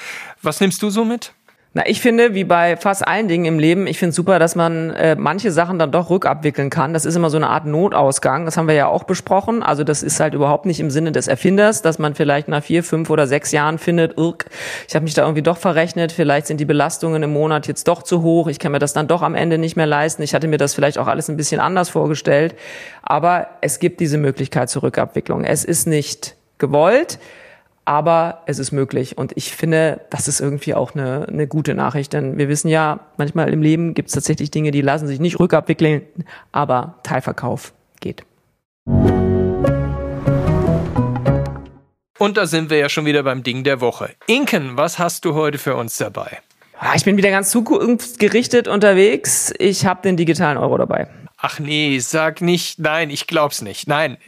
Was 0.41 0.61
nimmst 0.61 0.83
du 0.83 0.91
so 0.91 1.05
mit? 1.05 1.35
Na, 1.75 1.85
ich 1.87 2.03
finde, 2.03 2.35
wie 2.35 2.45
bei 2.45 2.77
fast 2.77 3.07
allen 3.09 3.29
Dingen 3.29 3.47
im 3.47 3.59
Leben, 3.59 3.87
ich 3.87 3.99
finde 3.99 4.15
super, 4.15 4.39
dass 4.39 4.55
man 4.55 4.91
äh, 4.91 5.17
manche 5.17 5.51
Sachen 5.51 5.79
dann 5.79 5.91
doch 5.91 6.11
rückabwickeln 6.11 6.69
kann. 6.69 6.93
Das 6.93 7.07
ist 7.07 7.17
immer 7.17 7.31
so 7.31 7.39
eine 7.39 7.49
Art 7.49 7.65
Notausgang. 7.65 8.45
Das 8.45 8.59
haben 8.59 8.69
wir 8.69 8.75
ja 8.75 8.89
auch 8.89 9.05
besprochen. 9.05 9.63
Also 9.63 9.83
das 9.83 10.03
ist 10.03 10.21
halt 10.21 10.35
überhaupt 10.35 10.67
nicht 10.67 10.81
im 10.81 10.91
Sinne 10.91 11.13
des 11.13 11.29
Erfinders, 11.29 11.81
dass 11.81 11.99
man 11.99 12.15
vielleicht 12.15 12.49
nach 12.49 12.63
vier, 12.63 12.85
fünf 12.85 13.09
oder 13.09 13.27
sechs 13.27 13.53
Jahren 13.53 13.79
findet, 13.79 14.19
irk, 14.19 14.51
ich 14.87 14.95
habe 14.95 15.05
mich 15.05 15.15
da 15.15 15.23
irgendwie 15.23 15.41
doch 15.41 15.57
verrechnet, 15.57 16.13
vielleicht 16.13 16.47
sind 16.47 16.61
die 16.61 16.67
Belastungen 16.67 17.23
im 17.23 17.33
Monat 17.33 17.67
jetzt 17.67 17.89
doch 17.89 18.03
zu 18.03 18.21
hoch, 18.21 18.49
ich 18.49 18.59
kann 18.59 18.73
mir 18.73 18.79
das 18.79 18.93
dann 18.93 19.09
doch 19.09 19.23
am 19.23 19.35
Ende 19.35 19.57
nicht 19.57 19.77
mehr 19.77 19.87
leisten. 19.87 20.23
Ich 20.23 20.35
hatte 20.35 20.49
mir 20.49 20.59
das 20.59 20.75
vielleicht 20.75 20.99
auch 20.99 21.07
alles 21.07 21.31
ein 21.31 21.39
bisschen 21.39 21.59
anders 21.59 21.89
vorgestellt. 21.89 22.55
Aber 23.03 23.47
es 23.63 23.79
gibt 23.79 24.01
diese 24.01 24.19
Möglichkeit 24.19 24.69
zur 24.69 24.83
Rückabwicklung. 24.83 25.45
Es 25.45 25.65
ist 25.65 25.87
nicht 25.87 26.37
gewollt 26.59 27.19
aber 27.85 28.43
es 28.47 28.59
ist 28.59 28.73
möglich. 28.73 29.19
Und 29.19 29.33
ich 29.37 29.53
finde, 29.53 30.01
das 30.11 30.29
ist 30.29 30.41
irgendwie 30.41 30.75
auch 30.75 30.95
eine, 30.95 31.27
eine 31.29 31.47
gute 31.47 31.75
Nachricht, 31.75 32.13
denn 32.13 32.39
wir 32.39 32.49
wissen 32.49 32.69
ja, 32.69 33.01
manchmal 33.17 33.53
im 33.53 33.63
Leben 33.63 33.95
gibt 33.95 34.09
es 34.09 34.15
tatsächlich 34.15 34.51
Dinge, 34.51 34.71
die 34.71 34.83
lassen 34.83 35.07
sich 35.07 35.21
nicht 35.21 35.41
rückabwickeln, 35.41 36.03
aber 36.53 36.99
Teilverkauf 37.03 37.73
geht. 38.01 38.25
Und 42.19 42.37
da 42.37 42.47
sind 42.47 42.71
wir 42.71 42.79
ja 42.79 42.89
schon 42.89 43.05
wieder 43.05 43.25
beim 43.25 43.43
Ding 43.43 43.65
der 43.65 43.81
Woche. 43.81 44.11
Inken, 44.29 44.77
was 44.77 45.01
hast 45.01 45.25
du 45.25 45.35
heute 45.35 45.59
für 45.59 45.75
uns 45.75 45.99
dabei? 45.99 46.39
Ah, 46.79 46.95
ich 46.95 47.05
bin 47.05 47.17
wieder 47.17 47.31
ganz 47.31 47.51
zukunftsgerichtet 47.51 48.69
unterwegs. 48.69 49.53
Ich 49.59 49.87
habe 49.87 50.03
den 50.03 50.17
digitalen 50.17 50.59
Euro 50.59 50.79
dabei. 50.79 51.09
Ach 51.37 51.59
nee, 51.59 51.99
sag 51.99 52.41
nicht, 52.41 52.79
nein, 52.79 53.11
ich 53.11 53.27
glaub's 53.27 53.63
nicht. 53.63 53.89
Nein, 53.89 54.19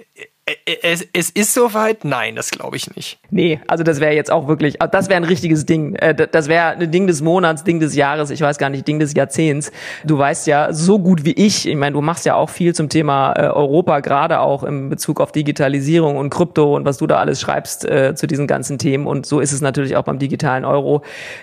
es, 0.82 1.06
es 1.14 1.30
ist 1.30 1.54
soweit? 1.54 2.04
Nein, 2.04 2.36
das 2.36 2.50
glaube 2.50 2.76
ich 2.76 2.94
nicht. 2.94 3.18
Nee, 3.30 3.60
also 3.66 3.82
das 3.82 4.00
wäre 4.00 4.12
jetzt 4.12 4.30
auch 4.30 4.46
wirklich, 4.46 4.82
ah, 4.82 4.86
das 4.86 5.08
wäre 5.08 5.16
ein 5.16 5.24
richtiges 5.24 5.64
Ding. 5.64 5.94
Äh, 5.96 6.14
das 6.14 6.48
wäre 6.48 6.76
ein 6.76 6.90
Ding 6.90 7.06
des 7.06 7.22
Monats, 7.22 7.64
Ding 7.64 7.80
des 7.80 7.94
Jahres, 7.94 8.28
ich 8.28 8.42
weiß 8.42 8.58
gar 8.58 8.68
nicht, 8.68 8.86
Ding 8.86 8.98
des 8.98 9.14
Jahrzehnts. 9.14 9.72
Du 10.04 10.18
weißt 10.18 10.46
ja 10.46 10.72
so 10.74 10.98
gut 10.98 11.24
wie 11.24 11.32
ich, 11.32 11.66
ich 11.66 11.76
meine, 11.76 11.94
du 11.94 12.02
machst 12.02 12.26
ja 12.26 12.34
auch 12.34 12.50
viel 12.50 12.74
zum 12.74 12.90
Thema 12.90 13.32
äh, 13.32 13.46
Europa, 13.46 14.00
gerade 14.00 14.40
auch 14.40 14.64
im 14.64 14.90
Bezug 14.90 15.18
auf 15.18 15.32
Digitalisierung 15.32 16.16
und 16.16 16.28
Krypto 16.28 16.76
und 16.76 16.84
was 16.84 16.98
du 16.98 17.06
da 17.06 17.16
alles 17.16 17.40
schreibst 17.40 17.86
äh, 17.86 18.14
zu 18.14 18.26
diesen 18.26 18.46
ganzen 18.46 18.78
Themen. 18.78 19.06
Und 19.06 19.24
so 19.24 19.40
ist 19.40 19.52
es 19.52 19.62
natürlich 19.62 19.96
auch 19.96 20.04
beim 20.04 20.18
digitalen 20.18 20.66
Euro. 20.66 21.02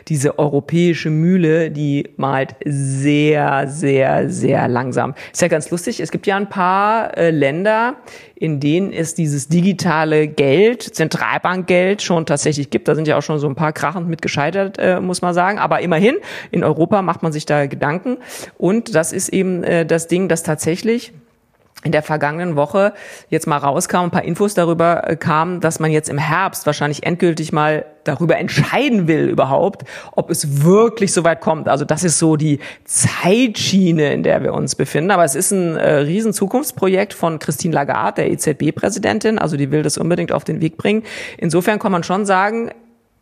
Diese 0.10 0.38
europäische 0.38 1.10
Mühle, 1.10 1.72
die 1.72 2.08
malt 2.18 2.56
sehr, 2.66 3.68
sehr, 3.68 4.30
sehr 4.30 4.68
langsam. 4.68 5.16
Ist 5.32 5.42
ja 5.42 5.48
ganz 5.48 5.72
lustig, 5.72 6.00
es 6.02 6.12
gibt 6.12 6.28
ja 6.28 6.38
ein 6.38 6.50
paar 6.50 7.12
Länder, 7.32 7.96
in 8.42 8.60
denen 8.60 8.92
es 8.92 9.14
dieses 9.14 9.50
digitale 9.50 10.28
Geld, 10.28 10.82
Zentralbankgeld 10.82 12.02
schon 12.02 12.26
tatsächlich 12.26 12.72
gibt. 12.72 12.88
Da 12.88 12.96
sind 12.96 13.08
ja 13.08 13.16
auch 13.16 13.22
schon 13.22 13.38
so 13.38 13.48
ein 13.48 13.54
paar 13.54 13.72
krachend 13.72 14.10
mit 14.10 14.24
gescheitert, 14.24 14.80
äh, 14.80 15.00
muss 15.00 15.22
man 15.22 15.36
sagen. 15.36 15.60
Aber 15.60 15.82
immerhin, 15.82 16.16
in 16.50 16.64
Europa 16.64 17.04
macht 17.04 17.22
man 17.22 17.32
sich 17.32 17.46
da 17.46 17.68
Gedanken. 17.68 18.18
Und 18.58 18.96
das 18.96 19.14
ist 19.14 19.30
eben 19.30 19.64
äh, 19.64 19.86
das 19.86 20.08
Ding, 20.08 20.28
dass 20.28 20.42
tatsächlich 20.42 21.14
in 21.84 21.92
der 21.92 22.04
vergangenen 22.04 22.56
Woche 22.56 22.94
jetzt 23.30 23.48
mal 23.48 23.58
rauskam, 23.58 23.98
ein 23.98 24.12
paar 24.12 24.24
Infos 24.24 24.54
darüber 24.54 25.08
äh, 25.10 25.16
kamen, 25.16 25.62
dass 25.62 25.80
man 25.80 25.92
jetzt 25.92 26.10
im 26.10 26.18
Herbst 26.18 26.66
wahrscheinlich 26.66 27.04
endgültig 27.04 27.52
mal 27.52 27.86
darüber 28.04 28.38
entscheiden 28.38 29.08
will 29.08 29.30
überhaupt, 29.30 29.84
ob 30.12 30.30
es 30.30 30.64
wirklich 30.64 31.14
so 31.14 31.24
weit 31.24 31.42
kommt. 31.42 31.68
Also 31.68 31.86
das 31.86 32.04
ist 32.04 32.20
so 32.20 32.36
die 32.36 32.60
Zeitschiene, 32.86 34.14
in 34.14 34.24
der 34.24 34.44
wir 34.44 34.54
uns 34.54 34.76
befinden. 34.76 35.12
Aber 35.12 35.24
es 35.24 35.36
ist 35.36 35.52
ein 35.52 35.76
äh, 35.76 35.96
riesen 35.96 36.34
Zukunftsprojekt 36.34 37.14
von 37.14 37.40
Christine 37.40 37.74
Lagarde, 37.74 38.24
der 38.24 38.32
EZB-Präsidentin. 38.32 39.40
Also 39.40 39.58
die 39.58 39.72
will 39.72 39.84
das 39.84 39.98
unbedingt 39.98 40.32
auf 40.32 40.44
den 40.44 40.62
Weg 40.62 40.78
bringen. 40.78 41.04
Insofern 41.38 41.80
kann 41.80 41.92
man 41.92 42.04
schon 42.04 42.26
sagen, 42.26 42.72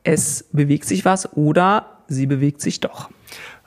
es 0.03 0.45
bewegt 0.51 0.85
sich 0.85 1.05
was 1.05 1.35
oder 1.35 1.85
sie 2.07 2.25
bewegt 2.25 2.61
sich 2.61 2.79
doch. 2.79 3.09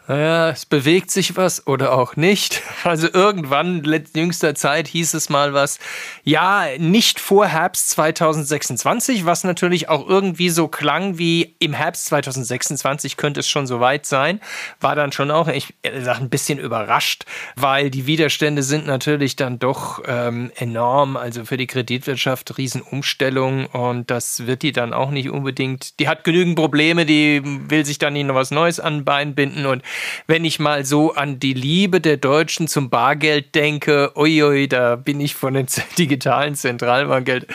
Naja, 0.08 0.50
es 0.50 0.66
bewegt 0.66 1.12
sich 1.12 1.36
was 1.36 1.66
oder 1.66 1.92
auch 1.92 2.16
nicht. 2.16 2.62
Also 2.84 3.08
irgendwann, 3.12 3.84
in 3.84 4.04
jüngster 4.12 4.56
Zeit, 4.56 4.88
hieß 4.88 5.14
es 5.14 5.28
mal 5.28 5.54
was, 5.54 5.78
ja, 6.24 6.66
nicht 6.78 7.20
vor 7.20 7.46
Herbst 7.46 7.90
2026, 7.90 9.24
was 9.24 9.44
natürlich 9.44 9.88
auch 9.88 10.08
irgendwie 10.08 10.48
so 10.48 10.66
klang 10.66 11.16
wie 11.16 11.54
im 11.60 11.72
Herbst 11.72 12.06
2026 12.06 13.16
könnte 13.16 13.38
es 13.38 13.48
schon 13.48 13.68
soweit 13.68 14.04
sein. 14.04 14.40
War 14.80 14.96
dann 14.96 15.12
schon 15.12 15.30
auch, 15.30 15.46
ich 15.46 15.74
sag, 16.00 16.18
ein 16.20 16.28
bisschen 16.28 16.58
überrascht, 16.58 17.24
weil 17.54 17.88
die 17.88 18.06
Widerstände 18.06 18.64
sind 18.64 18.84
natürlich 18.84 19.36
dann 19.36 19.60
doch 19.60 20.02
ähm, 20.04 20.50
enorm. 20.56 21.16
Also 21.16 21.44
für 21.44 21.56
die 21.56 21.68
Kreditwirtschaft 21.68 22.58
Riesenumstellung 22.58 23.66
und 23.66 24.10
das 24.10 24.44
wird 24.48 24.62
die 24.62 24.72
dann 24.72 24.92
auch 24.92 25.12
nicht 25.12 25.30
unbedingt, 25.30 26.00
die 26.00 26.08
hat 26.08 26.24
genügend 26.24 26.56
Probleme, 26.56 27.06
die 27.06 27.42
will 27.44 27.86
sich 27.86 27.98
dann 27.98 28.14
nicht 28.14 28.26
noch 28.26 28.34
was 28.34 28.50
Neues 28.50 28.80
an 28.80 29.04
Bein 29.04 29.36
binden 29.36 29.66
und 29.66 29.82
wenn 30.26 30.44
ich 30.44 30.58
mal 30.58 30.84
so 30.84 31.14
an 31.14 31.38
die 31.40 31.54
Liebe 31.54 32.00
der 32.00 32.16
Deutschen 32.16 32.68
zum 32.68 32.90
Bargeld 32.90 33.54
denke, 33.54 34.12
uiui, 34.16 34.68
da 34.68 34.96
bin 34.96 35.20
ich 35.20 35.34
von 35.34 35.54
den 35.54 35.66
digitalen 35.98 36.54
Zentralbankgeld. 36.54 37.46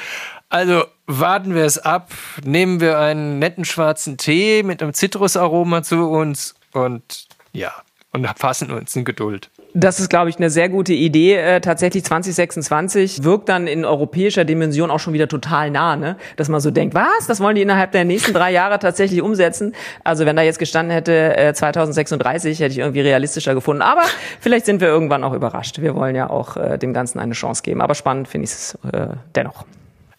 Also 0.49 0.85
warten 1.07 1.55
wir 1.55 1.65
es 1.65 1.77
ab, 1.77 2.11
nehmen 2.43 2.79
wir 2.79 2.99
einen 2.99 3.39
netten 3.39 3.65
schwarzen 3.65 4.17
Tee 4.17 4.63
mit 4.63 4.81
einem 4.81 4.93
Zitrusaroma 4.93 5.83
zu 5.83 6.09
uns 6.09 6.55
und 6.71 7.27
ja, 7.51 7.73
und 8.11 8.27
fassen 8.38 8.71
uns 8.71 8.95
in 8.95 9.03
Geduld. 9.03 9.49
Das 9.74 9.99
ist, 9.99 10.09
glaube 10.09 10.30
ich, 10.30 10.38
eine 10.38 10.49
sehr 10.49 10.70
gute 10.70 10.93
Idee. 10.93 11.36
Äh, 11.36 11.61
tatsächlich 11.61 12.03
2026 12.03 13.24
wirkt 13.24 13.49
dann 13.49 13.68
in 13.68 13.86
europäischer 13.86 14.45
Dimension 14.45 14.89
auch 14.89 14.99
schon 14.99 15.13
wieder 15.13 15.28
total 15.28 15.70
nah, 15.72 15.95
ne? 15.95 16.15
Dass 16.36 16.49
man 16.49 16.61
so 16.61 16.72
denkt, 16.72 16.95
was? 16.95 17.28
Das 17.28 17.39
wollen 17.39 17.55
die 17.55 17.61
innerhalb 17.61 17.91
der 17.91 18.05
nächsten 18.05 18.34
drei 18.34 18.51
Jahre 18.51 18.80
tatsächlich 18.80 19.22
umsetzen? 19.22 19.76
Also 20.03 20.26
wenn 20.26 20.36
da 20.36 20.41
jetzt 20.41 20.59
gestanden 20.59 20.93
hätte 20.93 21.38
äh, 21.38 21.53
2036, 21.53 22.59
hätte 22.59 22.72
ich 22.72 22.80
irgendwie 22.80 23.01
realistischer 23.01 23.53
gefunden. 23.53 23.82
Aber 23.82 24.03
vielleicht 24.39 24.65
sind 24.65 24.82
wir 24.82 24.88
irgendwann 24.88 25.24
auch 25.24 25.34
überrascht. 25.34 25.80
Wir 25.82 25.95
wollen 25.95 26.15
ja 26.15 26.30
auch 26.30 26.57
äh, 26.57 26.78
dem 26.78 26.93
Ganzen 26.93 27.20
eine 27.20 27.34
Chance 27.34 27.61
geben. 27.63 27.82
Aber 27.82 27.93
spannend 27.93 28.28
finde 28.28 28.45
ich 28.45 28.51
es 28.51 28.78
äh, 28.91 29.07
dennoch. 29.36 29.65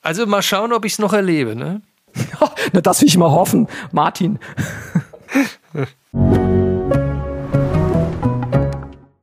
Also 0.03 0.27
mal 0.27 0.43
schauen, 0.43 0.73
ob 0.73 0.85
ich 0.85 0.93
es 0.93 0.99
noch 0.99 1.13
erlebe, 1.13 1.57
ne? 1.57 1.83
Na, 2.73 2.81
das 2.81 3.01
will 3.01 3.09
ich 3.09 3.17
mal 3.17 3.31
hoffen, 3.31 3.67
Martin. 3.93 4.39